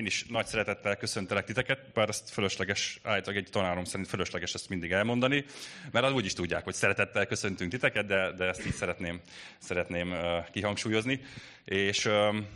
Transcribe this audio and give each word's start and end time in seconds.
Én 0.00 0.06
is 0.06 0.24
nagy 0.28 0.46
szeretettel 0.46 0.96
köszöntelek 0.96 1.44
titeket, 1.44 1.92
bár 1.92 2.08
ezt 2.08 2.30
fölösleges, 2.30 3.00
állítólag 3.02 3.38
egy 3.38 3.50
tanárom 3.50 3.84
szerint 3.84 4.08
fölösleges 4.08 4.54
ezt 4.54 4.68
mindig 4.68 4.92
elmondani, 4.92 5.44
mert 5.90 6.04
az 6.04 6.12
úgy 6.12 6.24
is 6.24 6.32
tudják, 6.32 6.64
hogy 6.64 6.74
szeretettel 6.74 7.26
köszöntünk 7.26 7.70
titeket, 7.70 8.06
de, 8.06 8.32
de 8.32 8.44
ezt 8.44 8.66
így 8.66 8.72
szeretném, 8.72 9.20
szeretném 9.58 10.10
uh, 10.10 10.50
kihangsúlyozni. 10.50 11.20
És 11.64 12.04
um, 12.04 12.46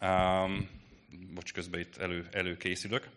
um, 0.00 0.68
bocs, 1.34 1.52
közben 1.52 1.80
itt 1.80 1.96
elő, 1.96 2.26
előkészülök. 2.32 3.08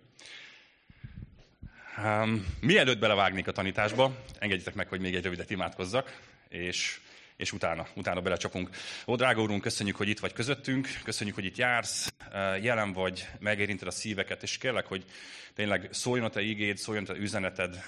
Um, 1.98 2.46
mielőtt 2.62 3.00
belevágnék 3.00 3.48
a 3.48 3.52
tanításba, 3.52 4.16
engedjétek 4.40 4.76
meg, 4.76 4.88
hogy 4.88 5.02
még 5.02 5.16
egy 5.16 5.24
rövidet 5.24 5.50
imádkozzak, 5.50 6.20
és 6.50 7.00
és 7.40 7.52
utána, 7.52 7.88
utána 7.96 8.22
belecsapunk. 8.22 8.70
Ó, 9.08 9.16
drága 9.16 9.42
úrunk, 9.42 9.62
köszönjük, 9.62 9.96
hogy 9.96 10.08
itt 10.08 10.20
vagy 10.20 10.34
közöttünk, 10.34 10.88
köszönjük, 11.04 11.36
hogy 11.36 11.46
itt 11.46 11.58
jársz, 11.58 12.14
jelen 12.62 12.94
vagy, 12.94 13.28
megérinted 13.40 13.88
a 13.88 13.92
szíveket, 13.92 14.44
és 14.44 14.58
kérlek, 14.58 14.86
hogy 14.86 15.06
tényleg 15.54 15.88
szóljon 15.92 16.26
a 16.26 16.30
te 16.30 16.42
igéd, 16.42 16.78
szóljon 16.78 17.04
a 17.04 17.08
te 17.08 17.20
üzeneted 17.20 17.84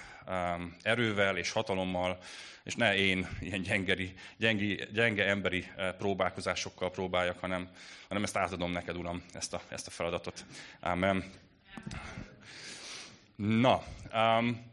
erővel 0.82 1.38
és 1.38 1.52
hatalommal, 1.52 2.18
és 2.64 2.76
ne 2.76 2.96
én 2.96 3.28
ilyen 3.40 3.62
gyengeri, 3.62 4.14
gyengi, 4.38 4.80
gyenge 4.94 5.26
emberi 5.26 5.68
próbálkozásokkal 5.98 6.92
próbáljak, 6.92 7.40
hanem, 7.40 7.70
hanem 8.08 8.24
ezt 8.24 8.38
átadom 8.38 8.72
neked, 8.72 8.98
Uram, 8.98 9.24
ezt 9.34 9.54
a, 9.54 9.62
ezt 9.70 9.88
a 9.88 9.92
feladatot. 9.92 10.46
Amen. 10.80 11.32
Na, 13.36 13.84
um, 14.14 14.66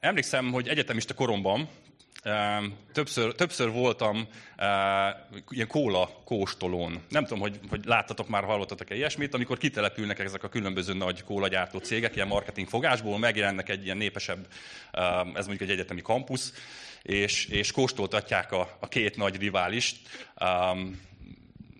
emlékszem, 0.00 0.52
hogy 0.52 0.68
egyetemista 0.68 1.14
koromban 1.14 1.68
Többször, 2.92 3.34
többször 3.34 3.70
voltam 3.70 4.16
uh, 4.16 4.66
ilyen 5.48 5.66
kóla 5.68 6.10
kóstolón. 6.24 7.02
Nem 7.08 7.22
tudom, 7.24 7.40
hogy, 7.40 7.60
hogy 7.68 7.84
láttatok 7.84 8.28
már, 8.28 8.44
hallottatok-e 8.44 8.94
ilyesmit, 8.94 9.34
amikor 9.34 9.58
kitelepülnek 9.58 10.18
ezek 10.18 10.42
a 10.42 10.48
különböző 10.48 10.94
nagy 10.94 11.24
kólagyártó 11.24 11.78
cégek, 11.78 12.14
ilyen 12.14 12.28
marketing 12.28 12.68
fogásból, 12.68 13.18
megjelennek 13.18 13.68
egy 13.68 13.84
ilyen 13.84 13.96
népesebb, 13.96 14.46
uh, 14.92 15.18
ez 15.18 15.46
mondjuk 15.46 15.68
egy 15.68 15.74
egyetemi 15.74 16.02
kampusz, 16.02 16.52
és, 17.02 17.46
és 17.46 17.72
kóstoltatják 17.72 18.52
a, 18.52 18.76
a 18.80 18.88
két 18.88 19.16
nagy 19.16 19.36
riválist. 19.36 19.96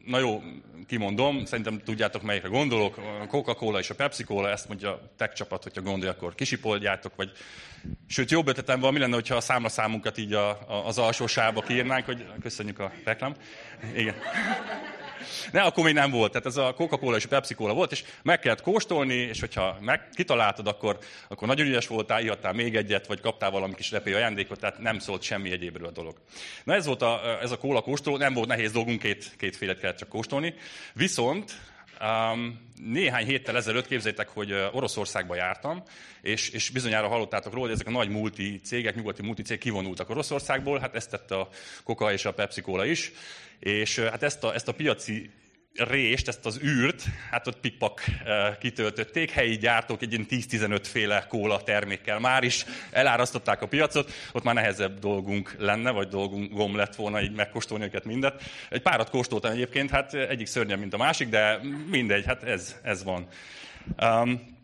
Na 0.06 0.18
jó, 0.18 0.42
kimondom, 0.86 1.44
szerintem 1.44 1.80
tudjátok, 1.84 2.22
melyikre 2.22 2.48
gondolok, 2.48 2.96
a 2.96 3.26
Coca-Cola 3.26 3.78
és 3.78 3.90
a 3.90 3.94
Pepsi-Cola, 3.94 4.50
ezt 4.50 4.68
mondja 4.68 4.90
a 4.90 5.00
tech 5.16 5.34
csapat, 5.34 5.62
hogyha 5.62 5.82
gondolja, 5.82 6.12
akkor 6.12 6.34
kisipoldjátok, 6.34 7.16
vagy 7.16 7.32
sőt, 8.06 8.30
jobb 8.30 8.48
ötletem 8.48 8.80
van, 8.80 8.92
mi 8.92 8.98
lenne, 8.98 9.14
hogyha 9.14 9.36
a 9.36 9.40
számlaszámunkat 9.40 10.18
így 10.18 10.32
a, 10.32 10.48
a, 10.48 10.86
az 10.86 10.98
alsó 10.98 11.26
sávba 11.26 11.60
kiírnánk, 11.60 12.04
hogy 12.04 12.26
köszönjük 12.40 12.78
a 12.78 12.92
reklám. 13.04 13.34
Igen. 13.94 14.14
Ne, 15.52 15.60
akkor 15.60 15.84
még 15.84 15.94
nem 15.94 16.10
volt. 16.10 16.32
Tehát 16.32 16.46
ez 16.46 16.56
a 16.56 16.74
Coca-Cola 16.74 17.16
és 17.16 17.24
a 17.24 17.28
Pepsi-Cola 17.28 17.74
volt, 17.74 17.92
és 17.92 18.04
meg 18.22 18.38
kellett 18.38 18.60
kóstolni, 18.60 19.14
és 19.14 19.40
hogyha 19.40 19.76
meg 19.80 20.08
kitaláltad, 20.14 20.66
akkor, 20.66 20.98
akkor 21.28 21.48
nagyon 21.48 21.66
ügyes 21.66 21.86
voltál, 21.86 22.22
ihattál 22.22 22.52
még 22.52 22.76
egyet, 22.76 23.06
vagy 23.06 23.20
kaptál 23.20 23.50
valami 23.50 23.74
kis 23.74 23.90
repé 23.90 24.12
ajándékot, 24.12 24.60
tehát 24.60 24.78
nem 24.78 24.98
szólt 24.98 25.22
semmi 25.22 25.50
egyébről 25.50 25.86
a 25.86 25.90
dolog. 25.90 26.16
Na 26.64 26.74
ez 26.74 26.86
volt 26.86 27.02
a, 27.02 27.38
ez 27.42 27.50
a 27.50 27.58
kóla 27.58 27.80
kóstoló, 27.80 28.16
nem 28.16 28.34
volt 28.34 28.48
nehéz 28.48 28.72
dolgunk, 28.72 29.00
két, 29.00 29.34
két 29.38 29.56
félet 29.56 29.78
kellett 29.78 29.96
csak 29.96 30.08
kóstolni. 30.08 30.54
Viszont 30.94 31.52
Um, 32.02 32.60
néhány 32.76 33.26
héttel 33.26 33.56
ezelőtt 33.56 33.86
képzeljétek, 33.86 34.28
hogy 34.28 34.52
Oroszországba 34.72 35.34
jártam, 35.34 35.82
és, 36.22 36.48
és 36.48 36.70
bizonyára 36.70 37.08
hallottátok 37.08 37.52
róla, 37.52 37.64
hogy 37.64 37.74
ezek 37.74 37.86
a 37.86 37.90
nagy 37.90 38.08
multi 38.08 38.60
cégek, 38.64 38.94
nyugati 38.94 39.22
multi 39.22 39.42
cégek 39.42 39.62
kivonultak 39.62 40.10
Oroszországból, 40.10 40.78
hát 40.78 40.94
ezt 40.94 41.10
tette 41.10 41.34
a 41.34 41.48
Coca 41.84 42.12
és 42.12 42.24
a 42.24 42.32
Pepsi 42.32 42.60
Cola 42.60 42.84
is, 42.84 43.12
és 43.62 43.98
hát 43.98 44.22
ezt 44.22 44.44
a, 44.44 44.54
ezt 44.54 44.68
a 44.68 44.72
piaci 44.72 45.30
rést, 45.74 46.28
ezt 46.28 46.46
az 46.46 46.60
űrt, 46.62 47.04
hát 47.30 47.46
ott 47.46 47.60
pikpak 47.60 48.04
kitöltötték, 48.60 49.30
helyi 49.30 49.56
gyártók 49.56 50.02
egy 50.02 50.12
ilyen 50.12 50.26
10-15 50.30 50.80
féle 50.82 51.26
kóla 51.28 51.62
termékkel 51.62 52.18
már 52.18 52.42
is 52.42 52.64
elárasztották 52.90 53.62
a 53.62 53.66
piacot, 53.66 54.12
ott 54.32 54.42
már 54.42 54.54
nehezebb 54.54 54.98
dolgunk 54.98 55.54
lenne, 55.58 55.90
vagy 55.90 56.08
dolgunk 56.08 56.76
lett 56.76 56.94
volna 56.94 57.22
így 57.22 57.32
megkóstolni 57.32 57.84
őket 57.84 58.04
mindet. 58.04 58.42
Egy 58.70 58.82
párat 58.82 59.10
kóstoltam 59.10 59.52
egyébként, 59.52 59.90
hát 59.90 60.14
egyik 60.14 60.46
szörnyebb, 60.46 60.78
mint 60.78 60.94
a 60.94 60.98
másik, 60.98 61.28
de 61.28 61.60
mindegy, 61.90 62.24
hát 62.24 62.42
ez, 62.42 62.76
ez 62.82 63.04
van. 63.04 63.26
Um, 64.02 64.60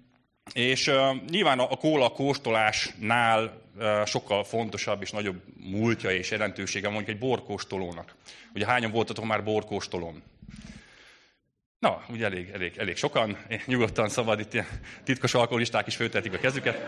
és 0.53 0.87
uh, 0.87 1.17
nyilván 1.31 1.59
a, 1.59 1.71
a 1.71 1.77
kóla 1.77 2.09
kóstolásnál 2.09 3.68
sokkal 4.05 4.45
fontosabb 4.45 5.03
és 5.03 5.11
nagyobb 5.11 5.43
múltja 5.57 6.11
és 6.11 6.31
jelentősége 6.31 6.89
mondjuk 6.89 7.09
egy 7.09 7.19
borkóstolónak. 7.19 8.15
Ugye 8.55 8.67
hányan 8.67 8.91
voltatok 8.91 9.25
már 9.25 9.45
borkóstolón? 9.45 10.23
Na, 11.79 12.05
ugye 12.09 12.25
elég, 12.25 12.51
elég, 12.53 12.77
elég 12.77 12.97
sokan, 12.97 13.39
nyugodtan 13.67 14.09
szabad, 14.09 14.41
itt 14.41 14.65
titkos 15.05 15.35
alkoholisták 15.35 15.87
is 15.87 15.97
főtetik 15.97 16.33
a 16.33 16.39
kezüket. 16.39 16.79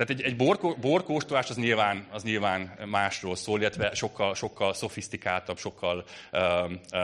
Tehát 0.00 0.14
egy, 0.14 0.26
egy 0.26 0.36
bor, 0.36 0.76
borkóstolás 0.80 1.50
az 1.50 1.56
nyilván, 1.56 2.06
az 2.10 2.22
nyilván 2.22 2.78
másról 2.86 3.36
szól, 3.36 3.60
illetve 3.60 3.94
sokkal, 3.94 4.34
sokkal 4.34 4.74
szofisztikáltabb, 4.74 5.58
sokkal 5.58 6.04
uh, 6.32 6.40
uh, 6.92 7.00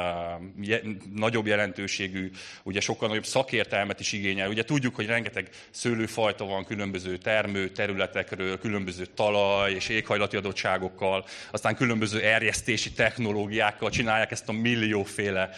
je, 0.60 0.80
nagyobb 1.14 1.46
jelentőségű, 1.46 2.30
ugye 2.62 2.80
sokkal 2.80 3.08
nagyobb 3.08 3.24
szakértelmet 3.24 4.00
is 4.00 4.12
igényel. 4.12 4.48
Ugye 4.48 4.64
tudjuk, 4.64 4.94
hogy 4.94 5.06
rengeteg 5.06 5.48
szőlőfajta 5.70 6.44
van 6.44 6.64
különböző 6.64 7.16
termő 7.16 7.68
területekről, 7.68 8.58
különböző 8.58 9.06
talaj 9.06 9.72
és 9.72 9.88
éghajlati 9.88 10.36
adottságokkal, 10.36 11.24
aztán 11.50 11.76
különböző 11.76 12.20
erjesztési 12.20 12.92
technológiákkal 12.92 13.90
csinálják 13.90 14.30
ezt 14.30 14.48
a 14.48 14.52
millióféle 14.52 15.50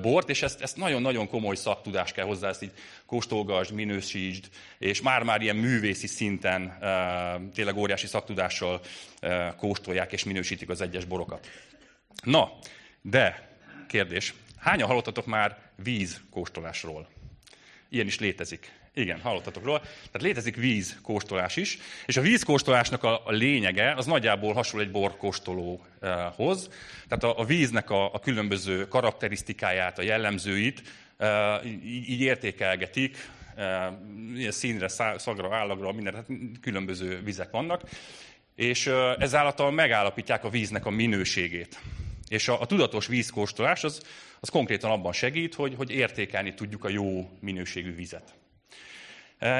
bort, 0.00 0.30
és 0.30 0.42
ezt, 0.42 0.60
ezt 0.60 0.76
nagyon-nagyon 0.76 1.28
komoly 1.28 1.56
szaktudás 1.56 2.12
kell 2.12 2.26
hozzá, 2.26 2.48
ezt 2.48 2.62
így 2.62 2.72
kóstolgasd, 3.06 3.72
minősítsd, 3.72 4.48
és 4.78 5.02
már-már 5.02 5.42
ilyen 5.42 5.56
művészi 5.56 6.06
szinten 6.06 6.77
tényleg 7.54 7.76
óriási 7.76 8.06
szaktudással 8.06 8.80
kóstolják 9.56 10.12
és 10.12 10.24
minősítik 10.24 10.68
az 10.68 10.80
egyes 10.80 11.04
borokat. 11.04 11.48
Na, 12.22 12.52
de 13.02 13.56
kérdés, 13.88 14.34
hányan 14.58 14.88
hallottatok 14.88 15.26
már 15.26 15.58
vízkóstolásról? 15.82 17.08
Ilyen 17.88 18.06
is 18.06 18.18
létezik. 18.18 18.72
Igen, 18.94 19.20
hallottatok 19.20 19.64
róla. 19.64 19.80
Tehát 19.80 20.22
létezik 20.22 20.56
vízkóstolás 20.56 21.56
is, 21.56 21.78
és 22.06 22.16
a 22.16 22.20
vízkóstolásnak 22.20 23.02
a, 23.02 23.22
lényege 23.26 23.94
az 23.94 24.06
nagyjából 24.06 24.52
hasonló 24.52 24.84
egy 24.84 24.90
borkóstolóhoz. 24.90 26.70
Tehát 27.08 27.36
a, 27.38 27.44
víznek 27.44 27.90
a, 27.90 28.14
a 28.14 28.18
különböző 28.18 28.88
karakterisztikáját, 28.88 29.98
a 29.98 30.02
jellemzőit 30.02 30.82
így, 31.84 32.20
értékelgetik, 32.20 33.28
színre, 34.48 34.88
szagra, 35.18 35.56
állagra, 35.56 35.92
minden, 35.92 36.14
hát 36.14 36.26
különböző 36.60 37.22
vizek 37.22 37.50
vannak, 37.50 37.82
és 38.54 38.86
ezáltal 39.18 39.70
megállapítják 39.70 40.44
a 40.44 40.50
víznek 40.50 40.86
a 40.86 40.90
minőségét. 40.90 41.80
És 42.28 42.48
a, 42.48 42.60
a 42.60 42.66
tudatos 42.66 43.06
vízkóstolás 43.06 43.84
az, 43.84 44.02
az 44.40 44.48
konkrétan 44.48 44.90
abban 44.90 45.12
segít, 45.12 45.54
hogy, 45.54 45.74
hogy 45.74 45.90
értékelni 45.90 46.54
tudjuk 46.54 46.84
a 46.84 46.88
jó 46.88 47.30
minőségű 47.40 47.94
vizet. 47.94 48.34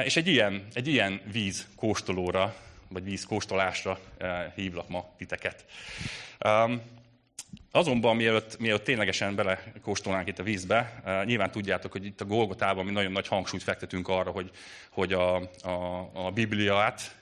És 0.03 0.15
egy 0.15 0.27
ilyen, 0.27 0.67
egy 0.73 0.87
ilyen 0.87 1.21
vízkóstolóra, 1.31 2.55
vagy 2.87 3.03
vízkóstolásra 3.03 3.99
hívlak 4.55 4.89
ma 4.89 5.13
titeket. 5.17 5.65
Azonban, 7.71 8.15
mielőtt, 8.15 8.59
mielőtt 8.59 8.83
ténylegesen 8.83 9.35
belekóstolnánk 9.35 10.27
itt 10.27 10.39
a 10.39 10.43
vízbe, 10.43 11.01
uh, 11.05 11.25
nyilván 11.25 11.51
tudjátok, 11.51 11.91
hogy 11.91 12.05
itt 12.05 12.21
a 12.21 12.25
Golgotában 12.25 12.85
mi 12.85 12.91
nagyon 12.91 13.11
nagy 13.11 13.27
hangsúlyt 13.27 13.63
fektetünk 13.63 14.07
arra, 14.07 14.31
hogy, 14.31 14.49
hogy 14.89 15.13
a, 15.13 15.35
a, 15.61 16.09
a 16.13 16.31
Bibliát 16.31 17.15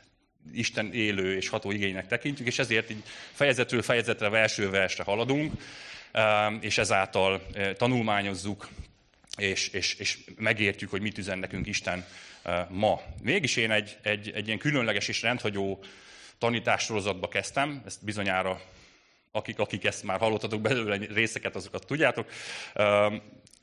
Isten 0.53 0.94
élő 0.94 1.35
és 1.35 1.50
ható 1.50 1.72
igénynek 1.72 2.08
tekintjük, 2.08 2.47
és 2.47 2.59
ezért 2.59 2.90
így 2.90 3.03
fejezetről 3.31 3.81
fejezetre, 3.81 4.30
versről 4.30 4.72
versre 4.72 5.03
haladunk, 5.03 5.53
uh, 6.13 6.22
és 6.59 6.78
ezáltal 6.78 7.41
uh, 7.56 7.72
tanulmányozzuk, 7.72 8.68
és, 9.38 9.68
és, 9.68 9.96
és 9.96 10.18
megértjük, 10.38 10.90
hogy 10.90 11.02
mit 11.02 11.18
üzen 11.18 11.40
nekünk 11.40 11.67
Isten 11.67 12.05
ma. 12.70 13.02
Mégis 13.22 13.55
én 13.55 13.72
egy, 13.72 13.97
egy, 14.02 14.32
egy 14.35 14.46
ilyen 14.46 14.58
különleges 14.58 15.08
és 15.08 15.22
rendhagyó 15.22 15.84
tanítássorozatba 16.38 17.28
kezdtem, 17.28 17.82
ezt 17.85 18.05
bizonyára 18.05 18.61
akik, 19.32 19.59
akik 19.59 19.85
ezt 19.85 20.03
már 20.03 20.20
hallottatok 20.20 20.62
belőle 20.62 20.97
részeket, 21.14 21.56
azokat 21.56 21.85
tudjátok. 21.85 22.29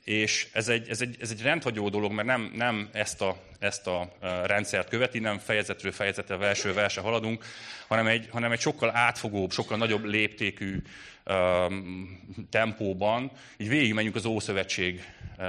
És 0.03 0.47
ez 0.53 0.67
egy, 0.67 0.89
ez 0.89 1.01
egy, 1.01 1.17
ez 1.19 1.31
egy 1.31 1.41
rendhagyó 1.41 1.89
dolog, 1.89 2.11
mert 2.11 2.27
nem, 2.27 2.51
nem 2.55 2.89
ezt, 2.91 3.21
a, 3.21 3.37
ezt 3.59 3.87
a 3.87 4.15
rendszert 4.43 4.89
követi, 4.89 5.19
nem 5.19 5.37
fejezetről 5.37 5.91
fejezetre, 5.91 6.35
verső 6.35 6.73
verse 6.73 7.01
haladunk, 7.01 7.45
hanem 7.87 8.07
egy, 8.07 8.27
hanem 8.31 8.51
egy 8.51 8.59
sokkal 8.59 8.95
átfogóbb, 8.95 9.51
sokkal 9.51 9.77
nagyobb 9.77 10.03
léptékű 10.03 10.81
um, 11.25 12.47
tempóban. 12.49 13.31
Így 13.57 13.69
végigmenjünk 13.69 14.15
az 14.15 14.25
Ószövetség 14.25 15.03
uh, 15.37 15.45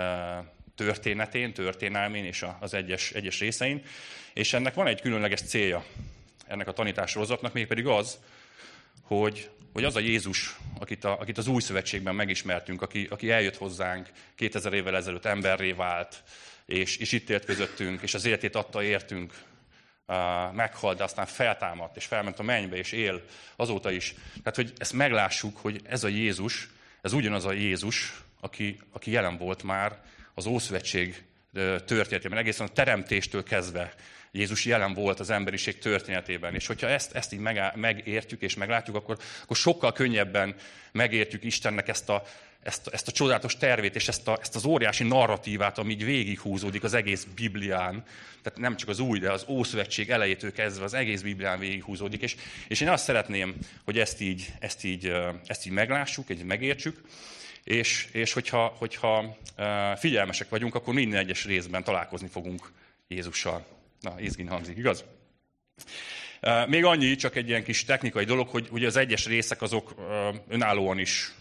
történetén, 0.74 1.52
történelmén 1.52 2.24
és 2.24 2.44
az 2.60 2.74
egyes, 2.74 3.12
egyes 3.12 3.40
részein. 3.40 3.82
És 4.34 4.52
ennek 4.52 4.74
van 4.74 4.86
egy 4.86 5.00
különleges 5.00 5.40
célja, 5.40 5.84
ennek 6.46 6.68
a 6.68 6.72
tanítássorozatnak, 6.72 7.52
mégpedig 7.52 7.86
az, 7.86 8.18
hogy 9.02 9.50
hogy 9.76 9.84
az 9.84 9.96
a 9.96 10.00
Jézus, 10.00 10.56
akit, 10.78 11.04
a, 11.04 11.20
akit 11.20 11.38
az 11.38 11.46
új 11.46 11.60
szövetségben 11.60 12.14
megismertünk, 12.14 12.82
aki, 12.82 13.06
aki 13.10 13.30
eljött 13.30 13.56
hozzánk 13.56 14.08
2000 14.34 14.72
évvel 14.72 14.96
ezelőtt, 14.96 15.24
emberré 15.24 15.72
vált, 15.72 16.22
és, 16.66 16.96
és 16.96 17.12
itt 17.12 17.30
élt 17.30 17.44
közöttünk, 17.44 18.02
és 18.02 18.14
az 18.14 18.24
életét 18.24 18.54
adta 18.54 18.82
értünk, 18.82 19.32
meghalt, 20.52 20.96
de 20.96 21.04
aztán 21.04 21.26
feltámadt, 21.26 21.96
és 21.96 22.04
felment 22.04 22.38
a 22.38 22.42
mennybe, 22.42 22.76
és 22.76 22.92
él 22.92 23.22
azóta 23.56 23.90
is. 23.90 24.14
Tehát, 24.32 24.56
hogy 24.56 24.72
ezt 24.78 24.92
meglássuk, 24.92 25.56
hogy 25.56 25.80
ez 25.84 26.04
a 26.04 26.08
Jézus, 26.08 26.68
ez 27.02 27.12
ugyanaz 27.12 27.44
a 27.44 27.52
Jézus, 27.52 28.22
aki, 28.40 28.78
aki 28.92 29.10
jelen 29.10 29.36
volt 29.36 29.62
már 29.62 30.00
az 30.34 30.46
Ószövetség 30.46 31.24
történetében, 31.84 32.38
egészen 32.38 32.66
a 32.66 32.72
teremtéstől 32.72 33.42
kezdve 33.42 33.94
Jézus 34.36 34.64
jelen 34.64 34.94
volt 34.94 35.20
az 35.20 35.30
emberiség 35.30 35.78
történetében. 35.78 36.54
És 36.54 36.66
hogyha 36.66 36.88
ezt, 36.88 37.14
ezt 37.14 37.32
így 37.32 37.40
megértjük 37.74 38.42
és 38.42 38.54
meglátjuk, 38.54 38.96
akkor, 38.96 39.18
akkor 39.42 39.56
sokkal 39.56 39.92
könnyebben 39.92 40.54
megértjük 40.92 41.44
Istennek 41.44 41.88
ezt 41.88 42.08
a, 42.08 42.22
ezt, 42.62 42.88
ezt 42.88 43.08
a 43.08 43.12
csodálatos 43.12 43.56
tervét, 43.56 43.94
és 43.94 44.08
ezt, 44.08 44.28
a, 44.28 44.38
ezt 44.40 44.54
az 44.54 44.64
óriási 44.64 45.04
narratívát, 45.04 45.78
ami 45.78 45.92
így 45.92 46.04
végighúzódik 46.04 46.84
az 46.84 46.94
egész 46.94 47.26
Biblián. 47.34 48.04
Tehát 48.42 48.58
nem 48.58 48.76
csak 48.76 48.88
az 48.88 48.98
új, 48.98 49.18
de 49.18 49.32
az 49.32 49.44
Ószövetség 49.48 50.10
elejétől 50.10 50.52
kezdve 50.52 50.84
az 50.84 50.94
egész 50.94 51.22
Biblián 51.22 51.58
végighúzódik. 51.58 52.22
És, 52.22 52.36
és 52.68 52.80
én 52.80 52.88
azt 52.88 53.04
szeretném, 53.04 53.54
hogy 53.84 53.98
ezt 53.98 54.20
így, 54.20 54.52
ezt 54.58 54.84
így, 54.84 55.12
ezt 55.46 55.66
így 55.66 55.72
meglássuk, 55.72 56.30
így 56.30 56.44
megértsük, 56.44 57.00
és, 57.64 58.08
és 58.12 58.32
hogyha, 58.32 58.74
hogyha 58.78 59.36
figyelmesek 59.96 60.48
vagyunk, 60.48 60.74
akkor 60.74 60.94
minden 60.94 61.20
egyes 61.20 61.44
részben 61.44 61.84
találkozni 61.84 62.28
fogunk 62.28 62.72
Jézussal. 63.08 63.75
Na, 64.00 64.20
izgin 64.20 64.48
hangzik, 64.48 64.76
igaz? 64.76 65.04
Még 66.66 66.84
annyi, 66.84 67.14
csak 67.14 67.36
egy 67.36 67.48
ilyen 67.48 67.64
kis 67.64 67.84
technikai 67.84 68.24
dolog, 68.24 68.48
hogy 68.48 68.68
ugye 68.70 68.86
az 68.86 68.96
egyes 68.96 69.26
részek 69.26 69.62
azok 69.62 69.94
önállóan 70.48 70.98
is 70.98 71.34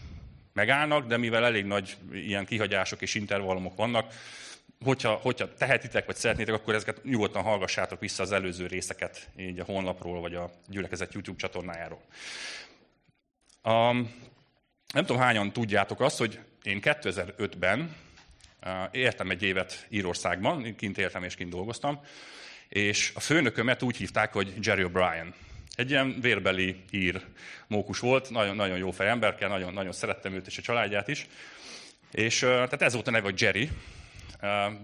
megállnak, 0.52 1.06
de 1.06 1.16
mivel 1.16 1.44
elég 1.44 1.64
nagy 1.64 1.96
ilyen 2.12 2.44
kihagyások 2.44 3.02
és 3.02 3.14
intervallumok 3.14 3.76
vannak, 3.76 4.12
hogyha, 4.84 5.12
hogyha 5.12 5.54
tehetitek, 5.54 6.06
vagy 6.06 6.16
szeretnétek, 6.16 6.54
akkor 6.54 6.74
ezeket 6.74 7.04
nyugodtan 7.04 7.42
hallgassátok 7.42 8.00
vissza 8.00 8.22
az 8.22 8.32
előző 8.32 8.66
részeket, 8.66 9.28
így 9.36 9.58
a 9.58 9.64
honlapról, 9.64 10.20
vagy 10.20 10.34
a 10.34 10.50
gyülekezet 10.68 11.12
YouTube 11.12 11.38
csatornájáról. 11.38 12.00
Um, 13.62 14.14
nem 14.94 15.04
tudom, 15.06 15.22
hányan 15.22 15.52
tudjátok 15.52 16.00
azt, 16.00 16.18
hogy 16.18 16.38
én 16.62 16.78
2005-ben 16.82 17.96
uh, 18.62 18.70
éltem 18.90 19.30
egy 19.30 19.42
évet 19.42 19.86
Írországban, 19.88 20.74
kint 20.76 20.98
éltem 20.98 21.22
és 21.22 21.34
kint 21.34 21.50
dolgoztam, 21.50 22.00
és 22.68 23.12
a 23.14 23.20
főnökömet 23.20 23.82
úgy 23.82 23.96
hívták, 23.96 24.32
hogy 24.32 24.54
Jerry 24.60 24.84
O'Brien. 24.92 25.26
Egy 25.74 25.90
ilyen 25.90 26.20
vérbeli 26.20 26.76
ír 26.90 27.20
mókus 27.66 27.98
volt, 27.98 28.30
nagyon, 28.30 28.56
nagyon 28.56 28.78
jó 28.78 28.90
fejemberkel, 28.90 29.48
nagyon, 29.48 29.72
nagyon 29.72 29.92
szerettem 29.92 30.32
őt 30.32 30.46
és 30.46 30.58
a 30.58 30.62
családját 30.62 31.08
is. 31.08 31.26
És 32.12 32.38
tehát 32.38 32.82
ez 32.82 32.92
volt 32.92 33.08
a 33.08 33.10
neve, 33.10 33.24
hogy 33.24 33.40
Jerry. 33.40 33.70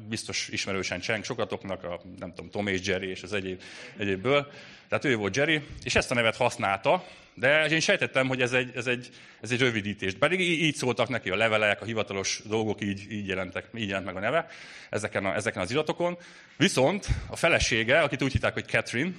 Biztos 0.08 0.48
ismerősen 0.48 1.00
cseng 1.00 1.24
sokatoknak, 1.24 1.84
a, 1.84 2.00
nem 2.18 2.28
tudom, 2.34 2.50
Tom 2.50 2.66
és 2.66 2.86
Jerry 2.86 3.08
és 3.08 3.22
az 3.22 3.32
egyéb, 3.32 3.62
egyébből. 3.96 4.50
Tehát 4.88 5.04
ő 5.04 5.16
volt 5.16 5.36
Jerry, 5.36 5.60
és 5.82 5.94
ezt 5.94 6.10
a 6.10 6.14
nevet 6.14 6.36
használta, 6.36 7.04
de 7.34 7.66
én 7.66 7.80
sejtettem, 7.80 8.28
hogy 8.28 8.40
ez 8.40 8.52
egy, 8.52 8.70
ez 8.76 8.86
egy, 8.86 9.10
ez 9.40 9.50
egy 9.50 9.58
rövidítés. 9.58 10.14
Pedig 10.14 10.40
így 10.40 10.74
szóltak 10.74 11.08
neki 11.08 11.30
a 11.30 11.36
levelek, 11.36 11.80
a 11.80 11.84
hivatalos 11.84 12.40
dolgok, 12.44 12.82
így, 12.82 13.06
így, 13.10 13.26
jelentek, 13.26 13.68
így 13.76 13.88
jelent 13.88 14.06
meg 14.06 14.16
a 14.16 14.20
neve 14.20 14.46
ezeken, 14.90 15.24
a, 15.24 15.34
ezeken 15.34 15.62
az 15.62 15.70
iratokon. 15.70 16.18
Viszont 16.56 17.06
a 17.26 17.36
felesége, 17.36 18.00
akit 18.00 18.22
úgy 18.22 18.32
hitták, 18.32 18.52
hogy 18.52 18.66
Catherine, 18.66 19.12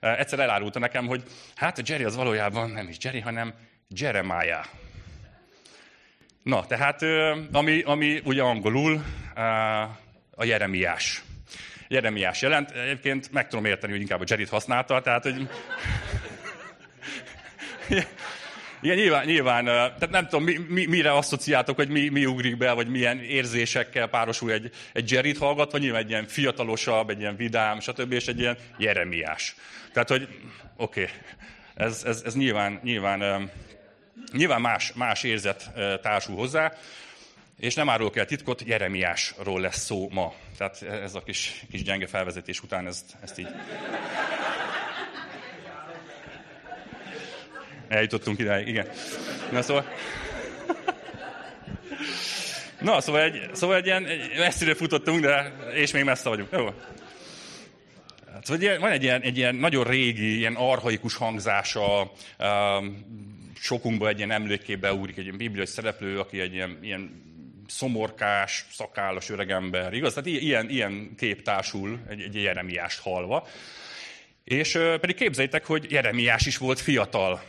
egyszer 0.00 0.38
elárulta 0.38 0.78
nekem, 0.78 1.06
hogy 1.06 1.22
hát 1.54 1.78
a 1.78 1.82
Jerry 1.84 2.04
az 2.04 2.16
valójában 2.16 2.70
nem 2.70 2.88
is 2.88 2.96
Jerry, 3.00 3.20
hanem 3.20 3.54
Jeremiah. 3.88 4.64
Na, 6.42 6.66
tehát 6.66 7.02
ami, 7.52 7.82
ami 7.82 8.20
ugye 8.24 8.42
angolul 8.42 9.02
a 10.30 10.44
Jeremiás. 10.44 11.22
Jeremiás 11.88 12.42
jelent. 12.42 12.70
Egyébként 12.70 13.32
meg 13.32 13.48
tudom 13.48 13.64
érteni, 13.64 13.92
hogy 13.92 14.00
inkább 14.00 14.20
a 14.20 14.24
Jerryt 14.26 14.48
használta, 14.48 15.00
tehát 15.00 15.22
hogy... 15.22 15.48
Igen, 18.82 18.96
nyilván, 18.96 19.24
nyilván, 19.24 19.64
tehát 19.64 20.10
nem 20.10 20.28
tudom, 20.28 20.44
mi, 20.44 20.56
mi, 20.68 20.86
mire 20.86 21.12
asszociáltok, 21.12 21.76
hogy 21.76 21.88
mi, 21.88 22.08
mi 22.08 22.26
ugrik 22.26 22.56
be, 22.56 22.72
vagy 22.72 22.88
milyen 22.88 23.18
érzésekkel 23.18 24.08
párosul 24.08 24.52
egy, 24.52 24.70
egy 24.92 25.10
Jerryt 25.10 25.38
hallgatva, 25.38 25.78
nyilván 25.78 26.02
egy 26.02 26.10
ilyen 26.10 26.26
fiatalosabb, 26.26 27.10
egy 27.10 27.20
ilyen 27.20 27.36
vidám, 27.36 27.80
stb., 27.80 28.12
és 28.12 28.26
egy 28.26 28.38
ilyen 28.38 28.56
Jeremiás. 28.78 29.54
Tehát, 29.92 30.08
hogy 30.08 30.28
oké, 30.76 31.02
okay, 31.02 31.14
ez, 31.74 32.02
ez, 32.04 32.22
ez 32.24 32.34
nyilván, 32.34 32.80
nyilván, 32.82 33.50
nyilván 34.32 34.60
más, 34.60 34.92
más 34.92 35.22
érzet 35.22 35.70
társul 36.02 36.36
hozzá, 36.36 36.72
és 37.58 37.74
nem 37.74 37.88
árulok 37.88 38.16
el 38.16 38.26
titkot, 38.26 38.62
Jeremiásról 38.66 39.60
lesz 39.60 39.84
szó 39.84 40.08
ma. 40.10 40.34
Tehát 40.56 40.82
ez 40.82 41.14
a 41.14 41.22
kis, 41.22 41.64
kis 41.70 41.82
gyenge 41.82 42.06
felvezetés 42.06 42.60
után 42.62 42.86
ezt, 42.86 43.16
ezt 43.22 43.38
így... 43.38 43.48
Eljutottunk 47.88 48.38
idáig, 48.38 48.68
igen. 48.68 48.88
Na 49.52 49.62
szóval... 49.62 49.84
Na, 52.80 53.00
szóval 53.00 53.22
egy, 53.22 53.50
szóval 53.52 53.76
egy 53.76 53.86
ilyen 53.86 54.06
egy 54.06 54.38
messzire 54.38 54.74
futottunk, 54.74 55.20
de 55.20 55.52
és 55.74 55.92
még 55.92 56.04
messze 56.04 56.28
vagyunk. 56.28 56.48
Jó. 56.52 56.74
Hát, 58.32 58.44
szóval 58.44 58.78
van 58.78 58.90
egy 58.90 59.02
ilyen, 59.02 59.22
egy 59.22 59.36
ilyen 59.36 59.54
nagyon 59.54 59.84
régi, 59.84 60.36
ilyen 60.36 60.54
arhaikus 60.54 61.14
hangzása, 61.14 62.12
sokunkban 63.60 64.08
egy 64.08 64.16
ilyen 64.16 64.30
emlékkébe 64.30 64.94
úrik 64.94 65.16
egy 65.16 65.24
ilyen 65.24 65.36
bibliai 65.36 65.66
szereplő, 65.66 66.18
aki 66.18 66.40
egy 66.40 66.52
ilyen, 66.52 66.78
ilyen 66.82 67.28
szomorkás, 67.66 68.64
szakállas 68.70 69.30
öregember, 69.30 69.92
igaz? 69.92 70.14
Tehát 70.14 70.28
ilyen, 70.28 70.68
ilyen 70.68 71.14
kép 71.16 71.42
társul 71.42 72.00
egy, 72.08 72.20
egy 72.20 72.34
Jeremiást 72.34 73.00
halva. 73.00 73.46
És 74.44 74.78
pedig 75.00 75.16
képzeljétek, 75.16 75.66
hogy 75.66 75.90
Jeremiás 75.90 76.46
is 76.46 76.56
volt 76.56 76.80
fiatal. 76.80 77.42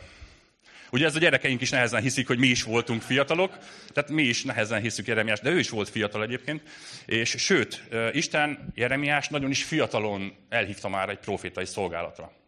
Ugye 0.90 1.06
ez 1.06 1.16
a 1.16 1.18
gyerekeink 1.18 1.60
is 1.60 1.70
nehezen 1.70 2.02
hiszik, 2.02 2.26
hogy 2.26 2.38
mi 2.38 2.46
is 2.46 2.62
voltunk 2.62 3.02
fiatalok, 3.02 3.58
tehát 3.92 4.10
mi 4.10 4.22
is 4.22 4.42
nehezen 4.42 4.80
hiszük 4.80 5.06
Jeremiás, 5.06 5.40
de 5.40 5.50
ő 5.50 5.58
is 5.58 5.70
volt 5.70 5.88
fiatal 5.88 6.22
egyébként. 6.22 6.62
És 7.06 7.28
sőt, 7.38 7.82
Isten 8.12 8.72
Jeremiás 8.74 9.28
nagyon 9.28 9.50
is 9.50 9.64
fiatalon 9.64 10.34
elhívta 10.48 10.88
már 10.88 11.08
egy 11.08 11.18
profétai 11.18 11.64
szolgálatra. 11.64 12.41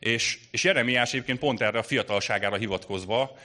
És, 0.00 0.38
és 0.50 0.64
Jeremiás 0.64 1.12
egyébként 1.12 1.38
pont 1.38 1.60
erre 1.60 1.78
a 1.78 1.82
fiatalságára 1.82 2.56
hivatkozva 2.56 3.36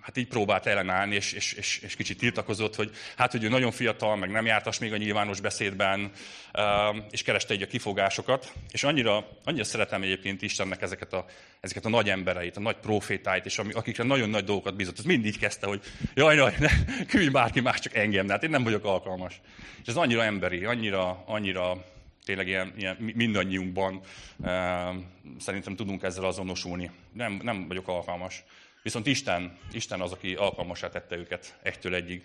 hát 0.00 0.16
így 0.16 0.26
próbált 0.26 0.66
ellenállni, 0.66 1.14
és, 1.14 1.32
és, 1.32 1.52
és, 1.52 1.78
és 1.78 1.96
kicsit 1.96 2.18
tiltakozott, 2.18 2.74
hogy 2.74 2.90
hát, 3.16 3.30
hogy 3.30 3.44
ő 3.44 3.48
nagyon 3.48 3.70
fiatal, 3.70 4.16
meg 4.16 4.30
nem 4.30 4.46
jártas 4.46 4.78
még 4.78 4.92
a 4.92 4.96
nyilvános 4.96 5.40
beszédben, 5.40 6.00
um, 6.00 7.04
és 7.10 7.22
kereste 7.22 7.54
így 7.54 7.62
a 7.62 7.66
kifogásokat. 7.66 8.52
És 8.70 8.84
annyira, 8.84 9.28
annyira 9.44 9.64
szeretem 9.64 10.02
egyébként 10.02 10.42
Istennek 10.42 10.82
ezeket 10.82 11.12
a, 11.12 11.24
ezeket 11.60 11.84
a 11.84 11.88
nagy 11.88 12.10
embereit, 12.10 12.56
a 12.56 12.60
nagy 12.60 12.76
profétáit, 12.76 13.44
és 13.44 13.58
akikre 13.58 14.04
nagyon 14.04 14.30
nagy 14.30 14.44
dolgokat 14.44 14.76
bízott. 14.76 14.98
Ez 14.98 15.04
mindig 15.04 15.38
kezdte, 15.38 15.66
hogy 15.66 15.80
jaj, 16.14 16.36
jaj, 16.36 16.54
ne, 16.58 16.70
küldj 17.04 17.28
bárki 17.28 17.60
más, 17.60 17.80
csak 17.80 17.94
engem, 17.94 18.26
de 18.26 18.32
hát 18.32 18.42
én 18.42 18.50
nem 18.50 18.64
vagyok 18.64 18.84
alkalmas. 18.84 19.40
És 19.82 19.86
ez 19.88 19.96
annyira 19.96 20.24
emberi, 20.24 20.64
annyira, 20.64 21.22
annyira 21.26 21.84
tényleg 22.24 22.48
ilyen, 22.48 22.72
ilyen 22.76 22.96
mindannyiunkban 23.14 24.00
um, 24.36 25.10
szerintem 25.38 25.76
tudunk 25.76 26.02
ezzel 26.02 26.24
azonosulni. 26.24 26.90
Nem, 27.12 27.40
nem 27.42 27.68
vagyok 27.68 27.88
alkalmas. 27.88 28.44
Viszont 28.82 29.06
Isten, 29.06 29.58
Isten 29.72 30.00
az, 30.00 30.12
aki 30.12 30.34
alkalmasá 30.34 30.88
tette 30.88 31.16
őket 31.16 31.58
egytől 31.62 31.94
egyig. 31.94 32.22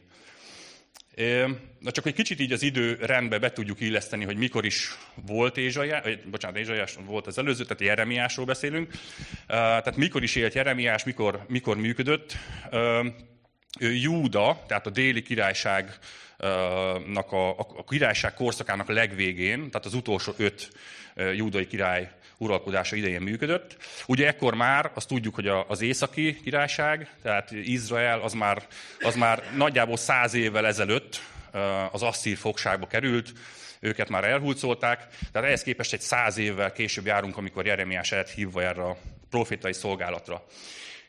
Na 1.80 1.92
csak 1.92 2.06
egy 2.06 2.14
kicsit 2.14 2.40
így 2.40 2.52
az 2.52 2.62
idő 2.62 2.98
rendbe 3.02 3.40
be 3.40 3.52
tudjuk 3.52 3.82
illeszteni, 3.82 4.26
hogy 4.26 4.38
mikor 4.38 4.66
is 4.66 4.90
volt 5.26 5.58
Ézsajás, 5.58 6.18
bocsánat, 6.30 6.58
Ézsajás 6.58 6.96
volt 7.06 7.28
az 7.28 7.38
előző, 7.38 7.64
tehát 7.64 7.82
Jeremiásról 7.82 8.46
beszélünk. 8.46 8.94
Tehát 9.48 9.96
mikor 9.96 10.24
is 10.24 10.36
élt 10.36 10.54
Jeremiás, 10.54 11.04
mikor, 11.04 11.46
mikor 11.48 11.78
működött. 11.78 12.38
Júda, 13.80 14.64
tehát 14.68 14.88
a 14.88 14.90
déli 14.90 15.22
királyságnak 15.22 17.32
a, 17.32 17.50
a 17.60 17.84
királyság 17.88 18.34
korszakának 18.34 18.88
legvégén, 18.88 19.58
tehát 19.58 19.86
az 19.86 19.94
utolsó 19.94 20.34
öt 20.38 20.70
júdai 21.36 21.68
király 21.68 22.12
uralkodása 22.38 22.96
idején 22.96 23.22
működött. 23.22 23.78
Ugye 24.06 24.28
ekkor 24.28 24.54
már 24.54 24.92
azt 24.94 25.08
tudjuk, 25.08 25.36
hogy 25.36 25.48
az 25.68 25.82
északi 25.82 26.40
királyság, 26.44 27.10
tehát 27.22 27.52
Izrael, 27.52 28.22
az 28.22 28.34
már, 28.34 28.68
az 29.00 29.16
már 29.16 29.44
nagyjából 29.56 29.98
száz 29.98 30.34
évvel 30.34 30.66
ezelőtt 30.66 31.22
az 31.92 32.04
asszír 32.04 32.38
fogságba 32.38 32.88
került, 32.88 33.34
őket 33.80 34.10
már 34.10 34.24
elhulcolták, 34.24 35.08
tehát 35.32 35.48
ehhez 35.48 35.64
képest 35.64 35.94
egy 35.94 36.02
száz 36.02 36.38
évvel 36.38 36.72
később 36.72 37.06
járunk, 37.06 37.38
amikor 37.38 37.66
Jeremiás 37.66 38.10
lett 38.10 38.30
hívva 38.30 38.64
erre 38.64 38.84
a 38.84 38.98
profétai 39.30 39.74
szolgálatra. 39.74 40.46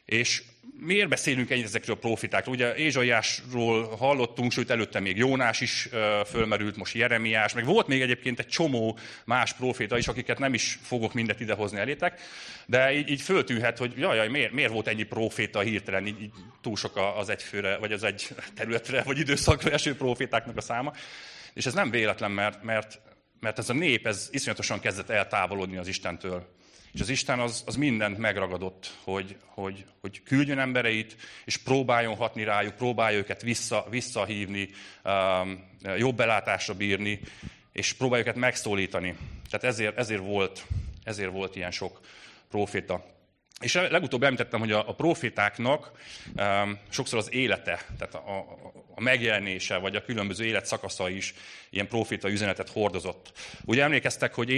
És 0.04 0.42
miért 0.78 1.08
beszélünk 1.08 1.50
ennyit 1.50 1.64
ezekről 1.64 1.96
a 1.96 1.98
profitákról? 1.98 2.54
Ugye 2.54 2.74
Ézsaiásról 2.74 3.96
hallottunk, 3.96 4.52
sőt 4.52 4.70
előtte 4.70 5.00
még 5.00 5.16
Jónás 5.16 5.60
is 5.60 5.88
fölmerült, 6.26 6.76
most 6.76 6.94
Jeremiás, 6.94 7.52
meg 7.52 7.64
volt 7.64 7.86
még 7.86 8.00
egyébként 8.00 8.38
egy 8.38 8.46
csomó 8.46 8.98
más 9.24 9.52
proféta 9.52 9.98
is, 9.98 10.08
akiket 10.08 10.38
nem 10.38 10.54
is 10.54 10.78
fogok 10.82 11.14
mindet 11.14 11.40
idehozni 11.40 11.78
elétek, 11.78 12.20
de 12.66 12.92
így, 12.92 13.10
így 13.10 13.20
föltűnhet, 13.20 13.78
hogy 13.78 13.92
jaj, 13.96 14.16
jaj 14.16 14.28
miért, 14.28 14.52
miért 14.52 14.72
volt 14.72 14.86
ennyi 14.88 15.02
proféta 15.02 15.60
hirtelen, 15.60 16.06
így, 16.06 16.22
így 16.22 16.32
túl 16.60 16.76
sok 16.76 17.00
az 17.16 17.28
egyfőre, 17.28 17.76
vagy 17.76 17.92
az 17.92 18.02
egy 18.02 18.28
területre, 18.54 19.02
vagy 19.02 19.18
időszakra 19.18 19.70
eső 19.70 19.96
profétáknak 19.96 20.56
a 20.56 20.60
száma. 20.60 20.92
És 21.54 21.66
ez 21.66 21.74
nem 21.74 21.90
véletlen, 21.90 22.30
mert, 22.30 22.62
mert, 22.62 23.00
mert 23.40 23.58
ez 23.58 23.70
a 23.70 23.72
nép, 23.72 24.06
ez 24.06 24.28
iszonyatosan 24.30 24.80
kezdett 24.80 25.10
eltávolodni 25.10 25.76
az 25.76 25.88
Istentől. 25.88 26.55
És 26.96 27.02
az 27.02 27.08
Isten 27.08 27.38
az, 27.40 27.62
az 27.66 27.76
mindent 27.76 28.18
megragadott, 28.18 28.90
hogy, 29.04 29.36
hogy, 29.44 29.84
hogy 30.00 30.22
küldjön 30.22 30.58
embereit, 30.58 31.16
és 31.44 31.56
próbáljon 31.56 32.16
hatni 32.16 32.44
rájuk, 32.44 32.74
próbálja 32.74 33.18
őket 33.18 33.42
vissza, 33.42 33.86
visszahívni, 33.90 34.68
um, 35.04 35.64
jobb 35.96 36.16
belátásra 36.16 36.74
bírni, 36.74 37.20
és 37.72 37.92
próbálja 37.92 38.24
őket 38.24 38.36
megszólítani. 38.36 39.16
Tehát 39.50 39.66
ezért, 39.66 39.98
ezért, 39.98 40.20
volt, 40.20 40.66
ezért 41.04 41.30
volt 41.30 41.56
ilyen 41.56 41.70
sok 41.70 42.00
proféta. 42.50 43.04
És 43.60 43.74
legutóbb 43.74 44.22
említettem, 44.22 44.60
hogy 44.60 44.72
a, 44.72 44.88
a 44.88 44.94
profétáknak 44.94 45.90
um, 46.36 46.78
sokszor 46.88 47.18
az 47.18 47.32
élete, 47.32 47.84
tehát 47.98 48.14
a, 48.14 48.38
a, 48.38 48.72
a 48.94 49.00
megjelenése, 49.00 49.76
vagy 49.76 49.96
a 49.96 50.04
különböző 50.04 50.44
életszakasza 50.44 51.08
is 51.08 51.34
ilyen 51.70 51.88
proféta 51.88 52.30
üzenetet 52.30 52.70
hordozott. 52.70 53.32
Ugye 53.64 53.82
emlékeztek, 53.82 54.34
hogy 54.34 54.50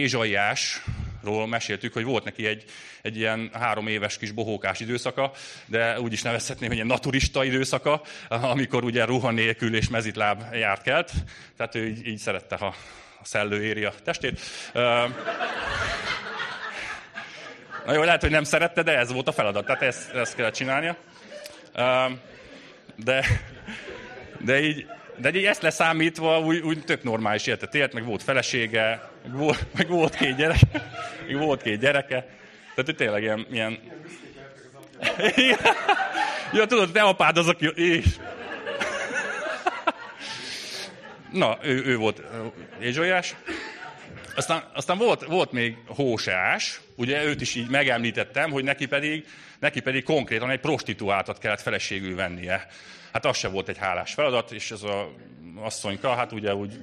Ézsaiásról 1.22 1.46
meséltük, 1.46 1.92
hogy 1.92 2.04
volt 2.04 2.24
neki 2.24 2.46
egy, 2.46 2.64
egy 3.02 3.16
ilyen 3.16 3.50
három 3.52 3.86
éves 3.86 4.18
kis 4.18 4.30
bohókás 4.30 4.80
időszaka, 4.80 5.32
de 5.66 6.00
úgy 6.00 6.12
is 6.12 6.22
nevezhetném, 6.22 6.68
hogy 6.68 6.78
egy 6.78 6.84
naturista 6.84 7.44
időszaka, 7.44 8.02
amikor 8.28 8.84
ugye 8.84 9.04
ruha 9.04 9.30
nélkül 9.30 9.74
és 9.74 9.88
mezitláb 9.88 10.42
járt 10.54 10.82
kelt. 10.82 11.12
Tehát 11.56 11.74
ő 11.74 11.86
így, 11.86 12.06
így 12.06 12.18
szerette, 12.18 12.56
ha 12.56 12.74
a 13.20 13.24
szellő 13.24 13.64
éri 13.64 13.84
a 13.84 13.92
testét. 14.04 14.40
Na 17.86 17.92
jó, 17.92 18.02
lehet, 18.02 18.20
hogy 18.20 18.30
nem 18.30 18.44
szerette, 18.44 18.82
de 18.82 18.98
ez 18.98 19.12
volt 19.12 19.28
a 19.28 19.32
feladat, 19.32 19.66
tehát 19.66 19.82
ezt, 19.82 20.14
ezt 20.14 20.34
kellett 20.34 20.54
csinálnia. 20.54 20.96
De, 22.96 23.24
de 24.38 24.60
így, 24.60 24.86
de 25.16 25.34
így 25.34 25.44
ezt 25.44 25.62
leszámítva 25.62 26.40
úgy, 26.40 26.58
úgy 26.58 26.84
tök 26.84 27.02
normális 27.02 27.46
életet 27.46 27.74
élt, 27.74 27.92
meg 27.92 28.04
volt 28.04 28.22
felesége, 28.22 29.10
meg 29.28 29.38
volt, 29.38 29.66
meg 29.76 29.88
volt 29.88 30.14
két 30.14 30.36
gyereke, 30.36 30.90
meg 31.26 31.36
volt 31.36 31.62
két 31.62 31.80
gyereke. 31.80 32.20
Tehát 32.74 32.84
hogy 32.84 32.96
tényleg 32.96 33.22
ilyen... 33.22 33.46
ilyen... 33.50 33.78
ja, 36.52 36.66
tudod, 36.66 36.92
te 36.92 37.02
apád 37.02 37.36
az, 37.36 37.48
aki... 37.48 37.66
És... 37.74 38.06
Na, 41.32 41.58
ő, 41.62 41.84
ő 41.84 41.96
volt 41.96 42.22
Ézsolyás. 42.80 43.34
Aztán, 44.36 44.70
aztán 44.74 44.98
volt, 44.98 45.24
volt 45.24 45.52
még 45.52 45.76
Hóseás, 45.86 46.80
ugye 46.94 47.24
őt 47.24 47.40
is 47.40 47.54
így 47.54 47.68
megemlítettem, 47.68 48.50
hogy 48.50 48.64
neki 48.64 48.86
pedig, 48.86 49.26
neki 49.58 49.80
pedig 49.80 50.04
konkrétan 50.04 50.50
egy 50.50 50.60
prostituáltat 50.60 51.38
kellett 51.38 51.60
feleségül 51.60 52.14
vennie. 52.14 52.66
Hát 53.12 53.24
az 53.24 53.36
se 53.36 53.48
volt 53.48 53.68
egy 53.68 53.78
hálás 53.78 54.14
feladat, 54.14 54.52
és 54.52 54.70
ez 54.70 54.82
a 54.82 55.10
asszonyka, 55.60 56.14
hát 56.14 56.32
ugye 56.32 56.54
úgy 56.54 56.78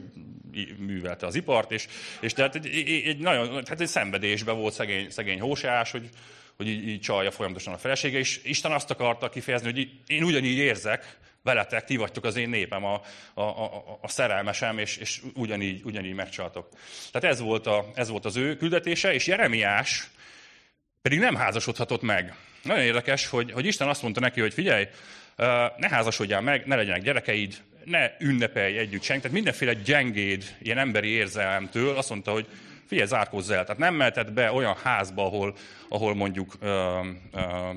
művelte 0.78 1.26
az 1.26 1.36
ipart, 1.36 1.72
és, 1.72 1.88
és 2.20 2.34
tehát 2.34 2.56
egy, 2.56 2.68
egy, 3.06 3.18
nagyon, 3.18 3.66
hát 3.68 3.82
egy 3.82 3.88
szenvedésben 3.88 4.58
volt 4.58 4.74
szegény, 4.74 5.10
szegény 5.10 5.40
Hóseás, 5.40 5.92
hogy, 5.92 6.10
hogy 6.58 6.68
így, 6.68 6.88
így 6.88 7.02
csalja 7.02 7.32
folyamatosan 7.32 7.74
a 7.74 7.78
felesége, 7.78 8.18
és 8.18 8.40
Isten 8.44 8.72
azt 8.72 8.92
akarta 8.92 9.30
kifejezni, 9.30 9.72
hogy 9.72 9.90
én 10.08 10.24
ugyanígy 10.24 10.58
érzek, 10.58 11.18
veletek, 11.46 11.86
ti 11.86 11.96
vagytok 11.96 12.24
az 12.24 12.36
én 12.36 12.50
népem, 12.50 12.86
a, 12.86 13.02
a, 13.34 13.42
a, 13.42 13.98
a 14.02 14.08
szerelmesem, 14.08 14.78
és, 14.78 14.98
és 14.98 15.22
ugyanígy, 15.34 15.82
ugyanígy 15.84 16.14
megcsaltok. 16.14 16.70
Tehát 17.12 17.36
ez 17.36 17.40
volt, 17.40 17.68
a, 17.68 17.92
ez 17.94 18.10
volt 18.10 18.26
az 18.26 18.36
ő 18.36 18.56
küldetése, 18.56 19.14
és 19.14 19.28
Jeremiás 19.28 20.10
pedig 21.02 21.20
nem 21.20 21.36
házasodhatott 21.36 22.02
meg. 22.02 22.36
Nagyon 22.65 22.84
érdekes, 22.84 23.27
hogy, 23.27 23.51
hogy 23.51 23.65
Isten 23.65 23.88
azt 23.88 24.01
mondta 24.01 24.19
neki, 24.19 24.39
hogy 24.41 24.53
figyelj, 24.53 24.88
ne 25.77 25.89
házasodjál 25.89 26.41
meg, 26.41 26.65
ne 26.65 26.75
legyenek 26.75 27.01
gyerekeid, 27.01 27.55
ne 27.84 28.12
ünnepelj 28.19 28.77
együtt 28.77 29.01
senki. 29.01 29.22
Tehát 29.22 29.36
mindenféle 29.36 29.74
gyengéd, 29.74 30.55
ilyen 30.62 30.77
emberi 30.77 31.07
érzelemtől 31.07 31.98
azt 31.98 32.10
mondta, 32.10 32.31
hogy 32.31 32.48
figyelj, 32.88 33.07
zárkózz 33.07 33.50
el. 33.50 33.63
Tehát 33.63 33.77
nem 33.77 33.95
mehetett 33.95 34.31
be 34.31 34.51
olyan 34.51 34.75
házba, 34.84 35.25
ahol, 35.25 35.55
ahol 35.89 36.15
mondjuk 36.15 36.55
ö, 36.60 37.00
ö, 37.31 37.69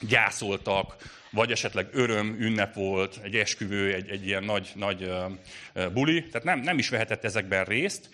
gyászoltak, 0.00 0.96
vagy 1.30 1.50
esetleg 1.50 1.88
öröm, 1.92 2.36
ünnep 2.40 2.74
volt, 2.74 3.20
egy 3.22 3.36
esküvő, 3.36 3.94
egy, 3.94 4.08
egy 4.10 4.26
ilyen 4.26 4.44
nagy, 4.44 4.70
nagy 4.74 5.02
uh, 5.02 5.92
buli, 5.92 6.22
tehát 6.22 6.44
nem, 6.46 6.60
nem 6.60 6.78
is 6.78 6.88
vehetett 6.88 7.24
ezekben 7.24 7.64
részt, 7.64 8.08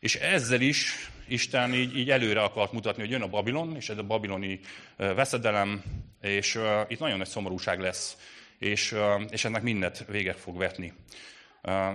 és 0.00 0.14
ezzel 0.14 0.60
is 0.60 1.10
Isten 1.28 1.74
így, 1.74 1.96
így 1.96 2.10
előre 2.10 2.42
akart 2.42 2.72
mutatni, 2.72 3.02
hogy 3.02 3.10
jön 3.10 3.22
a 3.22 3.28
Babilon, 3.28 3.76
és 3.76 3.88
ez 3.88 3.98
a 3.98 4.02
babiloni 4.02 4.60
uh, 4.98 5.14
veszedelem, 5.14 5.82
és 6.20 6.54
uh, 6.54 6.80
itt 6.88 6.98
nagyon 6.98 7.18
nagy 7.18 7.28
szomorúság 7.28 7.80
lesz, 7.80 8.16
és, 8.58 8.92
uh, 8.92 9.22
és 9.30 9.44
ennek 9.44 9.62
mindent 9.62 10.04
véget 10.08 10.38
fog 10.38 10.58
vetni. 10.58 10.92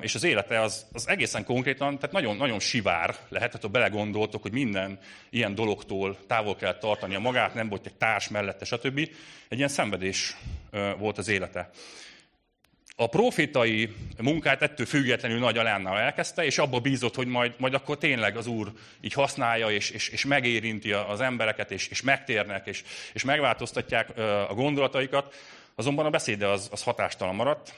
És 0.02 0.16
az 0.16 0.24
élete 0.24 0.62
az, 0.62 0.86
az 0.92 1.08
egészen 1.08 1.46
konkrétan, 1.46 1.96
tehát 1.96 2.12
nagyon, 2.12 2.36
nagyon 2.36 2.60
sivár 2.60 3.16
lehet, 3.30 3.48
tehát 3.48 3.62
ha 3.62 3.68
belegondoltok, 3.68 4.42
hogy 4.42 4.52
minden 4.52 5.00
ilyen 5.30 5.56
dologtól 5.56 6.18
távol 6.28 6.56
kell 6.56 6.78
tartani 6.78 7.16
a 7.16 7.20
magát, 7.20 7.54
nem 7.54 7.70
volt 7.70 7.86
egy 7.86 7.96
társ 7.96 8.30
mellette, 8.30 8.66
stb. 8.66 8.98
Egy 9.48 9.58
ilyen 9.58 9.70
szenvedés 9.70 10.36
volt 10.98 11.18
az 11.18 11.28
élete. 11.28 11.70
A 12.96 13.08
profétai 13.08 13.96
munkát 14.22 14.62
ettől 14.62 14.86
függetlenül 14.86 15.40
nagy 15.40 15.58
alánnal 15.58 16.00
elkezdte, 16.00 16.46
és 16.46 16.58
abba 16.58 16.80
bízott, 16.80 17.16
hogy 17.16 17.28
majd, 17.28 17.54
majd 17.58 17.74
akkor 17.74 17.98
tényleg 17.98 18.38
az 18.38 18.48
Úr 18.48 18.72
így 19.02 19.14
használja, 19.14 19.70
és, 19.70 19.90
és, 19.90 20.10
és 20.10 20.26
megérinti 20.26 20.92
az 20.92 21.22
embereket, 21.22 21.72
és, 21.72 21.88
és 21.88 22.02
megtérnek, 22.02 22.66
és, 22.68 22.84
és 23.14 23.24
megváltoztatják 23.24 24.18
a 24.50 24.54
gondolataikat. 24.54 25.36
Azonban 25.76 26.06
a 26.06 26.10
beszéde 26.10 26.48
az, 26.48 26.68
az 26.72 26.84
hatástalan 26.84 27.36
maradt, 27.36 27.74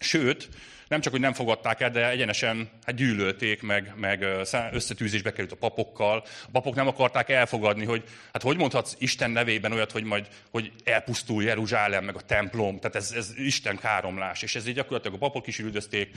Sőt, 0.00 0.48
nem 0.88 1.00
csak, 1.00 1.12
hogy 1.12 1.22
nem 1.22 1.32
fogadták 1.32 1.80
el, 1.80 1.90
de 1.90 2.08
egyenesen 2.08 2.68
hát 2.84 2.94
gyűlölték, 2.94 3.62
meg, 3.62 3.92
meg 3.96 4.26
összetűzésbe 4.72 5.32
került 5.32 5.52
a 5.52 5.56
papokkal. 5.56 6.24
A 6.46 6.50
papok 6.52 6.74
nem 6.74 6.86
akarták 6.86 7.28
elfogadni, 7.28 7.84
hogy 7.84 8.02
hát 8.32 8.42
hogy 8.42 8.56
mondhatsz 8.56 8.94
Isten 8.98 9.30
nevében 9.30 9.72
olyat, 9.72 9.92
hogy 9.92 10.04
majd 10.04 10.28
hogy 10.50 10.72
elpusztul 10.84 11.42
Jeruzsálem, 11.42 12.04
meg 12.04 12.16
a 12.16 12.20
templom, 12.20 12.78
tehát 12.78 12.96
ez, 12.96 13.12
ez 13.12 13.32
Isten 13.36 13.76
káromlás. 13.76 14.42
És 14.42 14.54
ez 14.54 14.66
így 14.66 14.74
gyakorlatilag 14.74 15.16
a 15.16 15.18
papok 15.18 15.46
is 15.46 15.58
üldözték, 15.58 16.10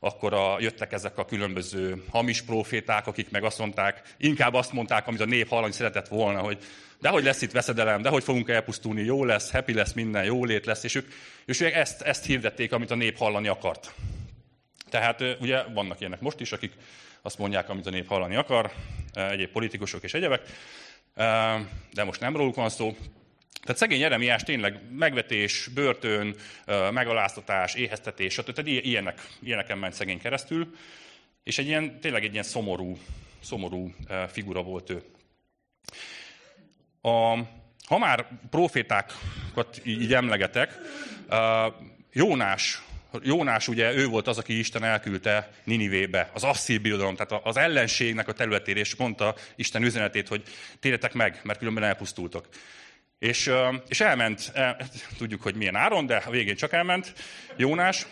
akkor 0.00 0.34
a, 0.34 0.56
jöttek 0.60 0.92
ezek 0.92 1.18
a 1.18 1.24
különböző 1.24 2.04
hamis 2.10 2.42
proféták, 2.42 3.06
akik 3.06 3.30
meg 3.30 3.44
azt 3.44 3.58
mondták, 3.58 4.14
inkább 4.18 4.54
azt 4.54 4.72
mondták, 4.72 5.06
amit 5.06 5.20
a 5.20 5.24
nép 5.24 5.48
hallani 5.48 5.72
szeretett 5.72 6.08
volna, 6.08 6.40
hogy 6.40 6.58
de 7.00 7.08
hogy 7.08 7.24
lesz 7.24 7.42
itt 7.42 7.52
veszedelem, 7.52 8.02
de 8.02 8.08
hogy 8.08 8.24
fogunk 8.24 8.48
elpusztulni, 8.48 9.02
jó 9.02 9.24
lesz, 9.24 9.50
happy 9.50 9.74
lesz 9.74 9.92
minden, 9.92 10.24
jólét 10.24 10.66
lesz, 10.66 10.84
és 10.84 10.94
ők, 10.94 11.12
és 11.44 11.60
ők 11.60 11.72
ezt, 11.72 12.02
ezt 12.02 12.24
hirdették, 12.24 12.72
amit 12.72 12.90
a 12.90 12.94
nép 12.94 13.16
hallani 13.16 13.48
akart. 13.48 13.94
Tehát 14.90 15.24
ugye 15.40 15.62
vannak 15.62 16.00
ilyenek 16.00 16.20
most 16.20 16.40
is, 16.40 16.52
akik 16.52 16.72
azt 17.22 17.38
mondják, 17.38 17.68
amit 17.68 17.86
a 17.86 17.90
nép 17.90 18.08
hallani 18.08 18.36
akar, 18.36 18.72
egyéb 19.12 19.50
politikusok 19.50 20.02
és 20.02 20.14
egyebek, 20.14 20.42
de 21.92 22.04
most 22.04 22.20
nem 22.20 22.36
róluk 22.36 22.54
van 22.54 22.68
szó. 22.68 22.96
Tehát 23.66 23.80
szegény 23.80 24.00
Jeremiás 24.00 24.42
tényleg 24.42 24.80
megvetés, 24.92 25.68
börtön, 25.74 26.34
megaláztatás, 26.90 27.74
éheztetés, 27.74 28.32
stb. 28.32 28.52
Tehát 28.52 28.84
ilyenek, 28.84 29.26
ilyeneken 29.42 29.78
ment 29.78 29.94
szegény 29.94 30.18
keresztül, 30.18 30.76
és 31.42 31.58
egy 31.58 31.66
ilyen, 31.66 32.00
tényleg 32.00 32.24
egy 32.24 32.32
ilyen 32.32 32.44
szomorú, 32.44 32.98
szomorú 33.40 33.94
figura 34.32 34.62
volt 34.62 34.90
ő. 34.90 35.02
A, 37.00 37.38
ha 37.86 37.98
már 37.98 38.28
profétákat 38.50 39.80
így 39.84 40.14
emlegetek, 40.14 40.78
Jónás, 42.12 42.82
Jónás 43.22 43.68
ugye 43.68 43.94
ő 43.94 44.06
volt 44.06 44.26
az, 44.26 44.38
aki 44.38 44.58
Isten 44.58 44.84
elküldte 44.84 45.50
Ninivébe, 45.64 46.30
az 46.34 46.44
asszír 46.44 46.80
birodalom, 46.80 47.16
tehát 47.16 47.44
az 47.44 47.56
ellenségnek 47.56 48.28
a 48.28 48.32
területére, 48.32 48.78
és 48.78 48.94
mondta 48.94 49.34
Isten 49.56 49.82
üzenetét, 49.82 50.28
hogy 50.28 50.42
térjetek 50.80 51.12
meg, 51.12 51.40
mert 51.42 51.58
különben 51.58 51.84
elpusztultok. 51.84 52.48
És, 53.18 53.50
és 53.88 54.00
elment, 54.00 54.50
el, 54.54 54.76
tudjuk, 55.18 55.42
hogy 55.42 55.54
milyen 55.54 55.76
áron, 55.76 56.06
de 56.06 56.16
a 56.16 56.30
végén 56.30 56.56
csak 56.56 56.72
elment 56.72 57.12
Jónás, 57.56 58.06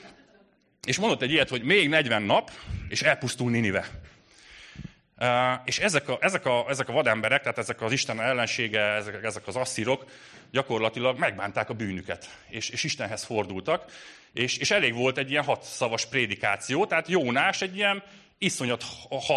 és 0.87 0.99
mondott 0.99 1.23
egy 1.23 1.31
ilyet, 1.31 1.49
hogy 1.49 1.63
még 1.63 1.89
40 1.89 2.23
nap, 2.23 2.51
és 2.89 3.03
elpusztul 3.03 3.51
Ninive. 3.51 3.87
És 5.65 5.79
ezek 5.79 6.09
a, 6.09 6.19
ezek, 6.21 6.47
a, 6.47 6.65
ezek 6.69 6.89
a 6.89 6.93
vademberek, 6.93 7.41
tehát 7.41 7.59
ezek 7.59 7.83
az 7.83 7.93
Isten 7.93 8.21
ellensége, 8.21 8.81
ezek, 8.81 9.23
ezek 9.23 9.47
az 9.47 9.57
asszírok 9.57 10.05
gyakorlatilag 10.51 11.19
megbánták 11.19 11.69
a 11.69 11.75
bűnüket, 11.75 12.29
és, 12.49 12.69
és 12.69 12.85
Istenhez 12.85 13.25
fordultak, 13.25 13.93
és, 14.33 14.57
és 14.57 14.71
elég 14.71 14.95
volt 14.95 15.19
egy 15.19 15.31
ilyen 15.31 15.45
hat 15.45 15.63
szavas 15.63 16.07
prédikáció, 16.07 16.87
tehát 16.87 17.09
Jónás 17.09 17.63
egy 17.63 17.77
ilyen 17.77 18.03
iszonyat 18.45 18.85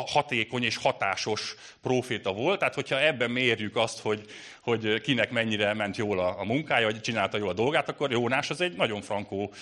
hatékony 0.05 0.63
és 0.63 0.77
hatásos 0.77 1.55
proféta 1.81 2.33
volt. 2.33 2.59
Tehát, 2.59 2.73
hogyha 2.73 3.01
ebben 3.01 3.31
mérjük 3.31 3.75
azt, 3.75 3.99
hogy, 3.99 4.25
hogy 4.61 5.01
kinek 5.01 5.31
mennyire 5.31 5.73
ment 5.73 5.97
jól 5.97 6.19
a, 6.19 6.39
a 6.39 6.43
munkája, 6.43 6.85
vagy 6.85 7.01
csinálta 7.01 7.37
jól 7.37 7.49
a 7.49 7.53
dolgát, 7.53 7.89
akkor 7.89 8.11
Jónás 8.11 8.49
az 8.49 8.61
egy 8.61 8.75
nagyon 8.75 9.01
frankó 9.01 9.53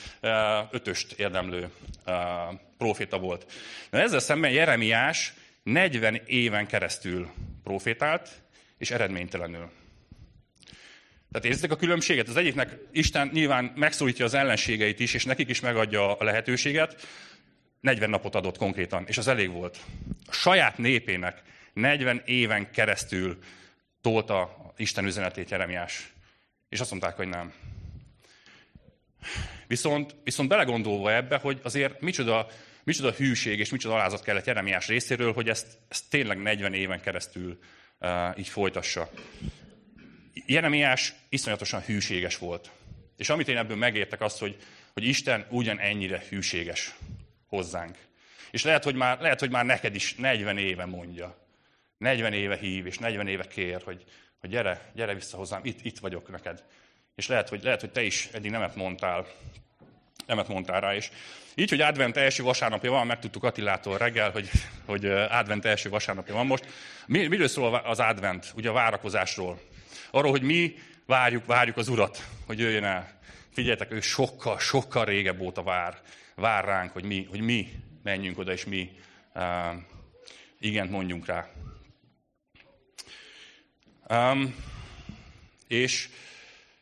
ötöst 0.71 1.11
érdemlő 1.11 1.69
proféta 2.77 3.19
volt. 3.19 3.51
De 3.89 4.01
ezzel 4.01 4.19
szemben 4.19 4.51
Jeremiás 4.51 5.33
40 5.63 6.21
éven 6.25 6.67
keresztül 6.67 7.29
profétált, 7.63 8.29
és 8.77 8.91
eredménytelenül. 8.91 9.69
Tehát 11.31 11.49
érzitek 11.49 11.71
a 11.71 11.75
különbséget? 11.75 12.27
Az 12.27 12.35
egyiknek 12.35 12.77
Isten 12.91 13.29
nyilván 13.33 13.73
megszólítja 13.75 14.25
az 14.25 14.33
ellenségeit 14.33 14.99
is, 14.99 15.13
és 15.13 15.25
nekik 15.25 15.49
is 15.49 15.59
megadja 15.59 16.13
a 16.13 16.23
lehetőséget. 16.23 17.07
40 17.85 18.09
napot 18.09 18.35
adott 18.35 18.57
konkrétan, 18.57 19.03
és 19.07 19.17
az 19.17 19.27
elég 19.27 19.51
volt. 19.51 19.77
A 20.25 20.31
saját 20.31 20.77
népének 20.77 21.41
40 21.73 22.21
éven 22.25 22.71
keresztül 22.71 23.37
tolta 24.01 24.73
Isten 24.77 25.05
üzenetét 25.05 25.49
Jeremiás. 25.49 26.13
És 26.69 26.79
azt 26.79 26.89
mondták, 26.89 27.15
hogy 27.15 27.27
nem. 27.27 27.53
Viszont, 29.67 30.15
viszont 30.23 30.49
belegondolva 30.49 31.13
ebbe, 31.13 31.37
hogy 31.37 31.59
azért 31.63 32.01
micsoda, 32.01 32.47
micsoda 32.83 33.11
hűség 33.11 33.59
és 33.59 33.69
micsoda 33.69 33.93
alázat 33.93 34.23
kellett 34.23 34.45
Jeremiás 34.45 34.87
részéről, 34.87 35.33
hogy 35.33 35.49
ezt, 35.49 35.67
ezt 35.87 36.09
tényleg 36.09 36.41
40 36.41 36.73
éven 36.73 37.01
keresztül 37.01 37.59
uh, 37.99 38.37
így 38.37 38.47
folytassa. 38.47 39.09
Jeremiás 40.45 41.13
iszonyatosan 41.29 41.81
hűséges 41.81 42.37
volt. 42.37 42.71
És 43.17 43.29
amit 43.29 43.47
én 43.47 43.57
ebből 43.57 43.77
megértek 43.77 44.21
azt, 44.21 44.39
hogy, 44.39 44.57
hogy 44.93 45.03
Isten 45.03 45.45
ugyan 45.49 45.79
ennyire 45.79 46.23
hűséges 46.29 46.95
hozzánk. 47.55 47.97
És 48.51 48.63
lehet 48.63 48.83
hogy, 48.83 48.95
már, 48.95 49.19
lehet, 49.19 49.39
hogy 49.39 49.49
már 49.49 49.65
neked 49.65 49.95
is 49.95 50.15
40 50.15 50.57
éve 50.57 50.85
mondja. 50.85 51.37
40 51.97 52.33
éve 52.33 52.57
hív, 52.57 52.85
és 52.85 52.97
40 52.97 53.27
éve 53.27 53.47
kér, 53.47 53.81
hogy, 53.85 54.03
hogy 54.39 54.49
gyere, 54.49 54.91
gyere 54.93 55.13
vissza 55.13 55.37
hozzám, 55.37 55.61
itt, 55.63 55.85
itt 55.85 55.99
vagyok 55.99 56.29
neked. 56.31 56.63
És 57.15 57.27
lehet 57.27 57.49
hogy, 57.49 57.63
lehet, 57.63 57.79
hogy 57.79 57.91
te 57.91 58.01
is 58.01 58.29
eddig 58.33 58.51
nemet 58.51 58.75
mondtál, 58.75 59.27
nemet 60.25 60.47
mondtál 60.47 60.81
rá. 60.81 60.95
És 60.95 61.09
így, 61.55 61.69
hogy 61.69 61.81
advent 61.81 62.17
első 62.17 62.43
vasárnapja 62.43 62.91
van, 62.91 63.07
megtudtuk 63.07 63.43
Attilától 63.43 63.97
reggel, 63.97 64.31
hogy, 64.31 64.49
hogy 64.85 65.05
advent 65.05 65.65
első 65.65 65.89
vasárnapja 65.89 66.33
van 66.33 66.45
most. 66.45 66.65
Mi, 67.05 67.27
miről 67.27 67.47
szól 67.47 67.75
az 67.75 67.99
advent? 67.99 68.53
Ugye 68.55 68.69
a 68.69 68.73
várakozásról. 68.73 69.61
Arról, 70.11 70.31
hogy 70.31 70.41
mi 70.41 70.75
várjuk, 71.05 71.45
várjuk 71.45 71.77
az 71.77 71.87
Urat, 71.87 72.23
hogy 72.45 72.59
jöjjön 72.59 72.83
el. 72.83 73.19
Figyeljetek, 73.53 73.91
ő 73.91 74.01
sokkal, 74.01 74.59
sokkal 74.59 75.05
régebb 75.05 75.39
óta 75.39 75.63
vár. 75.63 75.97
Vár 76.35 76.65
ránk, 76.65 76.91
hogy 76.91 77.03
mi, 77.03 77.27
hogy 77.29 77.41
mi 77.41 77.69
menjünk 78.03 78.37
oda, 78.37 78.51
és 78.51 78.65
mi 78.65 78.91
uh, 79.35 79.43
igent 80.59 80.91
mondjunk 80.91 81.25
rá. 81.25 81.49
Um, 84.09 84.55
és, 85.67 86.09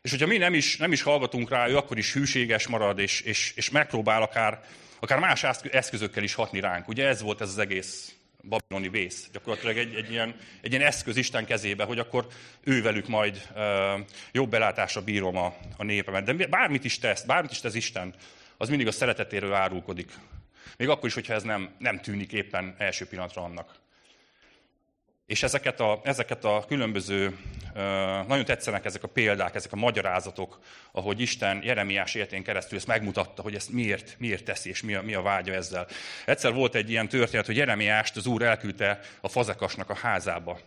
és 0.02 0.10
hogyha 0.10 0.26
mi 0.26 0.36
nem 0.36 0.54
is, 0.54 0.76
nem 0.76 0.92
is 0.92 1.02
hallgatunk 1.02 1.50
rá, 1.50 1.68
ő 1.68 1.76
akkor 1.76 1.98
is 1.98 2.12
hűséges 2.12 2.66
marad, 2.66 2.98
és, 2.98 3.20
és, 3.20 3.52
és 3.56 3.70
megpróbál 3.70 4.22
akár, 4.22 4.64
akár 5.00 5.18
más 5.18 5.44
eszközökkel 5.70 6.22
is 6.22 6.34
hatni 6.34 6.60
ránk. 6.60 6.88
Ugye 6.88 7.06
ez 7.06 7.22
volt 7.22 7.40
ez 7.40 7.48
az 7.48 7.58
egész 7.58 8.14
babiloni 8.48 8.88
vész. 8.88 9.28
Gyakorlatilag 9.32 9.76
egy, 9.76 9.94
egy, 9.94 10.10
ilyen, 10.10 10.34
egy 10.60 10.72
ilyen 10.72 10.86
eszköz 10.86 11.16
Isten 11.16 11.44
kezébe, 11.44 11.84
hogy 11.84 11.98
akkor 11.98 12.26
ő 12.60 12.82
velük 12.82 13.08
majd 13.08 13.48
uh, 13.54 14.00
jobb 14.32 14.50
belátásra 14.50 15.02
bírom 15.02 15.36
a, 15.36 15.56
a 15.76 15.84
népemet. 15.84 16.24
De 16.24 16.46
bármit 16.46 16.84
is 16.84 16.98
tesz, 16.98 17.22
bármit 17.22 17.50
is 17.50 17.60
tesz 17.60 17.74
Isten, 17.74 18.14
az 18.64 18.70
mindig 18.70 18.86
a 18.88 18.92
szeretetéről 18.92 19.52
árulkodik. 19.52 20.12
Még 20.76 20.88
akkor 20.88 21.08
is, 21.08 21.14
hogyha 21.14 21.34
ez 21.34 21.42
nem, 21.42 21.74
nem 21.78 22.00
tűnik 22.00 22.32
éppen 22.32 22.74
első 22.78 23.06
pillanatra 23.06 23.42
annak. 23.42 23.74
És 25.26 25.42
ezeket 25.42 25.80
a, 25.80 26.00
ezeket 26.02 26.44
a 26.44 26.64
különböző, 26.68 27.38
nagyon 28.26 28.44
tetszenek 28.44 28.84
ezek 28.84 29.02
a 29.02 29.08
példák, 29.08 29.54
ezek 29.54 29.72
a 29.72 29.76
magyarázatok, 29.76 30.58
ahogy 30.92 31.20
Isten 31.20 31.62
Jeremiás 31.62 32.14
életén 32.14 32.42
keresztül 32.42 32.78
ezt 32.78 32.86
megmutatta, 32.86 33.42
hogy 33.42 33.54
ezt 33.54 33.70
miért, 33.70 34.16
miért 34.18 34.44
teszi, 34.44 34.68
és 34.68 34.82
mi 34.82 34.94
a, 34.94 35.02
mi 35.02 35.14
a 35.14 35.22
vágya 35.22 35.52
ezzel. 35.52 35.86
Egyszer 36.26 36.52
volt 36.52 36.74
egy 36.74 36.90
ilyen 36.90 37.08
történet, 37.08 37.46
hogy 37.46 37.56
Jeremiást 37.56 38.16
az 38.16 38.26
úr 38.26 38.42
elküldte 38.42 39.00
a 39.20 39.28
fazekasnak 39.28 39.90
a 39.90 39.94
házába. 39.94 40.58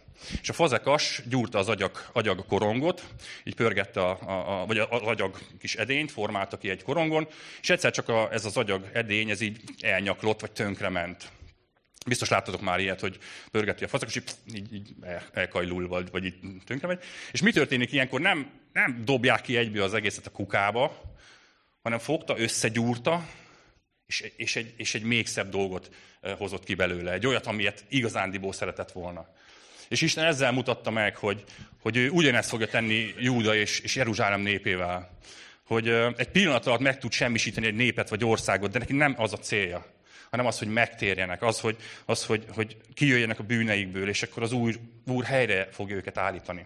És 0.41 0.49
a 0.49 0.53
fazekas 0.53 1.21
gyúrta 1.29 1.57
az 1.57 1.69
agyag, 1.69 1.91
agyag 2.13 2.45
korongot, 2.45 3.03
így 3.43 3.55
pörgette 3.55 4.01
a, 4.01 4.17
a, 4.21 4.61
a, 4.61 4.65
vagy 4.65 4.77
az 4.77 4.87
agyag 4.89 5.37
kis 5.59 5.75
edényt, 5.75 6.11
formálta 6.11 6.57
ki 6.57 6.69
egy 6.69 6.83
korongon, 6.83 7.27
és 7.61 7.69
egyszer 7.69 7.91
csak 7.91 8.09
a, 8.09 8.29
ez 8.31 8.45
az 8.45 8.57
agyag 8.57 8.89
edény, 8.93 9.29
ez 9.29 9.41
így 9.41 9.61
elnyaklott, 9.81 10.41
vagy 10.41 10.51
tönkrement. 10.51 11.31
Biztos 12.07 12.29
láttatok 12.29 12.61
már 12.61 12.79
ilyet, 12.79 12.99
hogy 12.99 13.17
pörgeti 13.51 13.83
a 13.83 13.87
fazak, 13.87 14.09
és 14.09 14.21
így, 14.53 14.73
így 14.73 14.95
elkajlul, 15.33 15.87
vagy, 15.87 16.11
vagy 16.11 16.25
így 16.25 16.35
tönkre 16.65 16.87
megy. 16.87 17.03
És 17.31 17.41
mi 17.41 17.51
történik 17.51 17.91
ilyenkor? 17.91 18.21
Nem, 18.21 18.49
nem 18.73 19.01
dobják 19.05 19.41
ki 19.41 19.57
egyből 19.57 19.83
az 19.83 19.93
egészet 19.93 20.25
a 20.25 20.31
kukába, 20.31 21.15
hanem 21.81 21.99
fogta, 21.99 22.39
összegyúrta, 22.39 23.27
és, 24.05 24.31
és, 24.35 24.55
egy, 24.55 24.73
és 24.77 24.95
egy 24.95 25.03
még 25.03 25.27
szebb 25.27 25.49
dolgot 25.49 25.89
eh, 26.21 26.35
hozott 26.37 26.63
ki 26.63 26.75
belőle. 26.75 27.11
Egy 27.11 27.27
olyat, 27.27 27.47
amilyet 27.47 27.85
igazándiból 27.89 28.53
szeretett 28.53 28.91
volna. 28.91 29.27
És 29.89 30.01
Isten 30.01 30.25
ezzel 30.25 30.51
mutatta 30.51 30.91
meg, 30.91 31.15
hogy, 31.15 31.43
hogy 31.81 31.97
ő 31.97 32.09
ugyanezt 32.09 32.49
fogja 32.49 32.67
tenni 32.67 33.13
Júda 33.19 33.55
és, 33.55 33.79
és 33.79 33.95
Jeruzsálem 33.95 34.41
népével. 34.41 35.17
Hogy 35.65 35.89
eh, 35.89 36.13
egy 36.17 36.29
pillanat 36.29 36.65
alatt 36.65 36.79
meg 36.79 36.99
tud 36.99 37.11
semmisíteni 37.11 37.65
egy 37.65 37.75
népet 37.75 38.09
vagy 38.09 38.23
országot, 38.23 38.71
de 38.71 38.79
neki 38.79 38.93
nem 38.93 39.15
az 39.17 39.33
a 39.33 39.37
célja 39.37 39.96
hanem 40.29 40.45
az, 40.45 40.59
hogy 40.59 40.67
megtérjenek, 40.67 41.41
az, 41.41 41.59
hogy, 41.59 41.75
az, 42.05 42.25
hogy, 42.25 42.45
hogy 42.49 42.77
kijöjjenek 42.93 43.39
a 43.39 43.43
bűneikből, 43.43 44.09
és 44.09 44.23
akkor 44.23 44.43
az 44.43 44.51
Úr, 44.51 44.79
Úr 45.07 45.23
helyre 45.23 45.67
fogja 45.71 45.95
őket 45.95 46.17
állítani. 46.17 46.65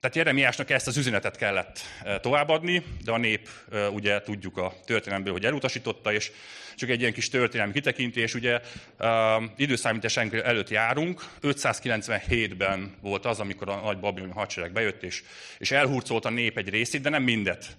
Tehát 0.00 0.18
Jeremiásnak 0.18 0.70
ezt 0.70 0.86
az 0.86 0.96
üzenetet 0.96 1.36
kellett 1.36 1.80
e, 2.04 2.20
továbbadni, 2.20 2.82
de 3.04 3.12
a 3.12 3.18
nép, 3.18 3.48
e, 3.72 3.88
ugye 3.88 4.20
tudjuk 4.20 4.56
a 4.56 4.74
történelemből, 4.84 5.32
hogy 5.32 5.44
elutasította, 5.44 6.12
és 6.12 6.30
csak 6.76 6.90
egy 6.90 7.00
ilyen 7.00 7.12
kis 7.12 7.28
történelmi 7.28 7.72
kitekintés, 7.72 8.34
ugye 8.34 8.60
uh, 8.98 9.08
időszámítás 9.56 10.16
előtt 10.16 10.68
járunk, 10.68 11.24
597-ben 11.42 12.94
volt 13.00 13.24
az, 13.24 13.40
amikor 13.40 13.68
a 13.68 13.80
nagy 13.80 13.98
babiloni 13.98 14.32
hadsereg 14.32 14.72
bejött, 14.72 15.02
és, 15.02 15.22
és 15.58 15.70
elhurcolt 15.70 16.24
a 16.24 16.30
nép 16.30 16.58
egy 16.58 16.68
részét, 16.68 17.00
de 17.00 17.08
nem 17.08 17.22
mindet 17.22 17.76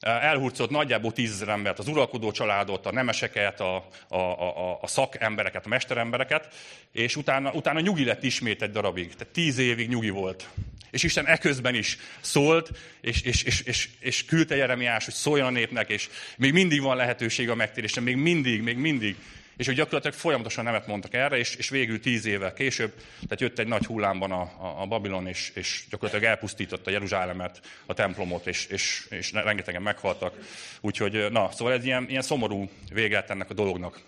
elhurcolt 0.00 0.70
nagyjából 0.70 1.12
tízezer 1.12 1.48
embert, 1.48 1.78
az 1.78 1.88
uralkodó 1.88 2.30
családot, 2.30 2.86
a 2.86 2.92
nemeseket, 2.92 3.60
a, 3.60 3.88
a, 4.08 4.16
a, 4.16 4.78
a 4.82 4.86
szakembereket, 4.86 5.66
a 5.66 5.68
mesterembereket, 5.68 6.48
és 6.92 7.16
utána, 7.16 7.52
utána 7.52 7.80
nyugi 7.80 8.04
lett 8.04 8.22
ismét 8.22 8.62
egy 8.62 8.70
darabig. 8.70 9.14
Tehát 9.14 9.32
tíz 9.32 9.58
évig 9.58 9.88
nyugi 9.88 10.10
volt. 10.10 10.48
És 10.90 11.02
Isten 11.02 11.26
eközben 11.26 11.74
is 11.74 11.98
szólt, 12.20 12.70
és, 13.00 13.22
és, 13.22 13.42
és, 13.42 13.60
és, 13.60 13.88
és 13.98 14.24
küldte 14.24 14.56
Jeremiás, 14.56 15.04
hogy 15.04 15.14
szóljon 15.14 15.46
a 15.46 15.50
népnek, 15.50 15.88
és 15.88 16.08
még 16.36 16.52
mindig 16.52 16.80
van 16.80 16.96
lehetőség 16.96 17.50
a 17.50 17.54
megtérésre, 17.54 18.00
még 18.00 18.16
mindig, 18.16 18.62
még 18.62 18.76
mindig 18.76 19.16
és 19.56 19.66
hogy 19.66 19.74
gyakorlatilag 19.74 20.16
folyamatosan 20.16 20.64
nemet 20.64 20.86
mondtak 20.86 21.14
erre, 21.14 21.36
és, 21.36 21.54
és 21.54 21.68
végül 21.68 22.00
tíz 22.00 22.26
évvel 22.26 22.52
később, 22.52 22.92
tehát 23.22 23.40
jött 23.40 23.58
egy 23.58 23.66
nagy 23.66 23.86
hullámban 23.86 24.32
a, 24.32 24.40
a, 24.40 24.80
a 24.80 24.86
Babilon, 24.86 25.26
és, 25.26 25.52
és 25.54 25.84
gyakorlatilag 25.90 26.30
elpusztította 26.30 26.90
Jeruzsálemet, 26.90 27.60
a 27.86 27.94
templomot, 27.94 28.46
és, 28.46 28.66
és, 28.66 29.06
és 29.10 29.32
rengetegen 29.32 29.82
meghaltak. 29.82 30.34
Úgyhogy, 30.80 31.26
na, 31.30 31.50
szóval 31.52 31.72
ez 31.72 31.84
ilyen, 31.84 32.06
ilyen 32.08 32.22
szomorú 32.22 32.70
véget 32.92 33.30
ennek 33.30 33.50
a 33.50 33.54
dolognak. 33.54 34.00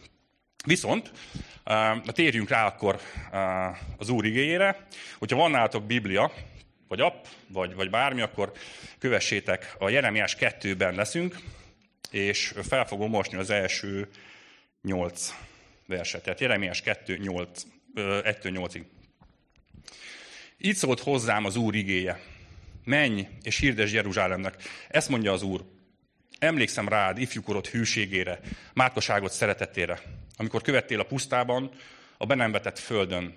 Viszont, 0.66 1.10
uh, 1.64 2.12
térjünk 2.12 2.48
rá 2.48 2.66
akkor 2.66 3.00
az 3.96 4.08
Úr 4.08 4.24
igényére, 4.24 4.86
hogyha 5.18 5.36
van 5.36 5.50
nálatok 5.50 5.84
Biblia, 5.84 6.32
vagy 6.88 7.00
app, 7.00 7.24
vagy, 7.46 7.74
vagy 7.74 7.90
bármi, 7.90 8.20
akkor 8.20 8.52
kövessétek, 8.98 9.74
a 9.78 9.88
Jeremiás 9.88 10.36
2-ben 10.40 10.94
leszünk, 10.94 11.36
és 12.10 12.54
fel 12.62 12.86
fogom 12.86 13.10
mosni 13.10 13.36
az 13.36 13.50
első 13.50 14.08
8 14.82 15.34
verset. 15.86 16.22
Tehát 16.22 16.40
Jeremiás 16.40 16.80
2, 16.80 17.16
8, 17.16 17.62
1-8-ig. 17.94 18.84
Így 20.58 20.76
szólt 20.76 21.00
hozzám 21.00 21.44
az 21.44 21.56
Úr 21.56 21.74
igéje. 21.74 22.20
Menj 22.84 23.28
és 23.42 23.58
hirdes 23.58 23.92
Jeruzsálemnek. 23.92 24.62
Ezt 24.88 25.08
mondja 25.08 25.32
az 25.32 25.42
Úr. 25.42 25.64
Emlékszem 26.38 26.88
rád 26.88 27.18
ifjúkorod 27.18 27.66
hűségére, 27.66 28.40
márkaságot 28.74 29.32
szeretetére, 29.32 30.00
amikor 30.36 30.62
követtél 30.62 31.00
a 31.00 31.04
pusztában, 31.04 31.70
a 32.16 32.26
be 32.26 32.72
földön. 32.74 33.34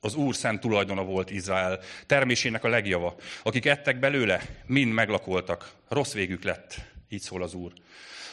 Az 0.00 0.14
Úr 0.14 0.34
szent 0.34 0.60
tulajdona 0.60 1.04
volt 1.04 1.30
Izrael, 1.30 1.80
termésének 2.06 2.64
a 2.64 2.68
legjava. 2.68 3.16
Akik 3.42 3.66
ettek 3.66 3.98
belőle, 3.98 4.42
mind 4.66 4.92
meglakoltak. 4.92 5.72
Rossz 5.88 6.12
végük 6.12 6.42
lett, 6.42 6.80
így 7.08 7.20
szól 7.20 7.42
az 7.42 7.54
Úr. 7.54 7.72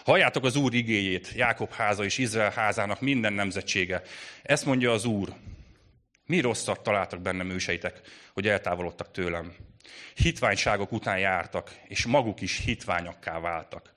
Halljátok 0.10 0.44
az 0.44 0.56
Úr 0.56 0.74
igéjét, 0.74 1.32
Jákob 1.36 1.72
háza 1.72 2.04
és 2.04 2.18
Izrael 2.18 2.52
házának 2.52 3.02
minden 3.02 3.34
nemzetsége. 3.34 4.02
Ezt 4.44 4.66
mondja 4.66 4.92
az 4.92 5.06
Úr. 5.06 5.34
Mi 6.26 6.40
rosszat 6.40 6.84
találtak 6.84 7.22
bennem 7.22 7.50
őseitek, 7.50 8.02
hogy 8.34 8.48
eltávolodtak 8.48 9.12
tőlem? 9.12 9.56
Hitványságok 10.16 10.92
után 10.92 11.18
jártak, 11.18 11.72
és 11.88 12.06
maguk 12.06 12.42
is 12.42 12.58
hitványokká 12.58 13.40
váltak. 13.40 13.94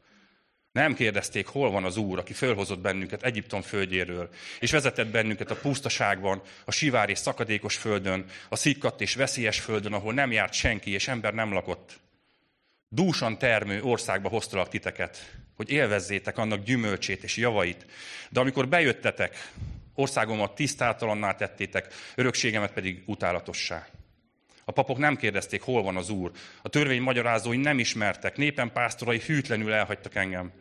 Nem 0.73 0.95
kérdezték, 0.95 1.47
hol 1.47 1.71
van 1.71 1.85
az 1.85 1.97
Úr, 1.97 2.19
aki 2.19 2.33
fölhozott 2.33 2.81
bennünket 2.81 3.23
Egyiptom 3.23 3.63
földjéről, 3.63 4.29
és 4.61 4.71
vezetett 4.71 5.09
bennünket 5.09 5.51
a 5.51 5.57
pusztaságban, 5.57 6.43
a 6.65 6.73
sivár 6.73 7.11
és 7.11 7.19
szakadékos 7.19 7.77
földön, 7.77 8.25
a 8.49 8.57
szikkadt 8.57 9.01
és 9.01 9.15
veszélyes 9.15 9.61
földön, 9.61 9.93
ahol 9.93 10.13
nem 10.13 10.33
járt 10.33 10.53
senki, 10.53 10.91
és 10.91 11.09
ember 11.09 11.35
nem 11.35 11.53
lakott. 11.53 12.02
Dúsan 12.95 13.39
termő 13.39 13.83
országba 13.83 14.29
hoztalak 14.29 14.69
titeket, 14.69 15.37
hogy 15.57 15.71
élvezzétek 15.71 16.39
annak 16.39 16.65
gyümölcsét 16.65 17.23
és 17.23 17.37
javait. 17.37 17.87
De 18.31 18.41
amikor 18.41 18.69
bejöttetek, 18.69 19.51
országomat 19.95 20.55
tisztátalanná 20.55 21.35
tettétek, 21.35 21.95
örökségemet 22.15 22.73
pedig 22.73 23.03
utálatossá. 23.07 23.87
A 24.65 24.73
papok 24.73 24.99
nem 24.99 25.17
kérdezték, 25.17 25.63
hol 25.63 25.83
van 25.83 25.97
az 25.97 26.11
Úr. 26.11 26.31
A 26.63 26.69
törvény 26.69 27.03
magyarázói 27.03 27.57
nem 27.57 27.79
ismertek. 27.79 28.37
Népen 28.37 28.73
pásztorai 28.73 29.21
hűtlenül 29.27 29.73
elhagytak 29.73 30.15
engem. 30.15 30.53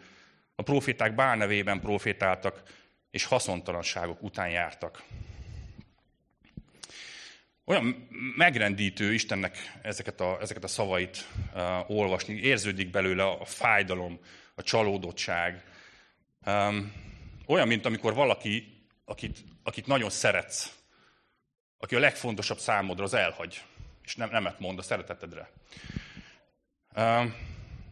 A 0.55 0.61
proféták 0.61 1.15
bál 1.15 1.35
nevében 1.35 1.79
profétáltak, 1.79 2.61
és 3.09 3.25
haszontalanságok 3.25 4.23
után 4.23 4.49
jártak. 4.49 5.03
Olyan 7.71 8.07
megrendítő 8.35 9.13
Istennek 9.13 9.79
ezeket 9.81 10.21
a, 10.21 10.37
ezeket 10.41 10.63
a 10.63 10.67
szavait 10.67 11.27
uh, 11.53 11.89
olvasni. 11.89 12.33
Érződik 12.33 12.89
belőle 12.89 13.23
a 13.23 13.45
fájdalom, 13.45 14.19
a 14.55 14.63
csalódottság. 14.63 15.63
Um, 16.45 16.93
olyan, 17.47 17.67
mint 17.67 17.85
amikor 17.85 18.13
valaki, 18.13 18.83
akit, 19.05 19.37
akit 19.63 19.87
nagyon 19.87 20.09
szeretsz, 20.09 20.75
aki 21.77 21.95
a 21.95 21.99
legfontosabb 21.99 22.57
számodra, 22.57 23.03
az 23.03 23.13
elhagy 23.13 23.61
és 24.03 24.15
nem, 24.15 24.29
nemet 24.29 24.59
mond 24.59 24.79
a 24.79 24.81
szeretetedre. 24.81 25.49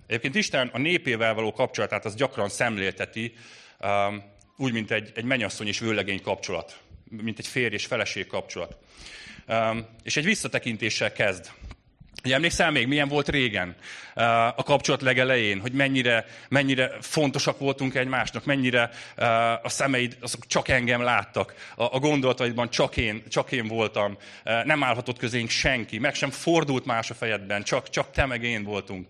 Egyébként 0.07 0.35
Isten 0.35 0.67
a 0.67 0.77
népével 0.77 1.33
való 1.33 1.51
kapcsolatát 1.51 2.05
az 2.05 2.15
gyakran 2.15 2.49
szemlélteti, 2.49 3.33
úgy, 4.57 4.73
mint 4.73 4.91
egy, 4.91 5.11
egy 5.15 5.23
mennyasszony 5.23 5.67
és 5.67 5.79
vőlegény 5.79 6.21
kapcsolat, 6.21 6.79
mint 7.03 7.39
egy 7.39 7.47
férj 7.47 7.73
és 7.73 7.85
feleség 7.85 8.27
kapcsolat. 8.27 8.77
És 10.03 10.17
egy 10.17 10.25
visszatekintéssel 10.25 11.11
kezd. 11.11 11.51
Ugye 12.23 12.35
emlékszel 12.35 12.71
még, 12.71 12.87
milyen 12.87 13.07
volt 13.07 13.29
régen 13.29 13.75
a 14.55 14.63
kapcsolat 14.63 15.01
legelején, 15.01 15.59
hogy 15.59 15.71
mennyire, 15.71 16.25
mennyire 16.49 16.91
fontosak 17.01 17.59
voltunk 17.59 17.95
egymásnak, 17.95 18.45
mennyire 18.45 18.89
a 19.63 19.69
szemeid 19.69 20.17
azok 20.21 20.47
csak 20.47 20.67
engem 20.67 21.01
láttak, 21.01 21.53
a 21.75 21.99
gondolataidban 21.99 22.69
csak 22.69 22.97
én, 22.97 23.23
csak 23.29 23.51
én 23.51 23.67
voltam, 23.67 24.17
nem 24.43 24.83
állhatott 24.83 25.17
közénk 25.17 25.49
senki, 25.49 25.97
meg 25.97 26.15
sem 26.15 26.29
fordult 26.29 26.85
más 26.85 27.09
a 27.09 27.13
fejedben, 27.13 27.63
csak, 27.63 27.89
csak 27.89 28.11
te 28.11 28.25
meg 28.25 28.43
én 28.43 28.63
voltunk. 28.63 29.07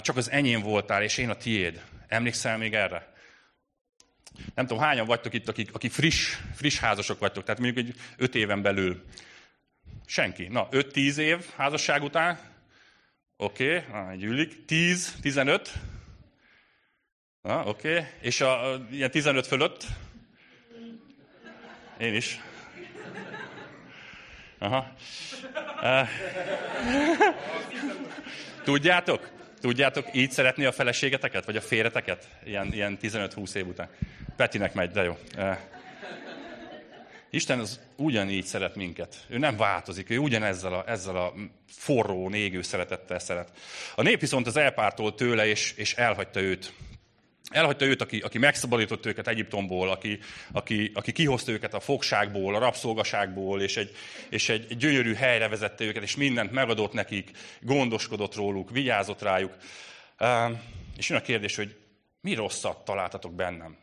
Csak 0.00 0.16
az 0.16 0.30
enyém 0.30 0.60
voltál, 0.60 1.02
és 1.02 1.18
én 1.18 1.30
a 1.30 1.36
tiéd. 1.36 1.80
Emlékszel 2.08 2.56
még 2.56 2.74
erre? 2.74 3.14
Nem 4.54 4.66
tudom, 4.66 4.82
hányan 4.82 5.06
vagytok 5.06 5.34
itt, 5.34 5.48
akik, 5.48 5.74
akik 5.74 5.92
friss, 5.92 6.36
friss 6.54 6.78
házasok 6.78 7.18
vagytok, 7.18 7.44
tehát 7.44 7.60
mondjuk 7.60 7.86
egy 7.86 7.94
öt 8.16 8.34
éven 8.34 8.62
belül 8.62 9.04
Senki. 10.06 10.46
Na, 10.46 10.68
5-10 10.70 11.16
év 11.16 11.46
házasság 11.56 12.02
után. 12.02 12.38
Oké, 13.36 13.76
okay, 13.76 14.16
gyűlik. 14.16 14.64
10, 14.64 15.14
15. 15.20 15.72
Na, 17.42 17.64
oké. 17.64 17.90
Okay. 17.90 18.04
És 18.20 18.40
a, 18.40 18.72
a, 18.72 18.86
ilyen 18.90 19.10
15 19.10 19.46
fölött? 19.46 19.84
Én 21.98 22.14
is. 22.14 22.40
Aha. 24.58 24.92
Tudjátok? 28.64 29.30
Tudjátok 29.60 30.08
így 30.12 30.30
szeretni 30.30 30.64
a 30.64 30.72
feleségeteket, 30.72 31.44
vagy 31.44 31.56
a 31.56 31.60
féreteket? 31.60 32.28
Ilyen, 32.44 32.72
ilyen 32.72 32.98
15-20 33.02 33.54
év 33.54 33.66
után. 33.66 33.88
Petinek 34.36 34.74
megy, 34.74 34.90
de 34.90 35.02
jó. 35.02 35.18
Isten 37.36 37.58
az 37.58 37.80
ugyanígy 37.96 38.44
szeret 38.44 38.76
minket. 38.76 39.24
Ő 39.28 39.38
nem 39.38 39.56
változik, 39.56 40.10
ő 40.10 40.18
ugyanezzel 40.18 40.72
a, 40.72 40.84
ezzel 40.86 41.16
a 41.16 41.34
forró, 41.68 42.28
négő 42.28 42.62
szeretettel 42.62 43.18
szeret. 43.18 43.58
A 43.94 44.02
nép 44.02 44.20
viszont 44.20 44.46
az 44.46 44.56
elpártolt 44.56 45.16
tőle, 45.16 45.46
és, 45.46 45.72
és 45.76 45.94
elhagyta 45.94 46.40
őt. 46.40 46.72
Elhagyta 47.50 47.84
őt, 47.84 48.02
aki, 48.02 48.20
aki 48.20 48.38
megszabadított 48.38 49.06
őket 49.06 49.28
Egyiptomból, 49.28 49.90
aki, 49.90 50.18
aki, 50.52 50.90
aki 50.94 51.12
kihozta 51.12 51.52
őket 51.52 51.74
a 51.74 51.80
fogságból, 51.80 52.54
a 52.54 52.58
rabszolgaságból, 52.58 53.60
és 53.62 53.76
egy, 53.76 53.90
és 54.30 54.48
egy, 54.48 54.76
gyönyörű 54.76 55.14
helyre 55.14 55.48
vezette 55.48 55.84
őket, 55.84 56.02
és 56.02 56.16
mindent 56.16 56.52
megadott 56.52 56.92
nekik, 56.92 57.30
gondoskodott 57.60 58.34
róluk, 58.34 58.70
vigyázott 58.70 59.22
rájuk. 59.22 59.56
És 60.96 61.08
jön 61.08 61.18
a 61.18 61.22
kérdés, 61.22 61.56
hogy 61.56 61.76
mi 62.20 62.34
rosszat 62.34 62.84
találtatok 62.84 63.34
bennem? 63.34 63.76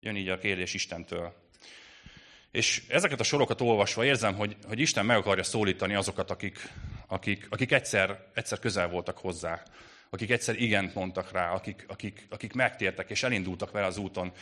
Jön 0.00 0.16
így 0.16 0.28
a 0.28 0.38
kérdés 0.38 0.74
Istentől. 0.74 1.44
És 2.56 2.82
ezeket 2.88 3.20
a 3.20 3.24
sorokat 3.24 3.60
olvasva 3.60 4.04
érzem, 4.04 4.34
hogy, 4.34 4.56
hogy 4.66 4.80
Isten 4.80 5.06
meg 5.06 5.16
akarja 5.16 5.42
szólítani 5.42 5.94
azokat, 5.94 6.30
akik, 6.30 6.72
akik, 7.06 7.46
akik 7.50 7.72
egyszer, 7.72 8.26
egyszer 8.34 8.58
közel 8.58 8.88
voltak 8.88 9.18
hozzá, 9.18 9.62
akik 10.10 10.30
egyszer 10.30 10.60
igent 10.60 10.94
mondtak 10.94 11.32
rá, 11.32 11.50
akik, 11.50 11.84
akik, 11.88 12.26
akik 12.30 12.52
megtértek 12.52 13.10
és 13.10 13.22
elindultak 13.22 13.70
vele 13.70 13.86
az 13.86 13.96
úton, 13.96 14.32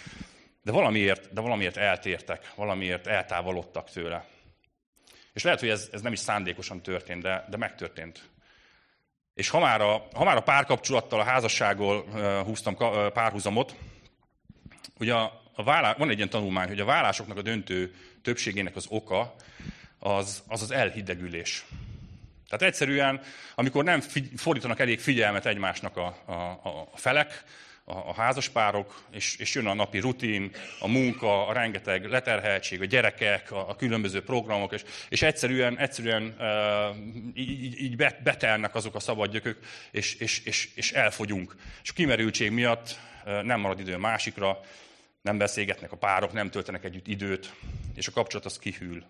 de 0.62 0.72
valamiért, 0.72 1.33
de 1.33 1.40
valamiért 1.40 1.77
eltértek, 1.77 2.53
valamiért 2.55 3.07
eltávolodtak 3.07 3.90
tőle. 3.90 4.27
És 5.33 5.42
lehet, 5.42 5.61
hogy 5.61 5.68
ez, 5.68 5.88
ez 5.92 6.00
nem 6.00 6.12
is 6.12 6.18
szándékosan 6.18 6.83
történt, 6.83 7.22
de, 7.22 7.44
de 7.50 7.57
megtörtént. 7.57 8.31
És 9.35 9.48
ha 9.48 9.59
már, 9.59 9.81
a, 9.81 10.09
ha 10.12 10.24
már 10.24 10.37
a 10.37 10.42
párkapcsolattal, 10.42 11.20
a 11.20 11.24
házassággal 11.24 11.98
uh, 11.98 12.46
húztam 12.46 12.74
uh, 12.79 13.07
párhuzamot, 13.07 13.74
ugye 14.98 15.14
a, 15.14 15.42
a 15.55 15.62
vállá, 15.62 15.95
van 15.99 16.11
egy 16.11 16.17
ilyen 16.17 16.29
tanulmány, 16.31 16.69
hogy 16.69 16.81
a 16.81 16.85
vállásoknak 16.85 17.37
a 17.37 17.43
döntő 17.43 17.95
többségének 18.23 18.77
az 18.77 18.87
oka 18.88 19.35
az 19.99 20.43
az, 20.49 20.62
az 20.62 20.71
elhidegülés. 20.71 21.64
Tehát 22.49 22.64
egyszerűen, 22.64 23.21
amikor 23.55 23.85
nem 23.85 24.01
figy- 24.01 24.40
fordítanak 24.40 24.81
elég 24.81 25.01
figyelmet 25.01 25.47
egymásnak 25.47 25.97
a, 25.97 26.17
a, 26.25 26.33
a 26.93 26.97
felek, 26.97 27.45
a, 27.85 27.93
a 27.93 28.14
házaspárok, 28.14 29.03
és, 29.11 29.37
és 29.37 29.55
jön 29.55 29.67
a 29.67 29.75
napi 29.75 29.99
rutin, 29.99 30.51
a 30.81 30.88
munka, 30.88 31.47
a 31.47 31.53
rengeteg 31.53 32.05
leterheltség, 32.05 32.81
a 32.81 32.85
gyerekek, 32.85 33.53
a, 33.53 33.69
a 33.69 33.77
különböző 33.77 34.23
programok, 34.23 34.73
és, 34.73 34.83
és 35.09 35.23
egyszerűen, 35.23 35.79
egyszerűen 35.79 36.37
uh, 36.38 36.97
így, 37.35 37.81
így 37.81 37.97
betelnek 37.97 38.75
azok 38.75 38.95
a 38.95 39.01
szabadgyökök, 39.01 39.59
és, 39.90 40.14
és, 40.14 40.45
és, 40.45 40.69
és 40.75 40.93
elfogyunk. 40.93 41.57
És 41.83 41.93
kimerültség 41.93 42.51
miatt 42.51 42.99
nem 43.25 43.61
marad 43.61 43.81
idő 43.81 43.97
másikra, 43.97 44.61
nem 45.24 45.38
beszélgetnek 45.38 45.92
a 45.92 45.96
párok, 45.96 46.32
nem 46.32 46.50
töltenek 46.50 46.84
együtt 46.84 47.06
időt, 47.06 47.52
és 47.94 48.06
a 48.08 48.12
kapcsolat 48.12 48.46
az 48.46 48.58
kihűl. 48.58 49.04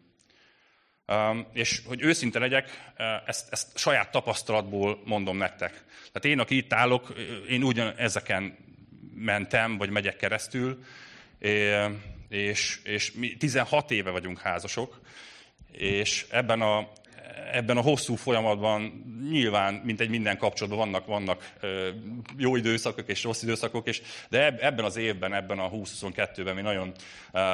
Um, 1.07 1.47
és 1.53 1.83
hogy 1.87 2.03
őszinte 2.03 2.39
legyek, 2.39 2.93
ezt, 3.27 3.53
ezt 3.53 3.79
saját 3.79 4.11
tapasztalatból 4.11 5.01
mondom 5.05 5.37
nektek. 5.37 5.71
Tehát 5.97 6.25
én, 6.25 6.39
aki 6.39 6.57
itt 6.57 6.73
állok, 6.73 7.15
én 7.49 7.63
ugyan 7.63 7.95
ezeken 7.97 8.57
mentem, 9.15 9.77
vagy 9.77 9.91
megyek 9.91 10.17
keresztül, 10.17 10.85
és, 12.29 12.81
és 12.85 13.13
mi 13.13 13.37
16 13.37 13.91
éve 13.91 14.11
vagyunk 14.11 14.39
házasok, 14.39 15.01
és 15.73 16.27
ebben 16.31 16.61
a, 16.61 16.93
ebben 17.53 17.77
a 17.77 17.81
hosszú 17.81 18.15
folyamatban 18.15 19.05
nyilván, 19.31 19.75
mint 19.75 20.01
egy 20.01 20.09
minden 20.09 20.39
kapcsolatban 20.39 20.79
vannak, 20.79 21.07
vannak 21.07 21.53
jó 22.37 22.57
időszakok 22.57 23.09
és 23.09 23.23
rossz 23.23 23.43
időszakok, 23.43 23.87
és, 23.87 24.03
de 24.29 24.57
ebben 24.59 24.85
az 24.85 24.97
évben, 24.97 25.35
ebben 25.35 25.59
a 25.59 25.71
20-22-ben 25.71 26.55
mi 26.55 26.61
nagyon, 26.61 26.93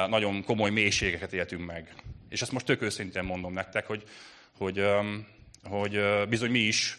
nagyon 0.09 0.43
komoly 0.43 0.69
mélységeket 0.69 1.33
éltünk 1.33 1.65
meg. 1.65 1.93
És 2.29 2.41
ezt 2.41 2.51
most 2.51 2.65
tök 2.65 2.81
őszintén 2.81 3.23
mondom 3.23 3.53
nektek, 3.53 3.87
hogy, 3.87 4.03
hogy, 4.57 4.85
hogy 5.63 6.01
bizony 6.29 6.51
mi 6.51 6.59
is 6.59 6.97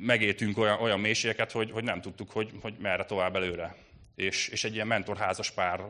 megéltünk 0.00 0.58
olyan, 0.58 0.80
olyan 0.80 1.00
mélységeket, 1.00 1.52
hogy, 1.52 1.70
hogy 1.70 1.84
nem 1.84 2.00
tudtuk, 2.00 2.30
hogy, 2.30 2.50
hogy 2.60 2.74
merre 2.78 3.04
tovább 3.04 3.36
előre. 3.36 3.76
És, 4.20 4.48
és 4.48 4.64
egy 4.64 4.74
ilyen 4.74 4.86
mentorházas 4.86 5.50
pár 5.50 5.84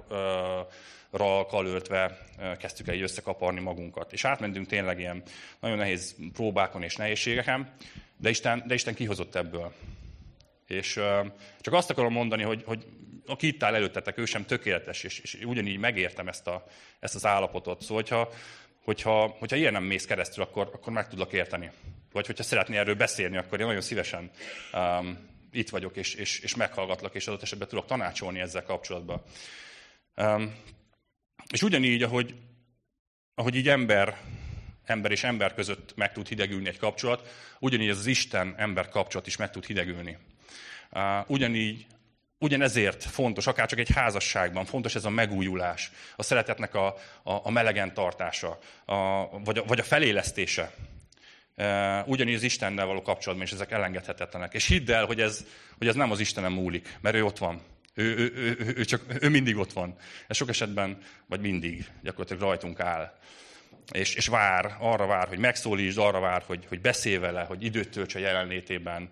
ra 1.11 1.47
kalöltve 1.47 2.19
kezdtük 2.59 2.89
el 2.89 3.01
összekaparni 3.01 3.61
magunkat. 3.61 4.13
És 4.13 4.25
átmentünk 4.25 4.67
tényleg 4.67 4.99
ilyen 4.99 5.23
nagyon 5.61 5.77
nehéz 5.79 6.15
próbákon 6.33 6.83
és 6.83 6.97
nehézségeken, 6.97 7.73
de 8.17 8.29
Isten, 8.29 8.65
de 8.67 8.75
Isten 8.75 8.95
kihozott 8.95 9.35
ebből. 9.35 9.73
És 10.67 11.01
csak 11.61 11.75
azt 11.75 11.91
akarom 11.91 12.13
mondani, 12.13 12.43
hogy, 12.43 12.63
hogy 12.67 12.87
aki 13.27 13.47
itt 13.47 13.63
áll 13.63 13.75
előttetek, 13.75 14.19
ő 14.19 14.25
sem 14.25 14.45
tökéletes, 14.45 15.03
és, 15.03 15.19
és 15.19 15.39
ugyanígy 15.45 15.79
megértem 15.79 16.29
ezt, 16.29 16.47
a, 16.47 16.67
ezt 17.01 17.15
az 17.15 17.27
állapotot. 17.27 17.81
Szóval, 17.81 17.97
hogyha, 17.97 18.29
hogyha, 18.85 19.37
hogyha 19.39 19.57
ilyen 19.57 19.73
nem 19.73 19.85
mész 19.85 20.05
keresztül, 20.05 20.43
akkor, 20.43 20.71
akkor 20.73 20.93
meg 20.93 21.09
tudlak 21.09 21.33
érteni. 21.33 21.71
Vagy 22.13 22.27
hogyha 22.27 22.43
szeretnél 22.43 22.79
erről 22.79 22.95
beszélni, 22.95 23.37
akkor 23.37 23.61
én 23.61 23.67
nagyon 23.67 23.81
szívesen 23.81 24.31
um, 24.73 25.30
itt 25.53 25.71
vagyok, 25.71 25.97
és, 25.97 26.15
és, 26.15 26.39
és 26.39 26.55
meghallgatlak, 26.55 27.15
és 27.15 27.27
adott 27.27 27.43
esetben 27.43 27.69
tudok 27.69 27.87
tanácsolni 27.87 28.41
ezzel 28.41 28.63
kapcsolatban. 28.63 29.23
Um, 30.17 30.55
és 31.53 31.63
ugyanígy, 31.63 32.03
ahogy, 32.03 32.35
ahogy 33.35 33.55
így 33.55 33.69
ember, 33.69 34.17
ember 34.85 35.11
és 35.11 35.25
ember 35.25 35.55
között 35.55 35.97
meg 35.97 36.13
tud 36.13 36.29
hidegülni 36.29 36.69
egy 36.69 36.79
kapcsolat, 36.79 37.29
ugyanígy 37.59 37.89
az 37.89 38.07
Isten-ember 38.07 38.89
kapcsolat 38.89 39.27
is 39.27 39.37
meg 39.37 39.51
tud 39.51 39.65
hidegülni. 39.65 40.19
Ugyanígy 41.27 41.87
Ugyanezért 42.43 43.05
fontos, 43.05 43.47
akár 43.47 43.69
csak 43.69 43.79
egy 43.79 43.91
házasságban, 43.95 44.65
fontos 44.65 44.95
ez 44.95 45.05
a 45.05 45.11
megújulás, 45.11 45.91
a 46.17 46.23
szeretetnek 46.23 46.75
a, 46.75 46.87
a, 47.23 47.33
a 47.43 47.51
melegen 47.51 47.95
tartása, 47.95 48.59
a, 48.85 49.29
vagy, 49.45 49.59
a, 49.59 49.65
vagy 49.65 49.79
a 49.79 49.83
felélesztése. 49.83 50.73
Ugyanígy 52.07 52.35
az 52.35 52.43
Istennel 52.43 52.87
való 52.87 53.03
kapcsolatban 53.03 53.47
is 53.47 53.53
ezek 53.53 53.71
elengedhetetlenek. 53.71 54.55
És 54.55 54.67
hidd 54.67 54.91
el, 54.91 55.05
hogy 55.05 55.21
ez, 55.21 55.47
hogy 55.79 55.89
ez 55.89 55.95
nem 55.95 56.11
az 56.11 56.21
Istenem 56.21 56.53
múlik, 56.53 56.97
mert 57.01 57.17
ő 57.17 57.25
ott 57.25 57.39
van. 57.39 57.61
Ő, 57.95 58.17
ő, 58.17 58.33
ő, 58.35 58.73
ő, 58.77 58.85
csak, 58.85 59.03
ő 59.21 59.29
mindig 59.29 59.57
ott 59.57 59.73
van. 59.73 59.97
Ez 60.27 60.37
sok 60.37 60.49
esetben, 60.49 60.99
vagy 61.27 61.41
mindig 61.41 61.87
gyakorlatilag 62.03 62.43
rajtunk 62.43 62.81
áll. 62.81 63.19
És, 63.93 64.15
és 64.15 64.27
vár, 64.27 64.77
arra 64.79 65.07
vár, 65.07 65.29
hogy 65.29 65.39
megszólítsd, 65.39 65.99
arra 65.99 66.21
vár, 66.21 66.43
hogy, 66.47 66.65
hogy 66.69 66.81
beszélj 66.81 67.17
vele, 67.17 67.43
hogy 67.43 67.65
időt 67.65 67.91
tölts 67.91 68.15
a 68.15 68.19
jelenlétében, 68.19 69.11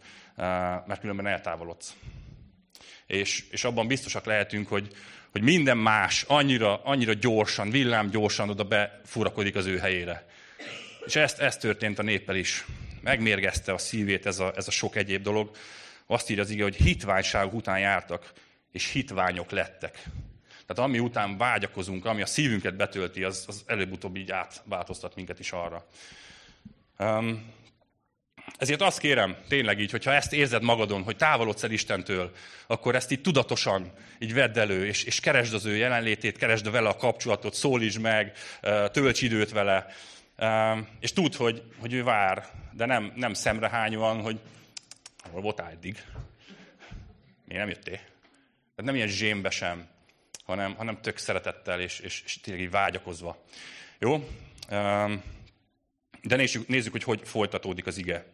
mert 0.87 1.01
különben 1.01 1.27
eltávolodsz 1.27 1.95
és, 3.09 3.45
és 3.51 3.65
abban 3.65 3.87
biztosak 3.87 4.25
lehetünk, 4.25 4.69
hogy, 4.69 4.89
hogy 5.31 5.43
minden 5.43 5.79
más 5.79 6.25
annyira, 6.29 6.83
annyira 6.83 7.13
gyorsan, 7.13 7.71
villám 7.71 8.11
gyorsan 8.11 8.49
oda 8.49 8.65
befurakodik 8.65 9.57
az 9.57 9.67
ő 9.67 9.79
helyére. 9.79 10.27
És 11.09 11.17
ezt, 11.17 11.39
ez 11.39 11.57
történt 11.57 11.99
a 11.99 12.03
néppel 12.03 12.37
is. 12.37 12.65
Megmérgezte 13.01 13.73
a 13.73 13.79
szívét 13.79 14.27
ez 14.27 14.39
a, 14.39 14.53
ez 14.57 14.69
a 14.69 14.71
sok 14.71 14.97
egyéb 14.97 15.23
dolog. 15.23 15.51
Azt 16.07 16.31
írja 16.31 16.43
az 16.43 16.51
ige, 16.51 16.63
hogy 16.63 16.77
hitványság 16.77 17.55
után 17.55 17.79
jártak, 17.79 18.33
és 18.73 18.91
hitványok 18.91 19.51
lettek. 19.51 19.93
Tehát 20.67 20.91
ami 20.91 20.99
után 20.99 21.37
vágyakozunk, 21.37 22.05
ami 22.05 22.23
a 22.23 22.27
szívünket 22.27 22.77
betölti, 22.77 23.25
az, 23.25 23.45
az 23.47 23.63
előbb-utóbb 23.67 24.17
így 24.17 24.31
átváltoztat 24.31 25.15
minket 25.15 25.39
is 25.39 25.53
arra. 25.53 25.87
Um, 26.99 27.53
ezért 28.59 28.81
azt 28.81 28.99
kérem, 28.99 29.37
tényleg 29.49 29.81
így, 29.81 29.91
hogyha 29.91 30.13
ezt 30.13 30.33
érzed 30.33 30.63
magadon, 30.63 31.03
hogy 31.03 31.17
távolodsz 31.17 31.63
el 31.63 31.71
Istentől, 31.71 32.33
akkor 32.67 32.95
ezt 32.95 33.11
így 33.11 33.21
tudatosan 33.21 33.93
így 34.19 34.35
vedd 34.35 34.59
elő, 34.59 34.87
és, 34.87 35.05
és 35.05 35.21
keresd 35.21 35.55
az 35.55 35.65
ő 35.65 35.77
jelenlétét, 35.77 36.39
keresd 36.39 36.71
vele 36.71 36.89
a 36.89 36.97
kapcsolatot, 36.97 37.55
szólítsd 37.55 38.01
meg, 38.01 38.33
tölts 38.93 39.23
időt 39.23 39.51
vele, 39.51 39.87
és 41.01 41.13
tudd, 41.13 41.37
hogy, 41.37 41.63
hogy 41.79 41.93
ő 41.93 42.03
vár, 42.03 42.51
de 42.73 42.87
nem, 42.87 43.13
nem 43.17 43.35
szemrehányóan, 43.35 44.21
hogy 44.21 44.41
hol 45.31 45.41
voltál 45.41 45.71
eddig? 45.71 46.05
Miért 47.45 47.63
nem 47.65 47.69
jöttél? 47.69 47.97
Tehát 47.97 48.93
nem 48.93 48.95
ilyen 48.95 49.09
zsémbe 49.09 49.51
sem, 49.51 49.89
hanem, 50.45 50.75
hanem 50.75 51.01
tök 51.01 51.17
szeretettel, 51.17 51.81
és, 51.81 51.99
és, 51.99 52.23
és 52.25 52.41
tényleg 52.41 52.63
így 52.63 52.71
vágyakozva. 52.71 53.45
Jó? 53.99 54.29
De 56.23 56.37
nézzük, 56.37 56.69
nézzük, 56.69 56.93
hogy 56.93 57.03
hogy 57.03 57.21
folytatódik 57.25 57.87
az 57.87 57.97
ige. 57.97 58.27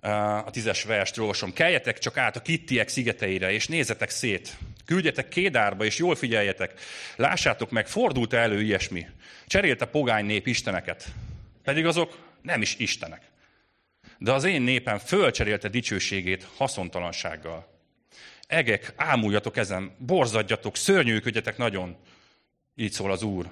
A 0.00 0.50
tízes 0.50 0.84
verst 0.84 1.18
olvasom. 1.18 1.52
Keljetek 1.52 1.98
csak 1.98 2.16
át 2.16 2.36
a 2.36 2.42
Kittiek 2.42 2.88
szigeteire, 2.88 3.52
és 3.52 3.66
nézzetek 3.66 4.10
szét. 4.10 4.56
Küldjetek 4.84 5.28
Kédárba, 5.28 5.84
és 5.84 5.98
jól 5.98 6.14
figyeljetek. 6.14 6.80
Lássátok 7.16 7.70
meg, 7.70 7.88
fordult 7.88 8.32
elő 8.32 8.62
ilyesmi. 8.62 9.06
Cserélte 9.46 9.84
pogány 9.84 10.24
nép 10.24 10.46
isteneket. 10.46 11.06
Pedig 11.62 11.86
azok 11.86 12.18
nem 12.42 12.62
is 12.62 12.76
istenek. 12.78 13.22
De 14.18 14.32
az 14.32 14.44
én 14.44 14.62
népem 14.62 14.98
fölcserélte 14.98 15.68
dicsőségét 15.68 16.46
haszontalansággal. 16.56 17.68
Egek, 18.46 18.92
ámuljatok 18.96 19.56
ezen, 19.56 19.96
borzadjatok, 19.98 20.76
szörnyűködjetek 20.76 21.56
nagyon. 21.56 21.96
Így 22.76 22.92
szól 22.92 23.10
az 23.10 23.22
Úr. 23.22 23.50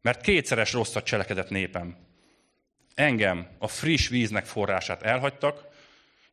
Mert 0.00 0.20
kétszeres 0.20 0.72
rosszat 0.72 1.04
cselekedett 1.04 1.48
népem 1.48 2.04
engem, 2.94 3.48
a 3.58 3.68
friss 3.68 4.08
víznek 4.08 4.44
forrását 4.44 5.02
elhagytak, 5.02 5.64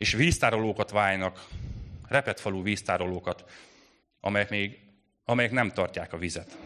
és 0.01 0.13
víztárolókat 0.13 0.91
válnak, 0.91 1.47
repetfalú 2.07 2.63
víztárolókat, 2.63 3.45
amelyek 4.19 4.49
még 4.49 4.79
amelyek 5.25 5.51
nem 5.51 5.71
tartják 5.71 6.13
a 6.13 6.17
vizet. 6.17 6.57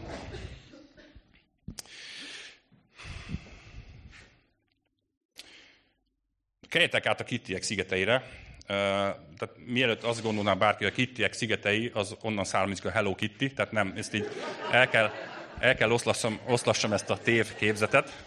Keljetek 6.68 7.06
át 7.06 7.20
a 7.20 7.24
Kittiek 7.24 7.62
szigeteire. 7.62 8.22
Tehát 8.66 9.50
mielőtt 9.66 10.02
azt 10.02 10.22
gondolná 10.22 10.54
bárki, 10.54 10.84
a 10.84 10.92
Kittiek 10.92 11.32
szigetei, 11.32 11.90
az 11.94 12.16
onnan 12.20 12.44
származik 12.44 12.84
a 12.84 12.90
Hello 12.90 13.14
Kitty, 13.14 13.52
tehát 13.54 13.72
nem, 13.72 13.92
ezt 13.96 14.14
így 14.14 14.28
el 14.70 14.88
kell, 14.88 15.10
el 15.58 15.74
kell 15.74 15.90
oszlassam, 15.90 16.40
oszlassam 16.46 16.92
ezt 16.92 17.10
a 17.10 17.18
tév 17.18 17.54
képzetet 17.54 18.24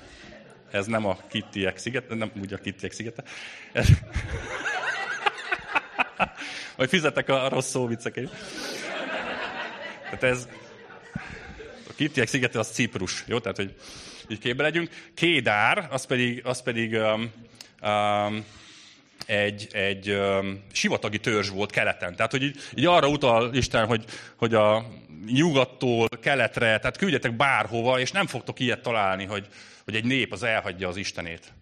ez 0.72 0.86
nem 0.86 1.06
a 1.06 1.18
Kittiek 1.28 1.78
szigete, 1.78 2.16
nem 2.16 2.32
úgy 2.42 2.54
a 2.54 2.58
Kittiek 2.58 2.92
szigete. 2.92 3.24
Ez... 3.72 3.88
Vagy 6.76 6.90
fizetek 6.90 7.30
a 7.30 7.50
rossz 7.50 7.70
szóviccekért. 7.70 8.36
Tehát 10.04 10.24
ez, 10.24 10.48
a 11.90 11.94
Kittiek 11.96 12.28
szigete 12.28 12.60
az 12.60 12.68
Ciprus, 12.68 13.24
jó? 13.28 13.40
Tehát, 13.40 13.58
hogy 13.58 13.76
így 14.28 14.40
képbe 14.40 14.64
legyünk. 14.64 14.90
Kédár, 15.14 15.88
az 15.92 16.06
pedig, 16.06 16.42
az 16.46 16.62
pedig 16.62 16.94
um, 16.94 17.32
um, 17.82 18.46
egy, 19.26 19.68
egy 19.72 20.10
um, 20.10 20.64
sivatagi 20.72 21.20
törzs 21.20 21.50
volt 21.50 21.72
keleten. 21.72 22.16
Tehát, 22.16 22.32
hogy 22.32 22.44
így, 22.44 22.58
így 22.76 22.86
arra 22.86 23.08
utal 23.08 23.54
Isten, 23.54 23.86
hogy, 23.86 24.06
hogy 24.36 24.54
a 24.54 24.86
nyugattól 25.26 26.08
keletre, 26.22 26.80
tehát 26.80 26.98
küldjetek 26.98 27.36
bárhova, 27.36 28.00
és 28.00 28.12
nem 28.12 28.28
fogtok 28.28 28.60
ilyet 28.60 28.82
találni, 28.82 29.26
hogy, 29.26 29.48
hogy 29.84 29.96
egy 29.96 30.06
nép 30.06 30.32
az 30.32 30.44
elhagyja 30.44 30.88
az 30.88 30.98
Istenét. 30.98 31.54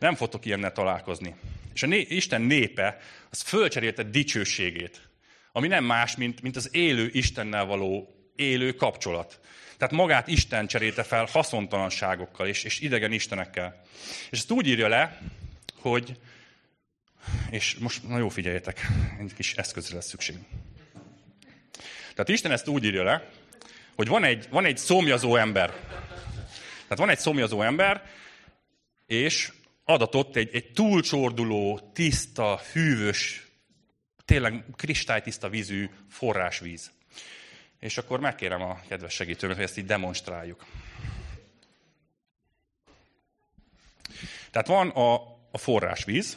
Nem 0.00 0.14
fogtok 0.14 0.44
ilyennel 0.44 0.72
találkozni. 0.72 1.34
És 1.74 1.82
a 1.82 1.86
né- 1.86 2.10
Isten 2.10 2.42
népe 2.42 2.98
az 3.30 3.40
fölcserélte 3.40 4.02
dicsőségét, 4.02 5.08
ami 5.52 5.68
nem 5.68 5.84
más, 5.84 6.16
mint, 6.16 6.42
mint 6.42 6.56
az 6.56 6.68
élő 6.72 7.10
Istennel 7.12 7.64
való 7.64 8.14
élő 8.36 8.72
kapcsolat. 8.72 9.40
Tehát 9.76 9.94
magát 9.94 10.28
Isten 10.28 10.66
cserélte 10.66 11.02
fel 11.02 11.24
haszontalanságokkal 11.24 12.46
és, 12.46 12.64
és 12.64 12.80
idegen 12.80 13.12
istenekkel. 13.12 13.82
És 14.30 14.38
ezt 14.38 14.50
úgy 14.50 14.66
írja 14.66 14.88
le, 14.88 15.20
hogy, 15.74 16.18
és 17.50 17.76
most 17.78 18.02
nagyon 18.02 18.18
jó 18.18 18.28
figyeljetek, 18.28 18.86
egy 19.18 19.34
kis 19.34 19.54
eszközre 19.54 19.94
lesz 19.94 20.08
szükség. 20.08 20.36
Tehát 22.14 22.28
Isten 22.28 22.52
ezt 22.52 22.68
úgy 22.68 22.84
írja 22.84 23.02
le, 23.02 23.28
hogy 23.94 24.08
van 24.08 24.24
egy, 24.24 24.46
van 24.50 24.64
egy 24.64 24.78
szomjazó 24.78 25.36
ember, 25.36 25.70
tehát 26.82 26.98
van 26.98 27.10
egy 27.10 27.18
szomjazó 27.18 27.62
ember, 27.62 28.10
és 29.06 29.52
adatott 29.84 30.36
egy, 30.36 30.54
egy 30.54 30.72
túlcsorduló, 30.72 31.90
tiszta, 31.92 32.60
hűvös, 32.72 33.48
tényleg 34.24 34.64
kristálytiszta 34.76 35.48
vízű 35.48 35.90
forrásvíz. 36.08 36.90
És 37.78 37.98
akkor 37.98 38.20
megkérem 38.20 38.62
a 38.62 38.80
kedves 38.88 39.14
segítőmet, 39.14 39.56
hogy 39.56 39.64
ezt 39.64 39.78
így 39.78 39.86
demonstráljuk. 39.86 40.64
Tehát 44.50 44.66
van 44.66 44.88
a, 44.88 45.14
a 45.50 45.58
forrásvíz, 45.58 46.36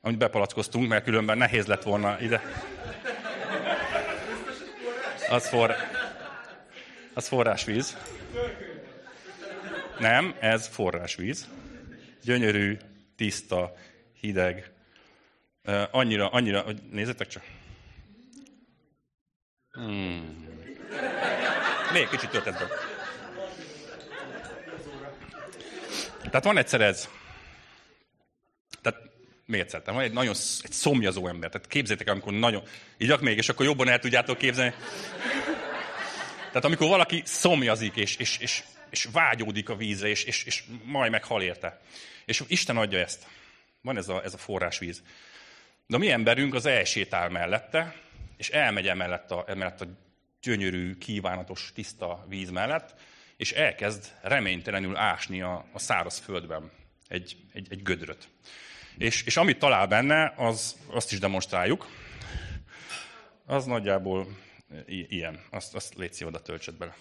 amit 0.00 0.18
bepalackoztunk, 0.18 0.88
mert 0.88 1.04
különben 1.04 1.38
nehéz 1.38 1.66
lett 1.66 1.82
volna 1.82 2.20
ide. 2.20 2.42
Az, 5.28 5.48
for, 5.48 5.74
az 7.14 7.28
forrásvíz. 7.28 7.96
Nem, 9.98 10.34
ez 10.40 10.66
forrásvíz. 10.66 11.48
Gyönyörű, 12.26 12.76
tiszta, 13.16 13.76
hideg. 14.20 14.70
Annyira, 15.90 16.28
annyira, 16.28 16.60
hogy 16.60 16.82
nézzetek 16.90 17.26
csak. 17.28 17.42
Hmm. 19.70 20.46
Még 21.92 22.08
kicsit 22.08 22.30
töltett. 22.30 22.58
Tehát 26.22 26.44
van 26.44 26.58
egyszer 26.58 26.80
ez. 26.80 27.08
Tehát 28.82 29.00
egyszer, 29.46 29.80
tehát 29.80 30.00
van 30.00 30.08
egy 30.08 30.12
nagyon 30.12 30.34
egy 30.62 30.72
szomjazó 30.72 31.28
ember. 31.28 31.50
Tehát 31.50 31.66
képzétek, 31.66 32.08
amikor 32.08 32.32
nagyon... 32.32 32.62
Így 32.98 33.20
még, 33.20 33.36
és 33.36 33.48
akkor 33.48 33.66
jobban 33.66 33.88
el 33.88 33.98
tudjátok 33.98 34.38
képzelni. 34.38 34.74
Tehát 36.46 36.64
amikor 36.64 36.88
valaki 36.88 37.22
szomjazik, 37.24 37.96
és, 37.96 38.16
és, 38.16 38.38
és 38.38 38.62
és 38.96 39.08
vágyódik 39.12 39.68
a 39.68 39.76
vízre, 39.76 40.08
és, 40.08 40.24
és, 40.24 40.44
és 40.44 40.64
majd 40.84 41.10
meghal 41.10 41.42
érte. 41.42 41.80
És 42.24 42.42
Isten 42.46 42.76
adja 42.76 42.98
ezt. 42.98 43.26
Van 43.80 43.96
ez 43.96 44.08
a, 44.08 44.22
ez 44.24 44.34
a 44.34 44.38
forrásvíz. 44.38 45.02
De 45.86 45.96
a 45.96 45.98
mi 45.98 46.10
emberünk 46.10 46.54
az 46.54 46.66
elsétál 46.66 47.28
mellette, 47.28 47.94
és 48.36 48.48
elmegy 48.48 48.88
emellett 48.88 49.30
a, 49.30 49.44
emellett 49.48 49.80
a 49.80 49.86
gyönyörű, 50.42 50.98
kívánatos, 50.98 51.72
tiszta 51.74 52.24
víz 52.28 52.50
mellett, 52.50 52.94
és 53.36 53.52
elkezd 53.52 54.12
reménytelenül 54.22 54.96
ásni 54.96 55.42
a, 55.42 55.66
a 55.72 55.78
száraz 55.78 56.18
földben 56.18 56.70
egy, 57.08 57.36
egy, 57.52 57.66
egy 57.70 57.82
gödröt. 57.82 58.28
És, 58.98 59.22
és 59.22 59.36
amit 59.36 59.58
talál 59.58 59.86
benne, 59.86 60.32
az, 60.36 60.76
azt 60.86 61.12
is 61.12 61.18
demonstráljuk. 61.18 61.86
Az 63.46 63.64
nagyjából 63.64 64.26
ilyen. 64.86 65.40
Azt, 65.50 65.74
azt 65.74 65.94
légy 65.94 66.24
oda 66.24 66.42
töltsed 66.42 66.74
bele. 66.74 66.96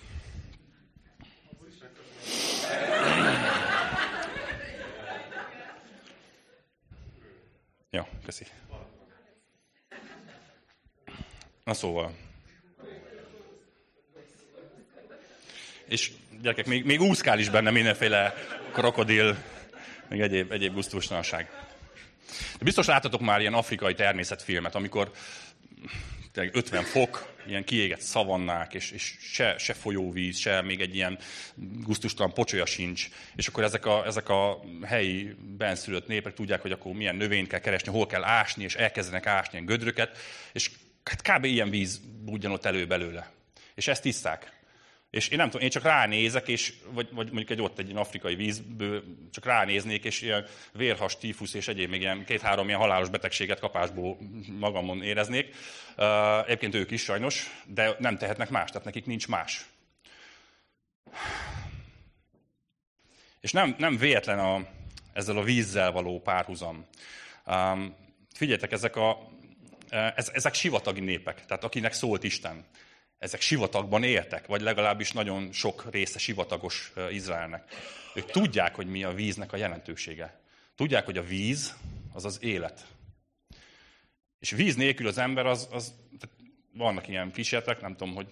Jó, 7.96 8.08
köszi. 8.26 8.46
Na 11.64 11.74
szóval. 11.74 12.16
És 15.88 16.12
gyerekek, 16.42 16.66
még, 16.66 16.86
még 16.86 17.02
úszkál 17.02 17.40
is 17.40 17.50
benne 17.50 17.70
mindenféle 17.70 18.34
krokodil, 18.74 19.38
meg 20.10 20.22
egyéb, 20.22 20.52
egyéb 20.52 20.74
gusztustalanság. 20.74 21.50
De 22.58 22.64
biztos 22.64 22.86
láttatok 22.86 23.22
már 23.22 23.40
ilyen 23.40 23.54
afrikai 23.54 23.94
természetfilmet, 23.94 24.76
amikor 24.76 25.12
50 26.36 26.84
fok, 26.84 27.34
ilyen 27.48 27.64
kiégett 27.64 28.00
szavannák, 28.00 28.74
és, 28.74 28.92
és 28.92 29.16
se, 29.20 29.58
se 29.58 29.74
folyóvíz, 29.74 30.38
se 30.38 30.62
még 30.62 30.82
egy 30.82 30.96
ilyen 30.96 31.18
guztustalan 31.56 32.34
pocsolya 32.34 32.66
sincs. 32.66 33.08
És 33.36 33.48
akkor 33.48 33.64
ezek 33.64 33.86
a, 33.86 34.06
ezek 34.06 34.30
a 34.30 34.60
helyi 34.84 35.36
benszülött 35.58 36.08
népek 36.08 36.34
tudják, 36.34 36.62
hogy 36.62 36.72
akkor 36.72 36.94
milyen 36.94 37.16
növényt 37.16 37.48
kell 37.48 37.60
keresni, 37.60 37.92
hol 37.92 38.06
kell 38.06 38.24
ásni, 38.24 38.64
és 38.64 38.76
elkezdenek 38.76 39.26
ásni 39.26 39.54
ilyen 39.54 39.66
gödröket, 39.66 40.18
és 40.54 40.72
hát 41.04 41.22
kb. 41.22 41.44
ilyen 41.44 41.70
víz 41.70 42.02
budjan 42.24 42.52
ott 42.52 42.66
elő 42.66 42.88
belőle. 42.88 43.32
És 43.76 43.88
ezt 43.88 44.02
tiszták. 44.02 44.54
És 45.16 45.28
én 45.28 45.38
nem 45.38 45.50
tudom, 45.50 45.62
én 45.62 45.70
csak 45.70 45.84
ránézek, 45.84 46.48
és, 46.48 46.74
vagy, 46.92 47.08
vagy 47.12 47.26
mondjuk 47.26 47.50
egy 47.50 47.62
ott 47.62 47.80
egy 47.80 47.92
afrikai 47.96 48.36
vízből 48.36 49.04
csak 49.32 49.46
ránéznék, 49.46 50.04
és 50.04 50.22
ilyen 50.22 50.46
vérhas, 50.74 51.18
tífusz 51.18 51.54
és 51.54 51.68
egyéb 51.68 51.90
még 51.90 52.02
ilyen 52.02 52.26
két-három 52.26 52.68
ilyen 52.68 52.80
halálos 52.80 53.10
betegséget 53.10 53.60
kapásból 53.60 54.18
magamon 54.60 55.04
éreznék. 55.04 55.56
Egyébként 56.46 56.76
ők 56.76 56.92
is 56.92 57.02
sajnos, 57.02 57.64
de 57.66 57.96
nem 58.00 58.18
tehetnek 58.18 58.50
más, 58.50 58.70
tehát 58.70 58.86
nekik 58.86 59.06
nincs 59.06 59.28
más. 59.28 59.66
És 63.42 63.52
nem, 63.52 63.76
nem 63.78 63.98
véletlen 63.98 64.40
a, 64.40 64.68
ezzel 65.14 65.38
a 65.38 65.44
vízzel 65.44 65.92
való 65.92 66.22
párhuzam. 66.22 66.86
Um, 67.46 67.96
figyeljetek, 68.34 68.72
ezek, 68.72 68.96
a, 68.96 69.30
ezek 70.16 70.54
sivatagi 70.54 71.02
népek, 71.02 71.46
tehát 71.46 71.64
akinek 71.64 71.94
szólt 71.94 72.24
Isten 72.24 72.66
ezek 73.18 73.42
sivatagban 73.42 74.04
éltek, 74.04 74.48
vagy 74.48 74.62
legalábbis 74.62 75.12
nagyon 75.12 75.52
sok 75.52 75.92
része 75.92 76.20
sivatagos 76.20 76.94
Izraelnek. 77.12 77.74
Ők 78.14 78.32
tudják, 78.32 78.76
hogy 78.76 78.88
mi 78.88 79.04
a 79.04 79.14
víznek 79.14 79.54
a 79.54 79.58
jelentősége. 79.58 80.40
Tudják, 80.76 81.06
hogy 81.06 81.18
a 81.18 81.24
víz 81.24 81.76
az 82.14 82.26
az 82.26 82.38
élet. 82.42 82.86
És 84.40 84.52
víz 84.52 84.76
nélkül 84.76 85.08
az 85.08 85.18
ember 85.18 85.46
az, 85.46 85.68
az 85.72 85.94
vannak 86.74 87.08
ilyen 87.08 87.32
kísérletek, 87.32 87.82
nem 87.82 87.96
tudom, 87.96 88.16
hogy 88.16 88.28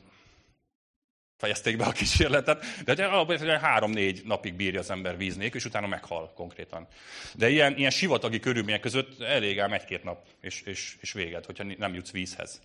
fejezték 1.38 1.78
be 1.78 1.86
a 1.86 1.92
kísérletet, 1.92 2.66
de 2.86 3.06
alapvetően 3.06 3.60
három-négy 3.60 4.22
napig 4.26 4.54
bírja 4.54 4.80
az 4.80 4.90
ember 4.90 5.18
víz 5.18 5.36
nélkül, 5.36 5.60
és 5.60 5.66
utána 5.66 5.88
meghal 5.88 6.34
konkrétan. 6.34 6.88
De 7.36 7.50
ilyen, 7.50 7.78
ilyen 7.78 7.92
sivatagi 7.92 8.40
körülmények 8.40 8.80
között 8.80 9.22
elég 9.22 9.60
ám 9.60 9.74
egy-két 9.74 10.04
nap, 10.04 10.26
és, 10.42 10.62
és, 10.62 10.98
és 11.00 11.14
véged, 11.14 11.46
hogyha 11.46 11.64
nem 11.64 11.94
jutsz 11.94 12.12
vízhez. 12.12 12.62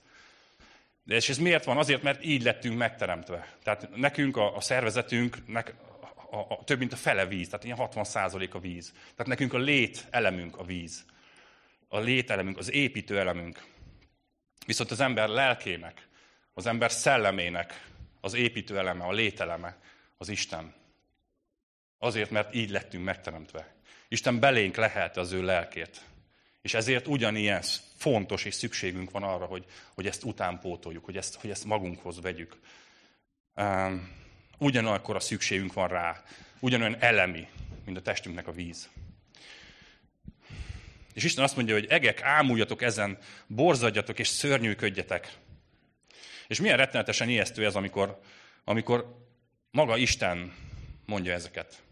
És 1.08 1.28
ez 1.28 1.38
miért 1.38 1.64
van? 1.64 1.76
Azért, 1.76 2.02
mert 2.02 2.24
így 2.24 2.42
lettünk 2.42 2.78
megteremtve. 2.78 3.54
Tehát 3.62 3.96
nekünk, 3.96 4.36
a, 4.36 4.56
a 4.56 4.60
szervezetünknek 4.60 5.74
a, 6.30 6.36
a, 6.36 6.64
több 6.64 6.78
mint 6.78 6.92
a 6.92 6.96
fele 6.96 7.26
víz, 7.26 7.48
tehát 7.48 7.64
ilyen 7.64 7.76
60 7.76 8.04
százalék 8.04 8.54
a 8.54 8.58
víz. 8.58 8.90
Tehát 8.90 9.26
nekünk 9.26 9.52
a 9.52 9.58
lét 9.58 10.06
elemünk 10.10 10.58
a 10.58 10.64
víz. 10.64 11.04
A 11.88 11.98
lételemünk, 11.98 12.58
az 12.58 12.72
építő 12.72 13.18
elemünk. 13.18 13.64
Viszont 14.66 14.90
az 14.90 15.00
ember 15.00 15.28
lelkének, 15.28 16.08
az 16.54 16.66
ember 16.66 16.90
szellemének 16.90 17.86
az 18.20 18.34
építő 18.34 18.78
eleme, 18.78 19.04
a 19.04 19.12
lételeme 19.12 19.76
az 20.16 20.28
Isten. 20.28 20.74
Azért, 21.98 22.30
mert 22.30 22.54
így 22.54 22.70
lettünk 22.70 23.04
megteremtve. 23.04 23.74
Isten 24.08 24.38
belénk 24.38 24.76
lehet 24.76 25.16
az 25.16 25.32
ő 25.32 25.42
lelkét. 25.42 26.00
És 26.62 26.74
ezért 26.74 27.06
ugyanilyen 27.06 27.62
fontos 27.96 28.44
és 28.44 28.54
szükségünk 28.54 29.10
van 29.10 29.22
arra, 29.22 29.44
hogy, 29.44 29.64
hogy 29.94 30.06
ezt 30.06 30.24
utánpótoljuk, 30.24 31.04
hogy 31.04 31.16
ezt, 31.16 31.34
hogy 31.34 31.50
ezt 31.50 31.64
magunkhoz 31.64 32.20
vegyük. 32.20 32.58
Ugyanakkor 34.58 35.16
a 35.16 35.20
szükségünk 35.20 35.72
van 35.72 35.88
rá, 35.88 36.22
ugyanolyan 36.60 36.96
elemi, 37.00 37.48
mint 37.84 37.96
a 37.96 38.02
testünknek 38.02 38.46
a 38.46 38.52
víz. 38.52 38.88
És 41.12 41.24
Isten 41.24 41.44
azt 41.44 41.56
mondja, 41.56 41.74
hogy 41.74 41.86
egek, 41.86 42.22
ámuljatok 42.22 42.82
ezen, 42.82 43.18
borzadjatok 43.46 44.18
és 44.18 44.28
szörnyűködjetek. 44.28 45.36
És 46.46 46.60
milyen 46.60 46.76
rettenetesen 46.76 47.28
ijesztő 47.28 47.64
ez, 47.64 47.74
amikor, 47.74 48.20
amikor 48.64 49.26
maga 49.70 49.96
Isten 49.96 50.54
mondja 51.06 51.32
ezeket. 51.32 51.82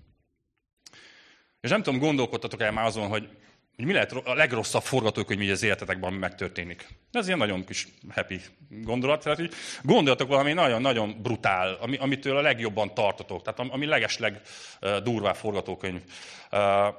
És 1.61 1.70
nem 1.70 1.83
tudom, 1.83 2.00
gondolkodtatok 2.00 2.61
el 2.61 2.72
már 2.72 2.85
azon, 2.85 3.09
hogy 3.09 3.37
hogy 3.77 3.85
mi 3.85 3.93
lehet 3.93 4.12
a 4.12 4.35
legrosszabb 4.35 4.83
forgatókönyv 4.83 5.41
így 5.41 5.51
az 5.51 5.62
életetekben, 5.62 6.11
ami 6.11 6.19
megtörténik. 6.19 6.89
Ez 7.12 7.27
ilyen 7.27 7.39
nagyon 7.39 7.65
kis 7.65 7.89
happy 8.11 8.41
gondolat. 8.69 9.23
Tehát, 9.23 9.39
hogy 9.39 9.53
gondoljatok 9.83 10.29
valami 10.29 10.53
nagyon-nagyon 10.53 11.23
brutál, 11.23 11.75
ami, 11.81 11.97
amitől 11.97 12.37
a 12.37 12.41
legjobban 12.41 12.95
tartotok. 12.95 13.43
Tehát 13.43 13.73
ami 13.73 13.87
legesleg 13.87 14.41
uh, 14.81 14.97
durvább 14.97 15.37
forgatókönyv. 15.37 16.01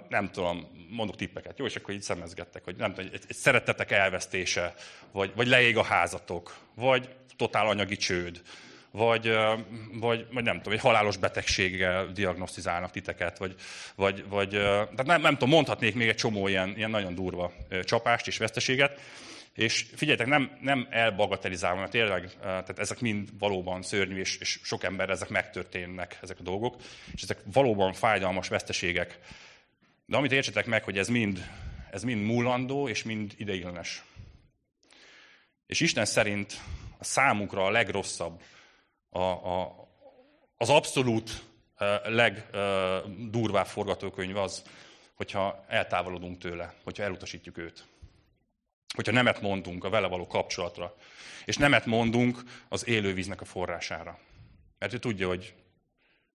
Nem 0.10 0.30
tudom, 0.32 0.68
mondok 0.90 1.16
tippeket. 1.16 1.60
Jó, 1.60 1.66
és 1.66 1.76
akkor 1.76 1.94
így 1.94 2.02
szemezgettek, 2.02 2.63
hogy 2.63 2.76
nem 2.76 2.94
tudom, 2.94 3.10
egy, 3.13 3.22
egy 3.28 3.36
szeretetek 3.36 3.92
elvesztése, 3.92 4.74
vagy, 5.12 5.32
vagy 5.36 5.48
leég 5.48 5.78
a 5.78 5.84
házatok, 5.84 6.58
vagy 6.76 7.10
totál 7.36 7.68
anyagi 7.68 7.96
csőd, 7.96 8.42
vagy, 8.91 9.34
vagy, 9.93 10.26
vagy 10.32 10.43
nem 10.43 10.58
tudom, 10.58 10.73
egy 10.73 10.80
halálos 10.80 11.17
betegséggel 11.17 12.08
diagnosztizálnak 12.08 12.91
titeket, 12.91 13.38
vagy, 13.38 13.56
vagy, 13.95 14.28
vagy 14.30 14.50
tehát 14.50 15.06
nem, 15.06 15.21
nem 15.21 15.34
tudom, 15.34 15.50
mondhatnék 15.50 15.95
még 15.95 16.08
egy 16.08 16.15
csomó 16.15 16.47
ilyen, 16.47 16.73
ilyen 16.76 16.89
nagyon 16.89 17.15
durva 17.15 17.54
csapást 17.84 18.28
és 18.28 18.38
veszteséget, 18.38 19.00
és 19.58 19.86
figyeljetek, 19.95 20.28
nem, 20.28 20.58
nem 20.62 20.88
elbagatelizálom, 20.89 21.80
mert 21.80 21.91
tényleg 21.91 22.30
tehát 22.41 22.80
ezek 22.80 23.00
mind 23.00 23.30
valóban 23.39 23.82
szörnyű, 23.82 24.19
és, 24.19 24.38
és 24.38 24.60
sok 24.63 24.84
ember 24.84 25.10
ezek 25.10 25.30
megtörténnek, 25.30 26.17
ezek 26.21 26.39
a 26.39 26.43
dolgok, 26.43 26.76
és 27.13 27.21
ezek 27.21 27.39
valóban 27.54 27.93
fájdalmas 27.93 28.47
veszteségek. 28.47 29.19
De 30.06 30.17
amit 30.17 30.32
értsetek 30.32 30.65
meg, 30.65 30.84
hogy 30.84 30.97
ez 30.97 31.08
mind, 31.08 31.50
ez 31.91 32.04
mind 32.04 32.26
múlandó, 32.26 32.88
és 32.89 33.04
mind 33.04 33.34
ideiglenes. 33.38 34.04
És 35.65 35.80
Isten 35.80 36.06
szerint 36.06 36.62
a 36.97 37.04
számunkra 37.04 37.65
a 37.65 37.71
legrosszabb, 37.71 38.41
a, 39.17 39.62
a, 39.62 39.88
az 40.58 40.69
abszolút 40.69 41.43
legdurvább 42.03 43.65
forgatókönyv 43.65 44.38
az, 44.38 44.63
hogyha 45.15 45.65
eltávolodunk 45.67 46.38
tőle, 46.38 46.73
hogyha 46.84 47.03
elutasítjuk 47.03 47.58
őt. 47.58 47.86
Hogyha 48.95 49.12
nemet 49.12 49.41
mondunk 49.41 49.84
a 49.84 49.89
vele 49.89 50.08
való 50.08 50.27
kapcsolatra, 50.27 50.95
és 51.45 51.58
nemet 51.58 51.86
mondunk 51.86 52.41
az 52.69 52.88
élővíznek 52.88 53.41
a 53.41 53.45
forrására. 53.45 54.19
Mert 54.80 54.93
ő 54.93 54.97
tudja, 54.97 55.27
hogy 55.27 55.53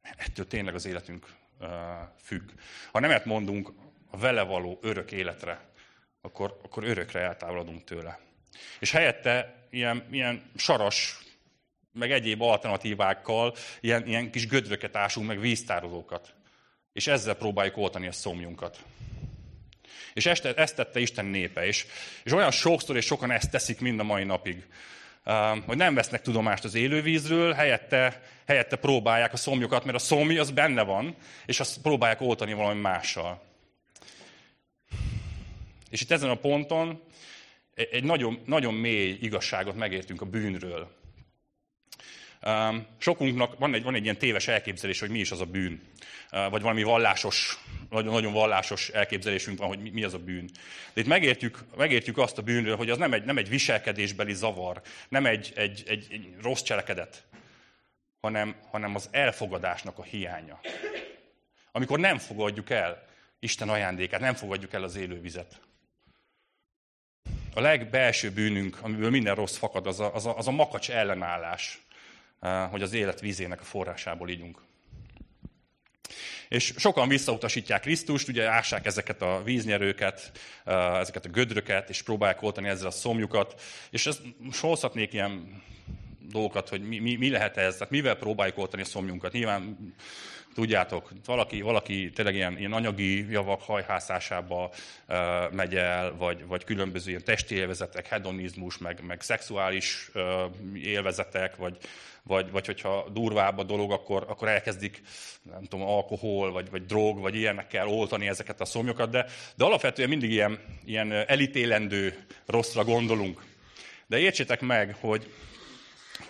ettől 0.01 0.47
tényleg 0.47 0.75
az 0.75 0.85
életünk 0.85 1.33
függ. 2.21 2.49
Ha 2.91 2.99
nemet 2.99 3.25
mondunk 3.25 3.71
a 4.09 4.17
vele 4.17 4.41
való 4.41 4.79
örök 4.81 5.11
életre, 5.11 5.61
akkor, 6.21 6.59
akkor 6.63 6.83
örökre 6.83 7.19
eltávolodunk 7.19 7.83
tőle. 7.83 8.19
És 8.79 8.91
helyette 8.91 9.67
ilyen, 9.69 10.07
ilyen 10.11 10.51
saras 10.55 11.28
meg 11.93 12.11
egyéb 12.11 12.41
alternatívákkal 12.41 13.55
ilyen, 13.79 14.07
ilyen 14.07 14.31
kis 14.31 14.47
gödröket 14.47 14.95
ásunk, 14.95 15.27
meg 15.27 15.39
víztározókat. 15.39 16.33
És 16.93 17.07
ezzel 17.07 17.33
próbáljuk 17.33 17.77
oltani 17.77 18.07
a 18.07 18.11
szomjunkat. 18.11 18.79
És 20.13 20.25
ezt, 20.25 20.45
ezt 20.45 20.75
tette 20.75 20.99
Isten 20.99 21.25
népe. 21.25 21.65
És, 21.65 21.85
és 22.23 22.31
olyan 22.31 22.51
sokszor 22.51 22.95
és 22.95 23.05
sokan 23.05 23.31
ezt 23.31 23.51
teszik 23.51 23.79
mind 23.79 23.99
a 23.99 24.03
mai 24.03 24.23
napig. 24.23 24.67
hogy 25.65 25.77
nem 25.77 25.93
vesznek 25.93 26.21
tudomást 26.21 26.63
az 26.63 26.75
élővízről, 26.75 27.53
helyette, 27.53 28.21
helyette 28.47 28.75
próbálják 28.75 29.33
a 29.33 29.37
szomjukat, 29.37 29.83
mert 29.83 29.97
a 29.97 29.99
szomj 29.99 30.37
az 30.37 30.51
benne 30.51 30.83
van, 30.83 31.15
és 31.45 31.59
azt 31.59 31.81
próbálják 31.81 32.21
oltani 32.21 32.53
valami 32.53 32.79
mással. 32.79 33.41
És 35.89 36.01
itt 36.01 36.11
ezen 36.11 36.29
a 36.29 36.35
ponton 36.35 37.01
egy 37.73 38.03
nagyon, 38.03 38.41
nagyon 38.45 38.73
mély 38.73 39.17
igazságot 39.21 39.75
megértünk 39.75 40.21
a 40.21 40.25
bűnről. 40.25 40.98
Sokunknak 42.97 43.59
van 43.59 43.73
egy, 43.73 43.83
van 43.83 43.95
egy 43.95 44.03
ilyen 44.03 44.17
téves 44.17 44.47
elképzelés, 44.47 44.99
hogy 44.99 45.09
mi 45.09 45.19
is 45.19 45.31
az 45.31 45.41
a 45.41 45.45
bűn. 45.45 45.81
Vagy 46.29 46.61
valami 46.61 46.83
vallásos, 46.83 47.59
nagyon, 47.89 48.13
nagyon 48.13 48.33
vallásos 48.33 48.89
elképzelésünk 48.89 49.59
van, 49.59 49.67
hogy 49.67 49.91
mi, 49.91 50.03
az 50.03 50.13
a 50.13 50.19
bűn. 50.19 50.49
De 50.93 51.01
itt 51.01 51.07
megértjük, 51.07 51.59
megértjük 51.77 52.17
azt 52.17 52.37
a 52.37 52.41
bűnről, 52.41 52.75
hogy 52.75 52.89
az 52.89 52.97
nem 52.97 53.13
egy, 53.13 53.23
nem 53.23 53.37
egy 53.37 53.49
viselkedésbeli 53.49 54.33
zavar, 54.33 54.81
nem 55.09 55.25
egy, 55.25 55.51
egy, 55.55 55.83
egy, 55.87 56.07
egy 56.09 56.33
rossz 56.41 56.61
cselekedet, 56.61 57.23
hanem, 58.21 58.55
hanem 58.71 58.95
az 58.95 59.07
elfogadásnak 59.11 59.97
a 59.97 60.03
hiánya. 60.03 60.59
Amikor 61.71 61.99
nem 61.99 62.17
fogadjuk 62.17 62.69
el 62.69 63.07
Isten 63.39 63.69
ajándékát, 63.69 64.19
nem 64.19 64.33
fogadjuk 64.33 64.73
el 64.73 64.83
az 64.83 64.95
élő 64.95 65.21
vizet. 65.21 65.59
A 67.53 67.61
legbelső 67.61 68.31
bűnünk, 68.31 68.77
amiből 68.81 69.09
minden 69.09 69.35
rossz 69.35 69.57
fakad, 69.57 69.87
az 69.87 69.99
a, 69.99 70.13
az 70.15 70.25
a, 70.25 70.37
az 70.37 70.47
a 70.47 70.51
makacs 70.51 70.89
ellenállás 70.89 71.79
hogy 72.69 72.81
az 72.81 72.93
élet 72.93 73.19
vízének 73.19 73.61
a 73.61 73.63
forrásából 73.63 74.29
ígyunk. 74.29 74.61
És 76.47 76.73
sokan 76.77 77.07
visszautasítják 77.07 77.81
Krisztust, 77.81 78.27
ugye 78.27 78.47
ássák 78.47 78.85
ezeket 78.85 79.21
a 79.21 79.41
víznyerőket, 79.43 80.31
ezeket 80.99 81.25
a 81.25 81.29
gödröket, 81.29 81.89
és 81.89 82.01
próbálják 82.01 82.41
oltani 82.41 82.67
ezzel 82.67 82.87
a 82.87 82.91
szomjukat. 82.91 83.61
És 83.89 84.05
ezt 84.05 84.21
most 84.37 84.59
hozhatnék 84.59 85.13
ilyen 85.13 85.63
dolgokat, 86.31 86.69
hogy 86.69 86.81
mi, 86.81 86.99
mi, 86.99 87.15
mi 87.15 87.29
lehet 87.29 87.57
ez, 87.57 87.73
tehát 87.73 87.89
mivel 87.89 88.15
próbáljuk 88.15 88.57
oltani 88.57 88.81
a 88.81 88.85
szomjunkat. 88.85 89.31
Nyilván 89.31 89.93
tudjátok, 90.53 91.11
valaki, 91.25 91.61
valaki 91.61 92.09
tényleg 92.09 92.35
ilyen, 92.35 92.57
ilyen 92.57 92.73
anyagi 92.73 93.31
javak 93.31 93.61
hajhászásába 93.61 94.71
uh, 95.07 95.51
megy 95.51 95.75
el, 95.75 96.15
vagy, 96.15 96.45
vagy 96.45 96.63
különböző 96.63 97.09
ilyen 97.09 97.23
testi 97.23 97.55
élvezetek, 97.55 98.07
hedonizmus, 98.07 98.77
meg, 98.77 98.99
meg 99.07 99.21
szexuális 99.21 100.09
uh, 100.13 100.23
élvezetek, 100.83 101.55
vagy, 101.55 101.77
vagy, 102.23 102.51
vagy 102.51 102.65
hogyha 102.65 103.09
durvább 103.13 103.57
a 103.57 103.63
dolog, 103.63 103.91
akkor, 103.91 104.25
akkor 104.27 104.47
elkezdik, 104.47 105.01
nem 105.41 105.63
tudom, 105.63 105.87
alkohol, 105.87 106.51
vagy, 106.51 106.69
vagy 106.69 106.85
drog, 106.85 107.19
vagy 107.19 107.35
ilyenekkel 107.35 107.87
oltani 107.87 108.27
ezeket 108.27 108.61
a 108.61 108.65
szomjokat, 108.65 109.09
de, 109.09 109.25
de 109.55 109.65
alapvetően 109.65 110.09
mindig 110.09 110.31
ilyen, 110.31 110.59
ilyen 110.85 111.11
elítélendő 111.11 112.25
rosszra 112.45 112.83
gondolunk. 112.83 113.43
De 114.07 114.19
értsétek 114.19 114.61
meg, 114.61 114.95
hogy, 114.99 115.31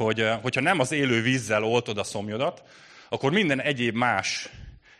hogy 0.03 0.29
hogyha 0.41 0.61
nem 0.61 0.79
az 0.79 0.91
élő 0.91 1.21
vízzel 1.21 1.63
oltod 1.63 1.97
a 1.97 2.03
szomjodat, 2.03 2.63
akkor 3.09 3.31
minden 3.31 3.61
egyéb 3.61 3.95
más 3.95 4.49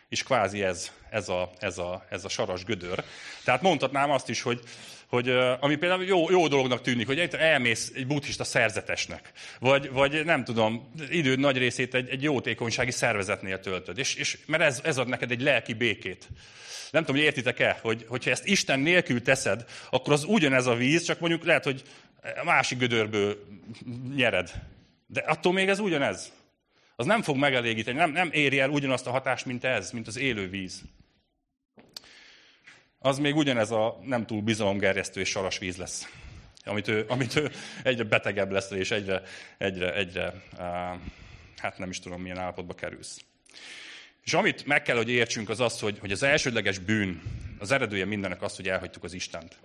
is 0.08 0.22
kvázi 0.22 0.62
ez, 0.62 0.90
ez, 1.10 1.28
a, 1.28 1.50
ez, 1.58 1.78
a, 1.78 2.04
ez 2.08 2.24
a 2.24 2.28
saras 2.28 2.64
gödör. 2.64 3.04
Tehát 3.44 3.62
mondhatnám 3.62 4.10
azt 4.10 4.28
is, 4.28 4.42
hogy, 4.42 4.60
hogy 5.06 5.28
ami 5.60 5.76
például 5.76 6.04
jó, 6.04 6.30
jó 6.30 6.48
dolognak 6.48 6.80
tűnik, 6.80 7.06
hogy 7.06 7.18
elmész 7.18 7.92
egy 7.94 8.06
buddhista 8.06 8.44
szerzetesnek, 8.44 9.32
vagy, 9.58 9.90
vagy 9.90 10.24
nem 10.24 10.44
tudom, 10.44 10.92
időd 11.10 11.38
nagy 11.38 11.58
részét 11.58 11.94
egy, 11.94 12.08
egy 12.08 12.22
jótékonysági 12.22 12.90
szervezetnél 12.90 13.60
töltöd, 13.60 13.98
és, 13.98 14.14
és 14.14 14.38
mert 14.46 14.62
ez, 14.62 14.80
ez 14.84 14.98
ad 14.98 15.08
neked 15.08 15.30
egy 15.30 15.42
lelki 15.42 15.74
békét. 15.74 16.28
Nem 16.90 17.04
tudom, 17.04 17.16
hogy 17.16 17.24
értitek-e, 17.24 17.78
hogy, 17.82 18.04
hogyha 18.08 18.30
ezt 18.30 18.46
Isten 18.46 18.80
nélkül 18.80 19.22
teszed, 19.22 19.64
akkor 19.90 20.12
az 20.12 20.24
ugyanez 20.24 20.66
a 20.66 20.74
víz, 20.74 21.02
csak 21.02 21.20
mondjuk 21.20 21.44
lehet, 21.44 21.64
hogy 21.64 21.82
másik 22.44 22.78
gödörből 22.78 23.38
nyered. 24.14 24.52
De 25.12 25.20
attól 25.20 25.52
még 25.52 25.68
ez 25.68 25.78
ugyanez. 25.78 26.32
Az 26.96 27.06
nem 27.06 27.22
fog 27.22 27.36
megelégíteni, 27.36 27.98
nem, 27.98 28.10
nem 28.10 28.30
éri 28.32 28.58
el 28.58 28.70
ugyanazt 28.70 29.06
a 29.06 29.10
hatást, 29.10 29.44
mint 29.44 29.64
ez, 29.64 29.90
mint 29.90 30.06
az 30.06 30.16
élő 30.16 30.48
víz 30.48 30.82
az 33.02 33.18
még 33.18 33.36
ugyanez 33.36 33.70
a 33.70 33.98
nem 34.04 34.26
túl 34.26 34.42
bizalomgerjesztő 34.42 35.20
és 35.20 35.28
saras 35.28 35.58
víz 35.58 35.76
lesz. 35.76 36.08
Amit 36.64 36.88
ő, 36.88 37.04
amit 37.08 37.36
ő 37.36 37.50
egyre 37.82 38.04
betegebb 38.04 38.50
lesz, 38.50 38.70
és 38.70 38.90
egyre, 38.90 39.22
egyre, 39.58 39.94
egyre, 39.94 40.42
hát 41.56 41.78
nem 41.78 41.90
is 41.90 41.98
tudom, 41.98 42.22
milyen 42.22 42.38
állapotba 42.38 42.74
kerülsz. 42.74 43.20
És 44.24 44.34
amit 44.34 44.66
meg 44.66 44.82
kell, 44.82 44.96
hogy 44.96 45.10
értsünk, 45.10 45.48
az 45.48 45.60
az, 45.60 45.80
hogy, 45.80 45.98
hogy 45.98 46.12
az 46.12 46.22
elsődleges 46.22 46.78
bűn, 46.78 47.22
az 47.58 47.70
eredője 47.70 48.04
mindennek 48.04 48.42
az, 48.42 48.56
hogy 48.56 48.68
elhagytuk 48.68 49.04
az 49.04 49.12
Istent. 49.12 49.56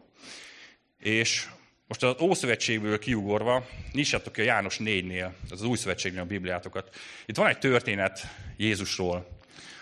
És 0.99 1.47
most 1.87 2.03
az 2.03 2.21
Ószövetségből 2.21 2.99
kiugorva, 2.99 3.67
nyissátok 3.91 4.33
ki 4.33 4.41
a 4.41 4.43
János 4.43 4.77
4-nél, 4.79 5.31
az, 5.49 5.61
az 5.61 5.63
Új 5.63 5.77
Szövetségnél 5.77 6.21
a 6.21 6.25
Bibliátokat. 6.25 6.95
Itt 7.25 7.35
van 7.35 7.47
egy 7.47 7.59
történet 7.59 8.21
Jézusról, 8.57 9.27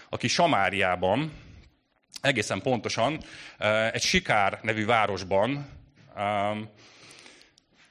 aki 0.10 0.28
Samáriában, 0.28 1.34
egészen 2.22 2.62
pontosan 2.62 3.24
egy 3.92 4.02
Sikár 4.02 4.60
nevű 4.62 4.86
városban, 4.86 5.70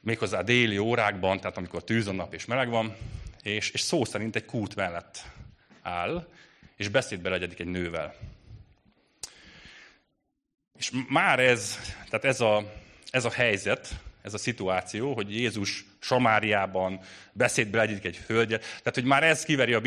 méghozzá 0.01 0.43
déli 0.43 0.79
órákban, 0.79 1.41
tehát 1.41 1.57
amikor 1.57 1.85
tűz 1.85 2.07
a 2.07 2.13
nap 2.13 2.35
és 2.35 2.45
meleg 2.45 2.69
van, 2.69 2.97
és, 3.43 3.71
és 3.71 3.81
szó 3.81 4.05
szerint 4.05 4.37
egy 4.37 4.45
kút 4.45 4.75
mellett 4.75 5.23
áll, 5.83 6.29
és 6.77 6.89
beszédbe 6.89 7.29
legyedik 7.29 7.61
egy 7.61 7.67
nővel. 7.67 8.15
És 10.79 10.91
már 11.09 11.41
ez, 11.41 11.79
tehát 12.09 12.25
ez 12.25 12.41
a, 12.41 12.82
ez 13.13 13.25
a 13.25 13.31
helyzet, 13.31 13.89
ez 14.23 14.35
a 14.35 14.39
szituáció, 14.39 15.15
hogy 15.15 15.35
Jézus 15.35 15.85
Samáriában 16.03 17.01
beszédbe 17.33 17.79
legyedik 17.79 18.05
egy 18.05 18.21
hölgye. 18.27 18.59
Tehát, 18.59 18.95
hogy 18.95 19.05
már 19.05 19.23
ez 19.23 19.45
kiveri 19.45 19.75
a 19.75 19.81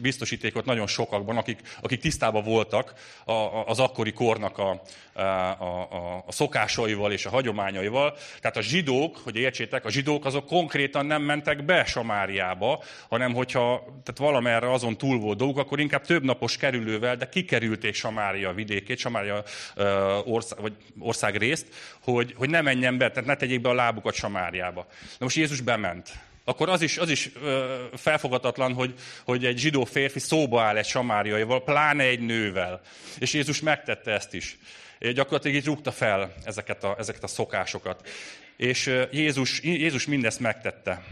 biztosítékot 0.00 0.64
nagyon 0.64 0.86
sokakban, 0.86 1.36
akik, 1.36 1.60
akik 1.80 2.00
tisztában 2.00 2.42
voltak 2.42 2.94
a, 3.24 3.32
az 3.66 3.78
akkori 3.78 4.12
kornak 4.12 4.58
a, 4.58 4.82
a, 5.12 5.22
a, 5.22 6.24
a 6.26 6.32
szokásaival 6.32 7.12
és 7.12 7.26
a 7.26 7.30
hagyományaival. 7.30 8.16
Tehát 8.40 8.56
a 8.56 8.60
zsidók, 8.60 9.16
hogy 9.16 9.36
értsétek, 9.36 9.84
a 9.84 9.90
zsidók 9.90 10.24
azok 10.24 10.46
konkrétan 10.46 11.06
nem 11.06 11.22
mentek 11.22 11.64
be 11.64 11.84
Samáriába, 11.84 12.82
hanem 13.08 13.34
hogyha 13.34 13.84
tehát 13.86 14.32
valamerre 14.32 14.72
azon 14.72 14.96
túl 14.96 15.18
volt 15.18 15.38
dolguk, 15.38 15.58
akkor 15.58 15.80
inkább 15.80 16.04
több 16.04 16.24
napos 16.24 16.56
kerülővel, 16.56 17.16
de 17.16 17.28
kikerülték 17.28 17.94
Samária 17.94 18.52
vidékét, 18.52 18.98
Samária 18.98 19.42
ország, 20.24 20.60
vagy 20.60 20.72
ország 20.98 21.36
részt, 21.36 21.66
hogy, 22.02 22.34
hogy 22.36 22.50
ne 22.50 22.60
menjen 22.60 22.98
be, 22.98 23.10
tehát 23.10 23.28
ne 23.28 23.36
tegyék 23.36 23.60
be 23.60 23.68
a 23.68 23.74
lábukat 23.74 24.14
Samáriába. 24.14 24.86
Na 24.90 25.24
most 25.24 25.36
Jézus 25.36 25.60
bement. 25.64 26.12
Akkor 26.44 26.68
az 26.68 26.82
is, 26.82 26.98
az 26.98 27.10
is 27.10 27.30
ö, 27.42 27.84
hogy, 28.74 28.94
hogy 29.24 29.44
egy 29.44 29.58
zsidó 29.58 29.84
férfi 29.84 30.18
szóba 30.18 30.62
áll 30.62 30.76
egy 30.76 30.86
samáriaival, 30.86 31.64
pláne 31.64 32.04
egy 32.04 32.20
nővel. 32.20 32.80
És 33.18 33.32
Jézus 33.32 33.60
megtette 33.60 34.12
ezt 34.12 34.34
is. 34.34 34.58
Gyakorlatilag 34.98 35.56
így 35.56 35.64
rúgta 35.64 35.92
fel 35.92 36.34
ezeket 36.44 36.84
a, 36.84 36.96
ezeket 36.98 37.22
a 37.22 37.26
szokásokat. 37.26 38.08
És 38.56 38.90
Jézus, 39.10 39.62
Jézus 39.62 40.06
mindezt 40.06 40.40
megtette. 40.40 41.02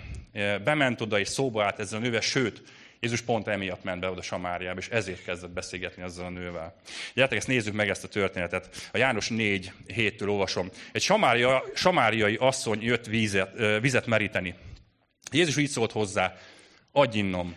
Bement 0.64 1.00
oda 1.00 1.18
és 1.18 1.28
szóba 1.28 1.64
állt 1.64 1.78
ezzel 1.78 1.98
a 1.98 2.02
nővel, 2.02 2.20
sőt, 2.20 2.62
Jézus 3.00 3.20
pont 3.20 3.48
emiatt 3.48 3.84
ment 3.84 4.00
be 4.00 4.10
oda 4.10 4.22
Samáriába, 4.22 4.78
és 4.78 4.88
ezért 4.88 5.24
kezdett 5.24 5.50
beszélgetni 5.50 6.02
ezzel 6.02 6.24
a 6.24 6.30
nővel. 6.30 6.74
Gyertek, 7.14 7.38
ezt 7.38 7.46
nézzük 7.46 7.74
meg 7.74 7.88
ezt 7.88 8.04
a 8.04 8.08
történetet. 8.08 8.88
A 8.92 8.98
János 8.98 9.28
4 9.28 9.72
7-től 9.86 10.28
olvasom. 10.28 10.70
Egy 10.92 11.02
samária, 11.02 11.64
samáriai 11.74 12.34
asszony 12.34 12.82
jött 12.82 13.06
vízet, 13.06 13.80
vizet 13.80 14.06
meríteni. 14.06 14.54
Jézus 15.32 15.56
így 15.56 15.68
szólt 15.68 15.92
hozzá, 15.92 16.36
adj 16.92 17.18
innom. 17.18 17.56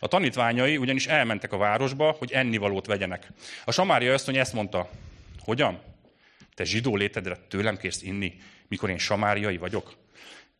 A 0.00 0.08
tanítványai 0.08 0.76
ugyanis 0.76 1.06
elmentek 1.06 1.52
a 1.52 1.56
városba, 1.56 2.10
hogy 2.18 2.32
ennivalót 2.32 2.86
vegyenek. 2.86 3.32
A 3.64 3.72
samária 3.72 4.12
asszony 4.12 4.36
ezt 4.36 4.52
mondta, 4.52 4.90
hogyan? 5.38 5.80
Te 6.54 6.64
zsidó 6.64 6.96
létedre 6.96 7.36
tőlem 7.48 7.76
kérsz 7.76 8.02
inni, 8.02 8.34
mikor 8.68 8.90
én 8.90 8.98
samáriai 8.98 9.56
vagyok? 9.56 9.96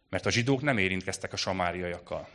Mert 0.09 0.27
a 0.27 0.31
zsidók 0.31 0.63
nem 0.63 0.79
érintkeztek 0.79 1.33
a 1.33 1.37
samáriaiakkal. 1.37 2.29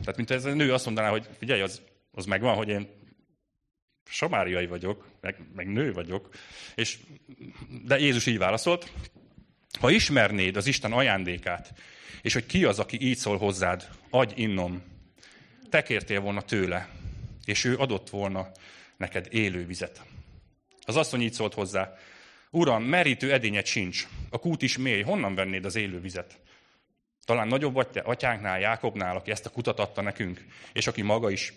Tehát, 0.00 0.16
mint 0.16 0.30
ez 0.30 0.44
a 0.44 0.54
nő 0.54 0.72
azt 0.72 0.84
mondaná, 0.84 1.08
hogy 1.08 1.28
figyelj, 1.38 1.60
az, 1.60 1.82
az 2.10 2.24
megvan, 2.24 2.54
hogy 2.54 2.68
én 2.68 2.88
samáriai 4.04 4.66
vagyok, 4.66 5.08
meg, 5.20 5.36
meg 5.54 5.72
nő 5.72 5.92
vagyok. 5.92 6.28
És, 6.74 6.98
de 7.84 7.98
Jézus 7.98 8.26
így 8.26 8.38
válaszolt, 8.38 8.92
ha 9.78 9.90
ismernéd 9.90 10.56
az 10.56 10.66
Isten 10.66 10.92
ajándékát, 10.92 11.72
és 12.22 12.32
hogy 12.32 12.46
ki 12.46 12.64
az, 12.64 12.78
aki 12.78 13.00
így 13.00 13.16
szól 13.16 13.38
hozzád, 13.38 13.88
adj 14.10 14.40
innom, 14.42 14.82
te 15.70 15.82
kértél 15.82 16.20
volna 16.20 16.42
tőle, 16.42 16.88
és 17.44 17.64
ő 17.64 17.76
adott 17.76 18.10
volna 18.10 18.50
neked 18.96 19.28
élő 19.30 19.66
vizet. 19.66 20.02
Az 20.80 20.96
asszony 20.96 21.20
így 21.20 21.32
szólt 21.32 21.54
hozzá, 21.54 21.94
Uram, 22.50 22.82
merítő 22.82 23.32
edényed 23.32 23.66
sincs, 23.66 24.06
a 24.30 24.38
kút 24.38 24.62
is 24.62 24.78
mély, 24.78 25.02
honnan 25.02 25.34
vennéd 25.34 25.64
az 25.64 25.74
élő 25.74 26.00
vizet? 26.00 26.40
Talán 27.24 27.48
nagyobb 27.48 27.76
atyánknál, 28.04 28.60
Jákobnál, 28.60 29.16
aki 29.16 29.30
ezt 29.30 29.46
a 29.46 29.50
kutat 29.50 29.78
adta 29.78 30.00
nekünk, 30.00 30.44
és 30.72 30.86
aki 30.86 31.02
maga 31.02 31.30
is 31.30 31.52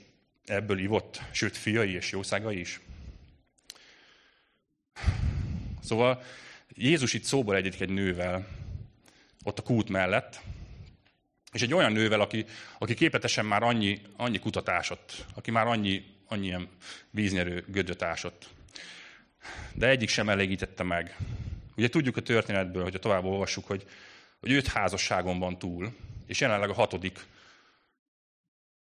ebből 0.45 0.79
ivott, 0.79 1.21
sőt, 1.31 1.57
fiai 1.57 1.93
és 1.93 2.11
jószágai 2.11 2.59
is. 2.59 2.81
Szóval 5.83 6.23
Jézus 6.69 7.13
itt 7.13 7.23
szóba 7.23 7.55
egyedik 7.55 7.81
egy 7.81 7.89
nővel, 7.89 8.47
ott 9.43 9.59
a 9.59 9.61
kút 9.61 9.89
mellett, 9.89 10.41
és 11.51 11.61
egy 11.61 11.73
olyan 11.73 11.91
nővel, 11.91 12.21
aki, 12.21 12.45
aki 12.77 12.93
képletesen 12.93 13.45
már 13.45 13.63
annyi, 13.63 14.01
annyi 14.15 14.39
kutatásot, 14.39 15.25
aki 15.35 15.51
már 15.51 15.67
annyi, 15.67 16.03
annyi 16.27 16.45
ilyen 16.45 16.69
víznyerő 17.09 17.63
gödöt 17.67 18.01
ásott. 18.01 18.49
De 19.73 19.87
egyik 19.87 20.09
sem 20.09 20.29
elégítette 20.29 20.83
meg. 20.83 21.17
Ugye 21.75 21.89
tudjuk 21.89 22.17
a 22.17 22.21
történetből, 22.21 22.83
hogyha 22.83 22.99
tovább 22.99 23.23
olvassuk, 23.23 23.67
hogy 23.67 23.85
hogy 24.47 24.55
őt 24.55 24.67
házasságon 24.67 25.39
van 25.39 25.59
túl, 25.59 25.93
és 26.27 26.39
jelenleg 26.39 26.69
a 26.69 26.73
hatodik 26.73 27.19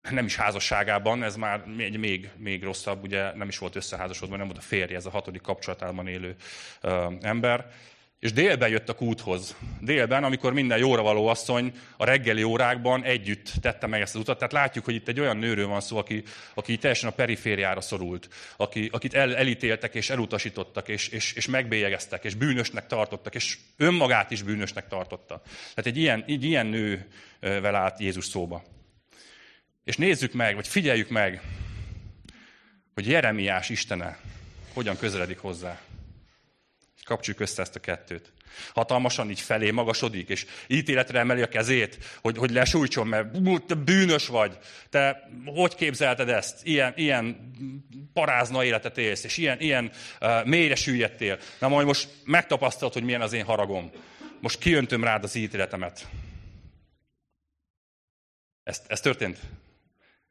nem 0.09 0.25
is 0.25 0.35
házasságában, 0.35 1.23
ez 1.23 1.35
már 1.35 1.65
még, 1.65 1.97
még, 1.97 2.29
még 2.37 2.63
rosszabb, 2.63 3.03
ugye 3.03 3.35
nem 3.35 3.47
is 3.47 3.57
volt 3.57 3.75
összeházasodva, 3.75 4.35
nem 4.35 4.45
volt 4.45 4.57
a 4.57 4.61
férje, 4.61 4.95
ez 4.97 5.05
a 5.05 5.09
hatodik 5.09 5.41
kapcsolatában 5.41 6.07
élő 6.07 6.35
ö, 6.81 7.11
ember. 7.21 7.71
És 8.20 8.34
délben 8.34 8.70
jött 8.70 8.89
a 8.89 8.93
kúthoz. 8.93 9.55
Délben, 9.82 10.24
amikor 10.24 10.53
minden 10.53 10.78
jóra 10.78 11.01
való 11.01 11.28
asszony 11.28 11.74
a 11.97 12.05
reggeli 12.05 12.43
órákban 12.43 13.03
együtt 13.03 13.51
tette 13.61 13.88
meg 13.88 14.01
ezt 14.01 14.15
az 14.15 14.22
utat. 14.22 14.38
Tehát 14.38 14.53
látjuk, 14.53 14.86
hogy 14.86 14.95
itt 14.95 15.07
egy 15.07 15.20
olyan 15.20 15.38
nőről 15.38 15.67
van 15.67 15.82
szó, 15.82 15.97
aki, 15.97 16.24
aki 16.53 16.78
teljesen 16.78 17.09
a 17.09 17.13
perifériára 17.13 17.82
szorult, 17.82 18.30
aki, 18.57 18.89
akit 18.91 19.13
el, 19.13 19.36
elítéltek 19.36 19.95
és 19.95 20.09
elutasítottak, 20.09 20.88
és, 20.88 21.07
és, 21.07 21.34
és 21.34 21.47
megbélyegeztek, 21.47 22.24
és 22.24 22.34
bűnösnek 22.34 22.88
tartottak, 22.88 23.36
és 23.36 23.57
önmagát 23.78 24.32
is 24.32 24.41
bűnösnek 24.41 24.88
tartotta. 24.88 25.41
Tehát 25.45 25.86
egy 25.86 25.97
ilyen, 25.97 26.24
egy 26.28 26.43
ilyen 26.43 26.65
nővel 26.65 27.76
állt 27.76 27.99
Jézus 27.99 28.26
szóba. 28.26 28.63
És 29.84 29.97
nézzük 29.97 30.34
meg, 30.34 30.55
vagy 30.55 30.67
figyeljük 30.67 31.09
meg, 31.09 31.41
hogy 32.93 33.07
Jeremiás 33.07 33.70
Istene 33.70 34.20
hogyan 34.74 34.97
közeledik 34.97 35.38
hozzá. 35.38 35.80
Kapcsoljuk 37.03 37.41
össze 37.41 37.61
ezt 37.61 37.75
a 37.75 37.79
kettőt. 37.79 38.31
Hatalmasan 38.73 39.29
így 39.29 39.39
felé 39.39 39.71
magasodik, 39.71 40.29
és 40.29 40.45
ítéletre 40.67 41.19
emeli 41.19 41.41
a 41.41 41.47
kezét, 41.47 41.97
hogy, 42.21 42.37
hogy 42.37 42.51
lesújtson, 42.51 43.07
mert 43.07 43.27
te 43.65 43.75
bűnös 43.75 44.27
vagy. 44.27 44.57
Te 44.89 45.29
hogy 45.45 45.75
képzelted 45.75 46.29
ezt? 46.29 46.65
Ilyen, 46.65 46.93
ilyen 46.95 47.53
parázna 48.13 48.63
életet 48.63 48.97
élsz, 48.97 49.23
és 49.23 49.37
ilyen, 49.37 49.59
ilyen 49.59 49.91
uh, 50.21 50.45
mélyre 50.45 50.75
süllyedtél. 50.75 51.39
Na 51.59 51.67
majd 51.67 51.85
most 51.85 52.09
megtapasztalod, 52.25 52.93
hogy 52.93 53.03
milyen 53.03 53.21
az 53.21 53.33
én 53.33 53.45
haragom. 53.45 53.91
Most 54.39 54.59
kiöntöm 54.59 55.03
rád 55.03 55.23
az 55.23 55.35
ítéletemet. 55.35 56.07
Ez, 58.63 58.81
ez 58.87 59.01
történt? 59.01 59.39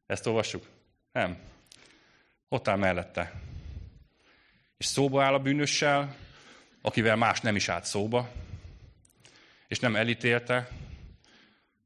Ezt 0.06 0.26
olvassuk? 0.26 0.66
Nem. 1.12 1.38
Ott 2.48 2.68
áll 2.68 2.76
mellette. 2.76 3.32
És 4.76 4.86
szóba 4.86 5.22
áll 5.22 5.34
a 5.34 5.38
bűnössel, 5.38 6.16
akivel 6.88 7.16
más 7.16 7.40
nem 7.40 7.56
is 7.56 7.68
állt 7.68 7.84
szóba, 7.84 8.30
és 9.66 9.78
nem 9.78 9.96
elítélte, 9.96 10.68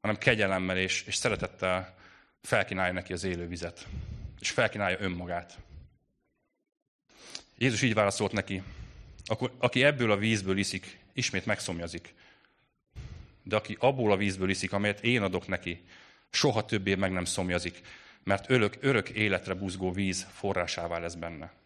hanem 0.01 0.17
kegyelemmel 0.17 0.79
és, 0.79 1.03
és 1.07 1.15
szeretettel 1.15 1.95
felkínálja 2.43 2.93
neki 2.93 3.13
az 3.13 3.25
élő 3.25 3.47
vizet. 3.49 3.87
És 4.41 4.51
felkínálja 4.51 5.01
önmagát. 5.01 5.59
Jézus 7.59 7.83
így 7.83 7.95
válaszolt 7.95 8.33
neki, 8.33 8.63
aki 9.59 9.85
ebből 9.85 10.11
a 10.11 10.17
vízből 10.17 10.59
iszik, 10.59 10.99
ismét 11.13 11.47
megszomjazik. 11.47 12.15
De 13.43 13.57
aki 13.57 13.77
abból 13.81 14.13
a 14.13 14.17
vízből 14.17 14.51
iszik, 14.51 14.73
amelyet 14.73 15.05
én 15.05 15.23
adok 15.23 15.47
neki, 15.47 15.85
soha 16.31 16.65
többé 16.65 16.95
meg 16.95 17.13
nem 17.13 17.25
szomjazik, 17.25 17.81
mert 18.25 18.51
örök, 18.51 18.77
örök 18.81 19.09
életre 19.09 19.55
buzgó 19.55 19.93
víz 19.93 20.27
forrásává 20.33 20.99
lesz 20.99 21.15
benne. 21.15 21.62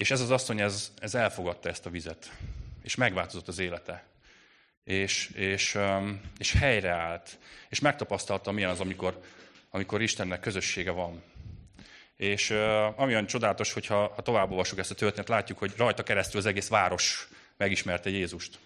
És 0.00 0.10
ez 0.10 0.20
az 0.20 0.30
asszony, 0.30 0.60
ez, 0.60 0.92
ez 1.00 1.14
elfogadta 1.14 1.68
ezt 1.68 1.86
a 1.86 1.90
vizet, 1.90 2.32
és 2.82 2.94
megváltozott 2.94 3.48
az 3.48 3.58
élete. 3.58 4.04
És, 4.84 5.30
és, 5.34 5.78
és 6.38 6.52
helyreállt, 6.52 7.38
és 7.68 7.80
megtapasztalta, 7.80 8.50
milyen 8.50 8.70
az, 8.70 8.80
amikor, 8.80 9.20
amikor 9.70 10.02
Istennek 10.02 10.40
közössége 10.40 10.90
van. 10.90 11.22
És 12.16 12.50
uh, 12.50 13.00
amilyen 13.00 13.26
csodálatos, 13.26 13.72
hogyha 13.72 14.12
ha 14.14 14.22
tovább 14.22 14.50
olvasjuk 14.50 14.78
ezt 14.78 14.90
a 14.90 14.94
történetet, 14.94 15.28
látjuk, 15.28 15.58
hogy 15.58 15.72
rajta 15.76 16.02
keresztül 16.02 16.40
az 16.40 16.46
egész 16.46 16.68
város 16.68 17.28
megismerte 17.56 18.10
Jézust. 18.10 18.58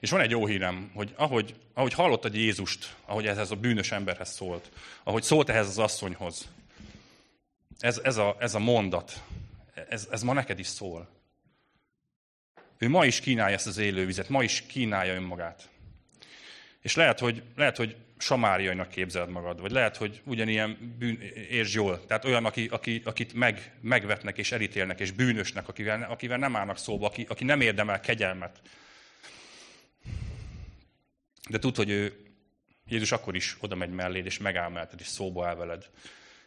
És 0.00 0.10
van 0.10 0.20
egy 0.20 0.30
jó 0.30 0.46
hírem, 0.46 0.90
hogy 0.94 1.12
ahogy, 1.16 1.54
ahogy 1.74 1.92
hallottad 1.92 2.34
Jézust, 2.34 2.96
ahogy 3.04 3.26
ez 3.26 3.50
a 3.50 3.56
bűnös 3.56 3.92
emberhez 3.92 4.30
szólt, 4.30 4.70
ahogy 5.02 5.22
szólt 5.22 5.48
ehhez 5.48 5.68
az 5.68 5.78
asszonyhoz, 5.78 6.48
ez, 7.78 8.00
ez, 8.02 8.16
a, 8.16 8.36
ez 8.38 8.54
a 8.54 8.58
mondat, 8.58 9.22
ez, 9.88 10.08
ez 10.10 10.22
ma 10.22 10.32
neked 10.32 10.58
is 10.58 10.66
szól. 10.66 11.08
Ő 12.78 12.88
ma 12.88 13.04
is 13.04 13.20
kínálja 13.20 13.56
ezt 13.56 13.66
az 13.66 13.78
élővizet, 13.78 14.28
ma 14.28 14.42
is 14.42 14.62
kínálja 14.66 15.14
önmagát. 15.14 15.70
És 16.80 16.94
lehet, 16.94 17.18
hogy, 17.18 17.42
lehet, 17.56 17.76
hogy 17.76 17.96
samáriainak 18.18 18.88
képzeled 18.88 19.28
magad, 19.28 19.60
vagy 19.60 19.70
lehet, 19.70 19.96
hogy 19.96 20.20
ugyanilyen 20.24 20.96
bűn, 20.98 21.20
értsd 21.50 21.74
jól. 21.74 22.06
Tehát 22.06 22.24
olyan, 22.24 22.44
aki, 22.44 22.66
aki, 22.66 23.02
akit 23.04 23.32
meg, 23.32 23.72
megvetnek 23.80 24.38
és 24.38 24.52
elítélnek, 24.52 25.00
és 25.00 25.10
bűnösnek, 25.10 25.68
akivel, 25.68 26.02
akivel 26.02 26.38
nem 26.38 26.56
állnak 26.56 26.78
szóba, 26.78 27.06
aki, 27.06 27.26
aki 27.28 27.44
nem 27.44 27.60
érdemel 27.60 28.00
kegyelmet. 28.00 28.60
De 31.48 31.58
tud, 31.58 31.76
hogy 31.76 31.90
ő, 31.90 32.16
Jézus 32.88 33.12
akkor 33.12 33.36
is 33.36 33.56
oda 33.60 33.74
megy 33.74 33.90
melléd, 33.90 34.26
és 34.26 34.38
megáll 34.38 34.68
melletted, 34.68 35.00
és 35.00 35.06
szóba 35.06 35.46
áll 35.46 35.54
veled, 35.54 35.90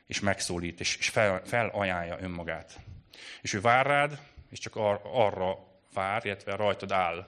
és 0.06 0.20
megszólít, 0.20 0.80
és, 0.80 0.98
és 0.98 1.10
fel, 1.10 1.42
felajánlja 1.46 2.18
önmagát. 2.22 2.80
És 3.42 3.54
ő 3.54 3.62
vár 3.62 3.86
rád, 3.86 4.20
és 4.50 4.60
csak 4.60 4.76
ar, 4.76 5.02
arra 5.04 5.58
vár, 5.94 6.26
illetve 6.26 6.56
rajtad 6.56 6.92
áll, 6.92 7.28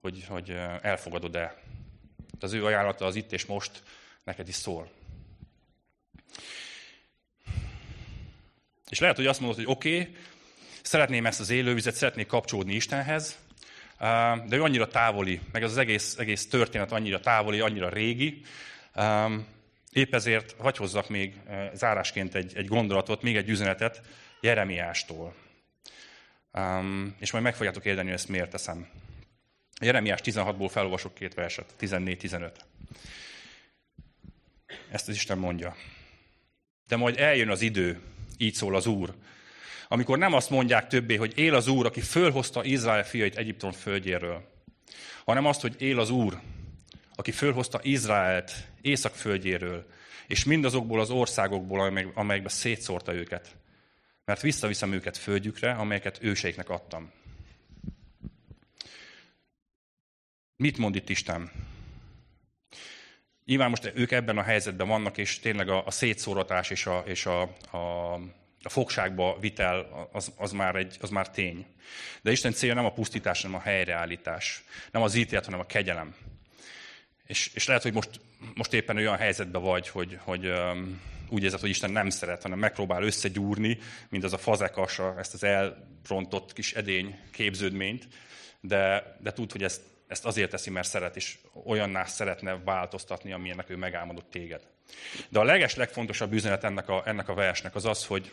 hogy, 0.00 0.24
hogy 0.28 0.50
elfogadod-e. 0.80 1.60
Az 2.40 2.52
ő 2.52 2.64
ajánlata 2.64 3.04
az 3.04 3.14
itt 3.14 3.32
és 3.32 3.46
most 3.46 3.82
neked 4.24 4.48
is 4.48 4.54
szól. 4.54 4.90
És 8.88 8.98
lehet, 8.98 9.16
hogy 9.16 9.26
azt 9.26 9.40
mondod, 9.40 9.58
hogy 9.58 9.66
oké, 9.68 10.00
okay, 10.00 10.16
szeretném 10.82 11.26
ezt 11.26 11.40
az 11.40 11.50
élővizet, 11.50 11.94
szeretnék 11.94 12.26
kapcsolódni 12.26 12.74
Istenhez, 12.74 13.38
de 14.46 14.56
ő 14.56 14.62
annyira 14.62 14.88
távoli, 14.88 15.40
meg 15.52 15.62
az 15.62 15.76
egész, 15.76 16.18
egész 16.18 16.48
történet 16.48 16.92
annyira 16.92 17.20
távoli, 17.20 17.60
annyira 17.60 17.88
régi. 17.88 18.42
Épp 19.92 20.14
ezért 20.14 20.54
hagy 20.58 20.76
hozzak 20.76 21.08
még 21.08 21.40
zárásként 21.72 22.34
egy, 22.34 22.52
egy 22.56 22.66
gondolatot, 22.66 23.22
még 23.22 23.36
egy 23.36 23.48
üzenetet 23.48 24.02
Jeremiástól. 24.44 25.34
És 27.18 27.30
majd 27.30 27.44
meg 27.44 27.54
fogjátok 27.54 27.84
érteni, 27.84 28.06
hogy 28.06 28.16
ezt 28.16 28.28
miért 28.28 28.50
teszem. 28.50 28.88
Jeremiás 29.80 30.20
16-ból 30.24 30.68
felolvasok 30.70 31.14
két 31.14 31.34
verset, 31.34 31.74
14-15. 31.80 32.50
Ezt 34.90 35.08
az 35.08 35.14
Isten 35.14 35.38
mondja. 35.38 35.76
De 36.88 36.96
majd 36.96 37.18
eljön 37.18 37.48
az 37.48 37.60
idő, 37.60 38.00
így 38.38 38.54
szól 38.54 38.76
az 38.76 38.86
Úr, 38.86 39.14
amikor 39.88 40.18
nem 40.18 40.32
azt 40.32 40.50
mondják 40.50 40.86
többé, 40.86 41.16
hogy 41.16 41.38
él 41.38 41.54
az 41.54 41.68
Úr, 41.68 41.86
aki 41.86 42.00
fölhozta 42.00 42.64
Izrael 42.64 43.04
fiait 43.04 43.36
Egyiptom 43.36 43.72
földjéről, 43.72 44.48
hanem 45.24 45.46
azt, 45.46 45.60
hogy 45.60 45.74
él 45.78 46.00
az 46.00 46.10
Úr, 46.10 46.40
aki 47.14 47.30
fölhozta 47.30 47.80
Izraelt 47.82 48.52
észak 48.80 49.14
földjéről, 49.14 49.86
és 50.26 50.44
mindazokból 50.44 51.00
az 51.00 51.10
országokból, 51.10 52.10
amelyekbe 52.14 52.48
szétszórta 52.48 53.14
őket. 53.14 53.56
Mert 54.24 54.40
visszaviszem 54.40 54.92
őket 54.92 55.16
földjükre, 55.16 55.72
amelyeket 55.72 56.22
őseiknek 56.22 56.68
adtam. 56.68 57.12
Mit 60.56 60.78
mond 60.78 60.94
itt 60.94 61.08
Isten? 61.08 61.50
Nyilván 63.44 63.70
most 63.70 63.92
ők 63.94 64.10
ebben 64.10 64.38
a 64.38 64.42
helyzetben 64.42 64.88
vannak, 64.88 65.18
és 65.18 65.38
tényleg 65.38 65.68
a, 65.68 65.86
a 65.86 65.90
szétszóratás 65.90 66.70
és 66.70 66.86
a, 66.86 67.02
és 67.06 67.26
a, 67.26 67.42
a 67.76 68.18
a 68.62 68.68
fogságba 68.68 69.36
vitel 69.40 70.08
az, 70.12 70.32
az, 70.36 70.52
már 70.52 70.76
egy, 70.76 70.96
az 71.00 71.10
már 71.10 71.30
tény. 71.30 71.66
De 72.22 72.30
Isten 72.30 72.52
célja 72.52 72.74
nem 72.74 72.84
a 72.84 72.92
pusztítás, 72.92 73.42
hanem 73.42 73.56
a 73.56 73.62
helyreállítás. 73.62 74.64
Nem 74.90 75.02
az 75.02 75.14
ítélet, 75.14 75.44
hanem 75.44 75.60
a 75.60 75.66
kegyelem. 75.66 76.14
És, 77.26 77.50
és 77.54 77.66
lehet, 77.66 77.82
hogy 77.82 77.92
most, 77.92 78.20
most 78.54 78.72
éppen 78.72 78.96
olyan 78.96 79.16
helyzetben 79.16 79.62
vagy, 79.62 79.88
hogy, 79.88 80.18
hogy 80.20 80.46
um, 80.46 81.00
úgy 81.32 81.42
érzed, 81.42 81.60
hogy 81.60 81.68
Isten 81.68 81.90
nem 81.90 82.10
szeret, 82.10 82.42
hanem 82.42 82.58
megpróbál 82.58 83.02
összegyúrni, 83.02 83.78
mint 84.08 84.24
az 84.24 84.32
a 84.32 84.38
fazekasa, 84.38 85.14
ezt 85.18 85.34
az 85.34 85.44
elrontott 85.44 86.52
kis 86.52 86.72
edény 86.72 87.18
képződményt, 87.30 88.08
de, 88.60 89.16
de 89.20 89.32
tud, 89.32 89.52
hogy 89.52 89.62
ezt, 89.62 89.80
ezt 90.06 90.24
azért 90.24 90.50
teszi, 90.50 90.70
mert 90.70 90.88
szeret, 90.88 91.16
és 91.16 91.38
olyanná 91.64 92.04
szeretne 92.04 92.58
változtatni, 92.64 93.32
amilyennek 93.32 93.70
ő 93.70 93.76
megálmodott 93.76 94.30
téged. 94.30 94.60
De 95.28 95.38
a 95.38 95.44
leges, 95.44 95.74
legfontosabb 95.74 96.32
üzenet 96.32 96.64
ennek 96.64 96.88
a, 96.88 97.02
ennek 97.06 97.28
a 97.28 97.34
versnek 97.34 97.74
az 97.74 97.84
az, 97.84 98.06
hogy, 98.06 98.30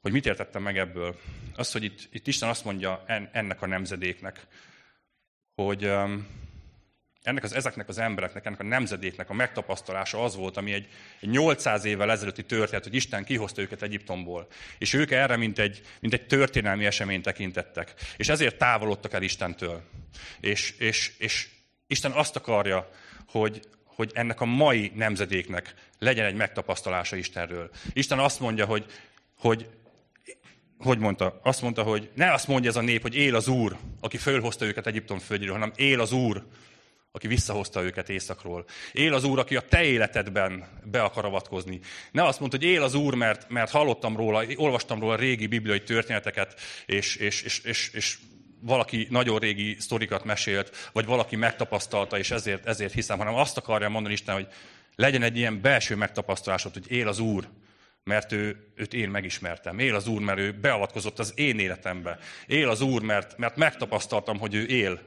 hogy 0.00 0.12
mit 0.12 0.26
értettem 0.26 0.62
meg 0.62 0.78
ebből. 0.78 1.18
Az, 1.56 1.72
hogy 1.72 1.84
itt, 1.84 2.08
itt 2.12 2.26
Isten 2.26 2.48
azt 2.48 2.64
mondja 2.64 3.04
en, 3.06 3.28
ennek 3.32 3.62
a 3.62 3.66
nemzedéknek, 3.66 4.46
hogy 5.54 5.90
ennek 7.22 7.42
az, 7.42 7.52
ezeknek 7.52 7.88
az 7.88 7.98
embereknek, 7.98 8.46
ennek 8.46 8.60
a 8.60 8.64
nemzedéknek 8.64 9.30
a 9.30 9.34
megtapasztalása 9.34 10.24
az 10.24 10.36
volt, 10.36 10.56
ami 10.56 10.72
egy, 10.72 10.88
egy 11.20 11.28
800 11.28 11.84
évvel 11.84 12.10
ezelőtti 12.10 12.44
történet, 12.44 12.84
hogy 12.84 12.94
Isten 12.94 13.24
kihozta 13.24 13.60
őket 13.60 13.82
Egyiptomból. 13.82 14.46
És 14.78 14.92
ők 14.92 15.10
erre, 15.10 15.36
mint 15.36 15.58
egy, 15.58 15.80
mint 16.00 16.12
egy 16.12 16.26
történelmi 16.26 16.86
eseményt 16.86 17.24
tekintettek. 17.24 17.94
És 18.16 18.28
ezért 18.28 18.58
távolodtak 18.58 19.12
el 19.12 19.22
Istentől. 19.22 19.82
És, 20.40 20.74
és, 20.78 21.12
és 21.18 21.48
Isten 21.86 22.10
azt 22.10 22.36
akarja, 22.36 22.90
hogy, 23.28 23.60
hogy 23.84 24.10
ennek 24.14 24.40
a 24.40 24.44
mai 24.44 24.92
nemzedéknek 24.94 25.74
legyen 25.98 26.26
egy 26.26 26.34
megtapasztalása 26.34 27.16
Istenről. 27.16 27.70
Isten 27.92 28.18
azt 28.18 28.40
mondja, 28.40 28.64
hogy, 28.64 28.86
hogy 29.38 29.68
hogy 30.78 30.98
mondta? 30.98 31.40
Azt 31.42 31.62
mondta, 31.62 31.82
hogy 31.82 32.10
ne 32.14 32.32
azt 32.32 32.48
mondja 32.48 32.70
ez 32.70 32.76
a 32.76 32.80
nép, 32.80 33.02
hogy 33.02 33.14
él 33.14 33.34
az 33.34 33.48
Úr, 33.48 33.76
aki 34.00 34.16
fölhozta 34.16 34.64
őket 34.64 34.86
Egyiptom 34.86 35.18
földjéről, 35.18 35.54
hanem 35.54 35.72
él 35.76 36.00
az 36.00 36.12
Úr, 36.12 36.46
aki 37.12 37.26
visszahozta 37.26 37.82
őket 37.82 38.08
északról. 38.08 38.64
Él 38.92 39.14
az 39.14 39.24
Úr, 39.24 39.38
aki 39.38 39.56
a 39.56 39.60
te 39.60 39.84
életedben 39.84 40.68
be 40.84 41.02
akar 41.02 41.24
avatkozni. 41.24 41.80
Ne 42.12 42.24
azt 42.24 42.40
mondta, 42.40 42.58
hogy 42.58 42.66
él 42.66 42.82
az 42.82 42.94
Úr, 42.94 43.14
mert, 43.14 43.48
mert 43.48 43.70
hallottam 43.70 44.16
róla, 44.16 44.44
olvastam 44.56 45.00
róla 45.00 45.16
régi 45.16 45.46
bibliai 45.46 45.82
történeteket, 45.82 46.60
és, 46.86 47.16
és, 47.16 47.42
és, 47.42 47.58
és, 47.58 47.90
és 47.92 48.18
valaki 48.60 49.06
nagyon 49.10 49.38
régi 49.38 49.76
sztorikat 49.78 50.24
mesélt, 50.24 50.90
vagy 50.92 51.06
valaki 51.06 51.36
megtapasztalta, 51.36 52.18
és 52.18 52.30
ezért, 52.30 52.66
ezért 52.66 52.92
hiszem, 52.92 53.18
hanem 53.18 53.34
azt 53.34 53.56
akarja 53.56 53.88
mondani 53.88 54.14
Isten, 54.14 54.34
hogy 54.34 54.46
legyen 54.94 55.22
egy 55.22 55.36
ilyen 55.36 55.60
belső 55.60 55.96
megtapasztalásod, 55.96 56.72
hogy 56.72 56.90
él 56.90 57.08
az 57.08 57.18
Úr, 57.18 57.48
mert 58.04 58.32
ő, 58.32 58.72
őt 58.74 58.94
én 58.94 59.08
megismertem. 59.08 59.78
Él 59.78 59.94
az 59.94 60.06
Úr, 60.06 60.20
mert 60.20 60.38
ő 60.38 60.52
beavatkozott 60.52 61.18
az 61.18 61.32
én 61.36 61.58
életembe. 61.58 62.18
Él 62.46 62.68
az 62.68 62.80
Úr, 62.80 63.02
mert, 63.02 63.38
mert 63.38 63.56
megtapasztaltam, 63.56 64.38
hogy 64.38 64.54
ő 64.54 64.66
él, 64.66 65.00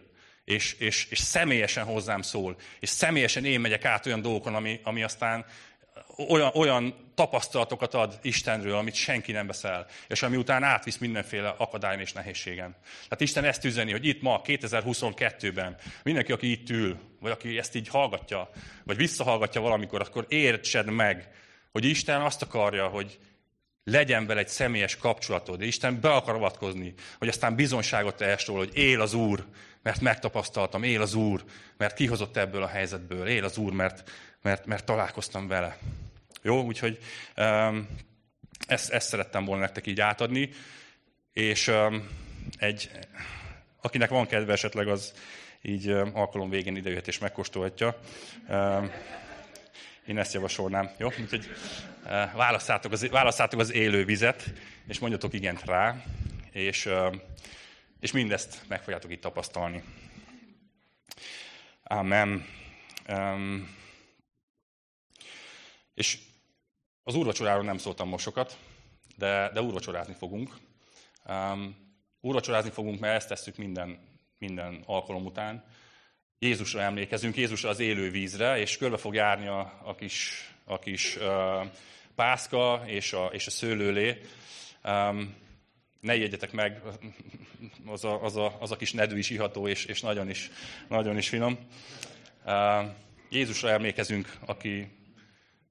és, 0.51 0.75
és, 0.79 1.07
és 1.09 1.19
személyesen 1.19 1.85
hozzám 1.85 2.21
szól. 2.21 2.55
És 2.79 2.89
személyesen 2.89 3.45
én 3.45 3.59
megyek 3.59 3.85
át 3.85 4.05
olyan 4.05 4.21
dolgokon, 4.21 4.55
ami, 4.55 4.79
ami 4.83 5.03
aztán 5.03 5.45
olyan, 6.27 6.51
olyan 6.53 7.11
tapasztalatokat 7.15 7.93
ad 7.93 8.19
Istenről, 8.21 8.75
amit 8.75 8.93
senki 8.93 9.31
nem 9.31 9.47
beszél, 9.47 9.85
és 10.07 10.21
ami 10.21 10.35
után 10.35 10.63
átvisz 10.63 10.97
mindenféle 10.97 11.53
akadályon 11.57 12.01
és 12.01 12.13
nehézségen. 12.13 12.75
Tehát 13.03 13.21
Isten 13.21 13.43
ezt 13.43 13.65
üzeni, 13.65 13.91
hogy 13.91 14.05
itt 14.05 14.21
ma, 14.21 14.41
2022-ben, 14.45 15.77
mindenki, 16.03 16.31
aki 16.31 16.51
itt 16.51 16.69
ül, 16.69 16.97
vagy 17.19 17.31
aki 17.31 17.57
ezt 17.57 17.75
így 17.75 17.87
hallgatja, 17.87 18.49
vagy 18.83 18.97
visszahallgatja 18.97 19.61
valamikor, 19.61 20.01
akkor 20.01 20.25
értsed 20.29 20.89
meg, 20.91 21.29
hogy 21.71 21.85
Isten 21.85 22.21
azt 22.21 22.41
akarja, 22.41 22.87
hogy 22.87 23.19
legyen 23.83 24.25
vele 24.25 24.39
egy 24.39 24.47
személyes 24.47 24.97
kapcsolatod. 24.97 25.61
Isten 25.61 26.01
be 26.01 26.13
akar 26.13 26.35
avatkozni, 26.35 26.93
hogy 27.17 27.27
aztán 27.27 27.55
bizonságot 27.55 28.15
tehess 28.15 28.47
róla, 28.47 28.59
hogy 28.59 28.77
él 28.77 29.01
az 29.01 29.13
Úr, 29.13 29.45
mert 29.82 30.01
megtapasztaltam, 30.01 30.84
él 30.84 31.01
az 31.01 31.13
Úr, 31.13 31.43
mert 31.77 31.95
kihozott 31.95 32.38
ebből 32.38 32.63
a 32.63 32.67
helyzetből, 32.67 33.27
él 33.27 33.43
az 33.43 33.57
Úr, 33.57 33.71
mert, 33.71 34.11
mert, 34.41 34.65
mert 34.65 34.86
találkoztam 34.86 35.47
vele. 35.47 35.77
Jó, 36.41 36.63
úgyhogy 36.63 36.99
um, 37.38 37.88
ezt, 38.67 38.89
ezt 38.89 39.07
szerettem 39.07 39.45
volna 39.45 39.61
nektek 39.61 39.88
így 39.88 40.01
átadni, 40.01 40.49
és 41.34 41.67
um, 41.67 42.09
egy, 42.57 42.91
akinek 43.82 44.09
van 44.09 44.27
kedve 44.27 44.51
esetleg, 44.51 44.88
az 44.88 45.13
így 45.61 45.91
um, 45.91 46.11
alkalom 46.13 46.49
végén 46.49 46.75
idejöhet 46.75 47.07
és 47.07 47.17
megkóstolhatja. 47.17 47.99
Um, 48.49 48.91
én 50.05 50.17
ezt 50.17 50.34
javasolnám. 50.34 50.89
Jó? 50.97 51.07
Úgyhogy 51.07 51.49
uh, 52.03 52.09
válasszátok 52.34 52.91
az, 52.91 53.09
válasszátok 53.09 53.59
az 53.59 53.73
élő 53.73 54.05
vizet, 54.05 54.53
és 54.88 54.99
mondjatok 54.99 55.34
igent 55.34 55.65
rá, 55.65 56.03
és, 56.51 56.86
uh, 56.86 57.15
és 58.01 58.11
mindezt 58.11 58.61
meg 58.67 58.83
fogjátok 58.83 59.11
itt 59.11 59.21
tapasztalni. 59.21 59.83
Amen. 61.83 62.45
Um, 63.09 63.75
és 65.93 66.17
az 67.03 67.15
úrvacsoráról 67.15 67.63
nem 67.63 67.77
szóltam 67.77 68.07
most 68.07 68.23
sokat, 68.23 68.57
de, 69.15 69.51
de 69.53 69.61
úrvacsorázni 69.61 70.13
fogunk. 70.13 70.57
Um, 71.25 71.75
úrvacsorázni 72.21 72.69
fogunk, 72.69 72.99
mert 72.99 73.15
ezt 73.15 73.27
tesszük 73.27 73.57
minden, 73.57 73.99
minden 74.37 74.83
alkalom 74.85 75.25
után. 75.25 75.65
Jézusra 76.39 76.81
emlékezünk, 76.81 77.35
Jézusra 77.35 77.69
az 77.69 77.79
élő 77.79 78.11
vízre, 78.11 78.59
és 78.59 78.77
körbe 78.77 78.97
fog 78.97 79.13
járni 79.13 79.47
a, 79.47 79.81
a 79.83 79.95
kis, 79.95 80.51
a 80.63 80.79
kis 80.79 81.15
uh, 81.15 81.65
pászka 82.15 82.83
és 82.85 83.13
a, 83.13 83.25
és 83.25 83.47
a 83.47 83.51
szőlőlé. 83.51 84.21
Um, 84.83 85.35
ne 86.01 86.15
jegyetek 86.15 86.51
meg, 86.51 86.81
az 87.85 88.03
a, 88.03 88.23
az 88.23 88.35
a, 88.35 88.57
az 88.59 88.71
a 88.71 88.75
kis 88.75 88.93
nedű 88.93 89.17
is 89.17 89.29
iható, 89.29 89.67
és, 89.67 89.85
és 89.85 90.01
nagyon, 90.01 90.29
is, 90.29 90.51
nagyon 90.87 91.17
is 91.17 91.29
finom. 91.29 91.57
Jézusra 93.29 93.69
emlékezünk, 93.69 94.37
aki, 94.45 94.87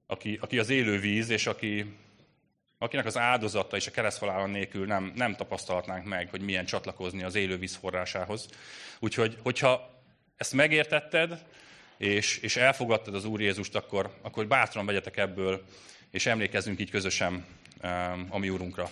aki, 0.05 0.37
aki 0.41 0.59
az 0.59 0.69
élő 0.69 0.99
víz, 0.99 1.29
és 1.29 1.47
aki, 1.47 1.95
akinek 2.77 3.05
az 3.05 3.17
áldozata 3.17 3.75
és 3.75 3.87
a 3.87 3.91
kereszthalálon 3.91 4.49
nélkül 4.49 4.85
nem, 4.85 5.11
nem 5.15 5.35
tapasztalhatnánk 5.35 6.05
meg, 6.05 6.29
hogy 6.29 6.41
milyen 6.41 6.65
csatlakozni 6.65 7.23
az 7.23 7.35
élő 7.35 7.57
víz 7.57 7.75
forrásához. 7.75 8.47
Úgyhogy, 8.99 9.37
hogyha 9.43 10.03
ezt 10.37 10.53
megértetted, 10.53 11.45
és, 11.97 12.37
és 12.37 12.55
elfogadtad 12.55 13.15
az 13.15 13.25
Úr 13.25 13.41
Jézust, 13.41 13.75
akkor, 13.75 14.17
akkor 14.21 14.47
bátran 14.47 14.85
vegyetek 14.85 15.17
ebből, 15.17 15.65
és 16.11 16.25
emlékezzünk 16.25 16.79
így 16.79 16.89
közösen 16.89 17.45
a 18.29 18.37
mi 18.37 18.49
Úrunkra, 18.49 18.91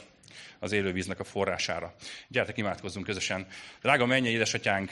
az 0.60 0.72
élővíznek 0.72 1.20
a 1.20 1.24
forrására. 1.24 1.96
Gyertek, 2.28 2.58
imádkozzunk 2.58 3.06
közösen. 3.06 3.48
Drága 3.82 4.06
mennyei 4.06 4.34
édesatyánk, 4.34 4.92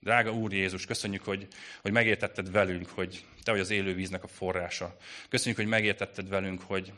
Drága 0.00 0.32
Úr 0.32 0.52
Jézus, 0.52 0.86
köszönjük, 0.86 1.24
hogy, 1.24 1.46
hogy 1.82 1.92
megértetted 1.92 2.50
velünk, 2.50 2.88
hogy 2.88 3.24
Te 3.42 3.50
vagy 3.50 3.60
az 3.60 3.70
élő 3.70 3.94
víznek 3.94 4.24
a 4.24 4.28
forrása. 4.28 4.96
Köszönjük, 5.28 5.60
hogy 5.60 5.68
megértetted 5.68 6.28
velünk, 6.28 6.62
hogy 6.62 6.92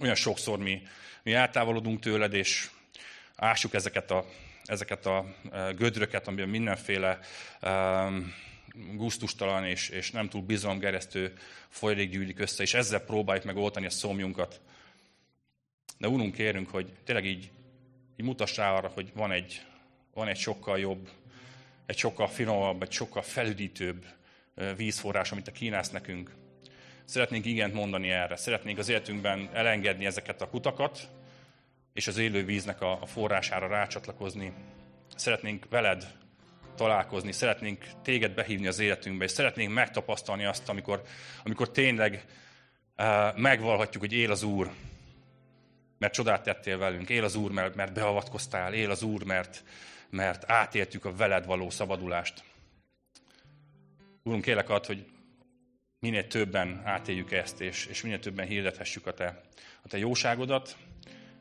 olyan 0.00 0.14
sokszor 0.14 0.58
mi, 0.58 0.82
mi 1.22 1.32
eltávolodunk 1.32 2.00
tőled, 2.00 2.34
és 2.34 2.70
ássuk 3.36 3.74
ezeket 3.74 4.10
a, 4.10 4.26
ezeket 4.64 5.06
a 5.06 5.34
e, 5.52 5.72
gödröket, 5.72 6.26
amiben 6.26 6.48
mindenféle 6.48 7.18
um, 7.62 8.34
gusztustalan 8.94 9.64
és, 9.64 9.88
és 9.88 10.10
nem 10.10 10.28
túl 10.28 10.42
bizalomgeresztő 10.42 11.32
folyadék 11.68 12.10
gyűlik 12.10 12.38
össze, 12.38 12.62
és 12.62 12.74
ezzel 12.74 13.00
próbáljuk 13.00 13.44
meg 13.44 13.56
oltani 13.56 13.86
a 13.86 13.90
szomjunkat. 13.90 14.60
De 15.98 16.08
Úrunk, 16.08 16.34
kérünk, 16.34 16.70
hogy 16.70 16.92
tényleg 17.04 17.24
így, 17.24 17.50
így 18.16 18.26
mutass 18.26 18.56
rá 18.56 18.72
arra, 18.72 18.88
hogy 18.88 19.12
van 19.14 19.32
egy, 19.32 19.62
van 20.14 20.28
egy 20.28 20.36
sokkal 20.36 20.78
jobb, 20.78 21.08
egy 21.86 21.96
sokkal 21.96 22.28
finomabb, 22.28 22.82
egy 22.82 22.92
sokkal 22.92 23.22
felüdítőbb 23.22 24.04
vízforrás, 24.76 25.32
amit 25.32 25.44
te 25.44 25.52
kínálsz 25.52 25.90
nekünk. 25.90 26.34
Szeretnénk 27.04 27.44
igent 27.44 27.74
mondani 27.74 28.10
erre. 28.10 28.36
Szeretnénk 28.36 28.78
az 28.78 28.88
életünkben 28.88 29.48
elengedni 29.52 30.06
ezeket 30.06 30.42
a 30.42 30.48
kutakat, 30.48 31.08
és 31.92 32.06
az 32.06 32.18
élő 32.18 32.44
víznek 32.44 32.80
a, 32.80 32.98
forrására 33.06 33.66
rácsatlakozni. 33.66 34.52
Szeretnénk 35.16 35.66
veled 35.70 36.12
találkozni, 36.76 37.32
szeretnénk 37.32 37.84
téged 38.02 38.34
behívni 38.34 38.66
az 38.66 38.78
életünkbe, 38.78 39.24
és 39.24 39.30
szeretnénk 39.30 39.72
megtapasztalni 39.72 40.44
azt, 40.44 40.68
amikor, 40.68 41.02
amikor 41.44 41.70
tényleg 41.70 42.24
uh, 42.98 43.36
megvalhatjuk, 43.36 44.02
hogy 44.02 44.12
él 44.12 44.30
az 44.30 44.42
Úr, 44.42 44.70
mert 45.98 46.12
csodát 46.12 46.42
tettél 46.42 46.78
velünk, 46.78 47.08
él 47.08 47.24
az 47.24 47.34
Úr, 47.34 47.50
mert, 47.50 47.74
mert 47.74 47.92
beavatkoztál, 47.92 48.74
él 48.74 48.90
az 48.90 49.02
Úr, 49.02 49.24
mert, 49.24 49.64
mert 50.10 50.50
átéltük 50.50 51.04
a 51.04 51.16
veled 51.16 51.46
való 51.46 51.70
szabadulást. 51.70 52.44
Úrunk, 54.22 54.44
kérlek 54.44 54.68
ad, 54.68 54.86
hogy 54.86 55.06
minél 55.98 56.26
többen 56.26 56.82
átéljük 56.84 57.32
ezt, 57.32 57.60
és, 57.60 57.86
és 57.86 58.02
minél 58.02 58.18
többen 58.18 58.46
hirdethessük 58.46 59.06
a 59.06 59.14
te, 59.14 59.42
a 59.82 59.88
te 59.88 59.98
jóságodat, 59.98 60.76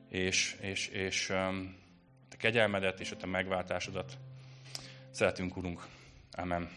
és, 0.09 0.55
és, 0.61 0.87
és 0.87 1.29
um, 1.29 1.75
a 2.23 2.27
te 2.29 2.37
kegyelmedet, 2.37 2.99
és 2.99 3.11
a 3.11 3.17
te 3.17 3.25
megváltásodat. 3.25 4.17
Szeretünk, 5.11 5.57
Urunk. 5.57 5.85
Amen. 6.31 6.69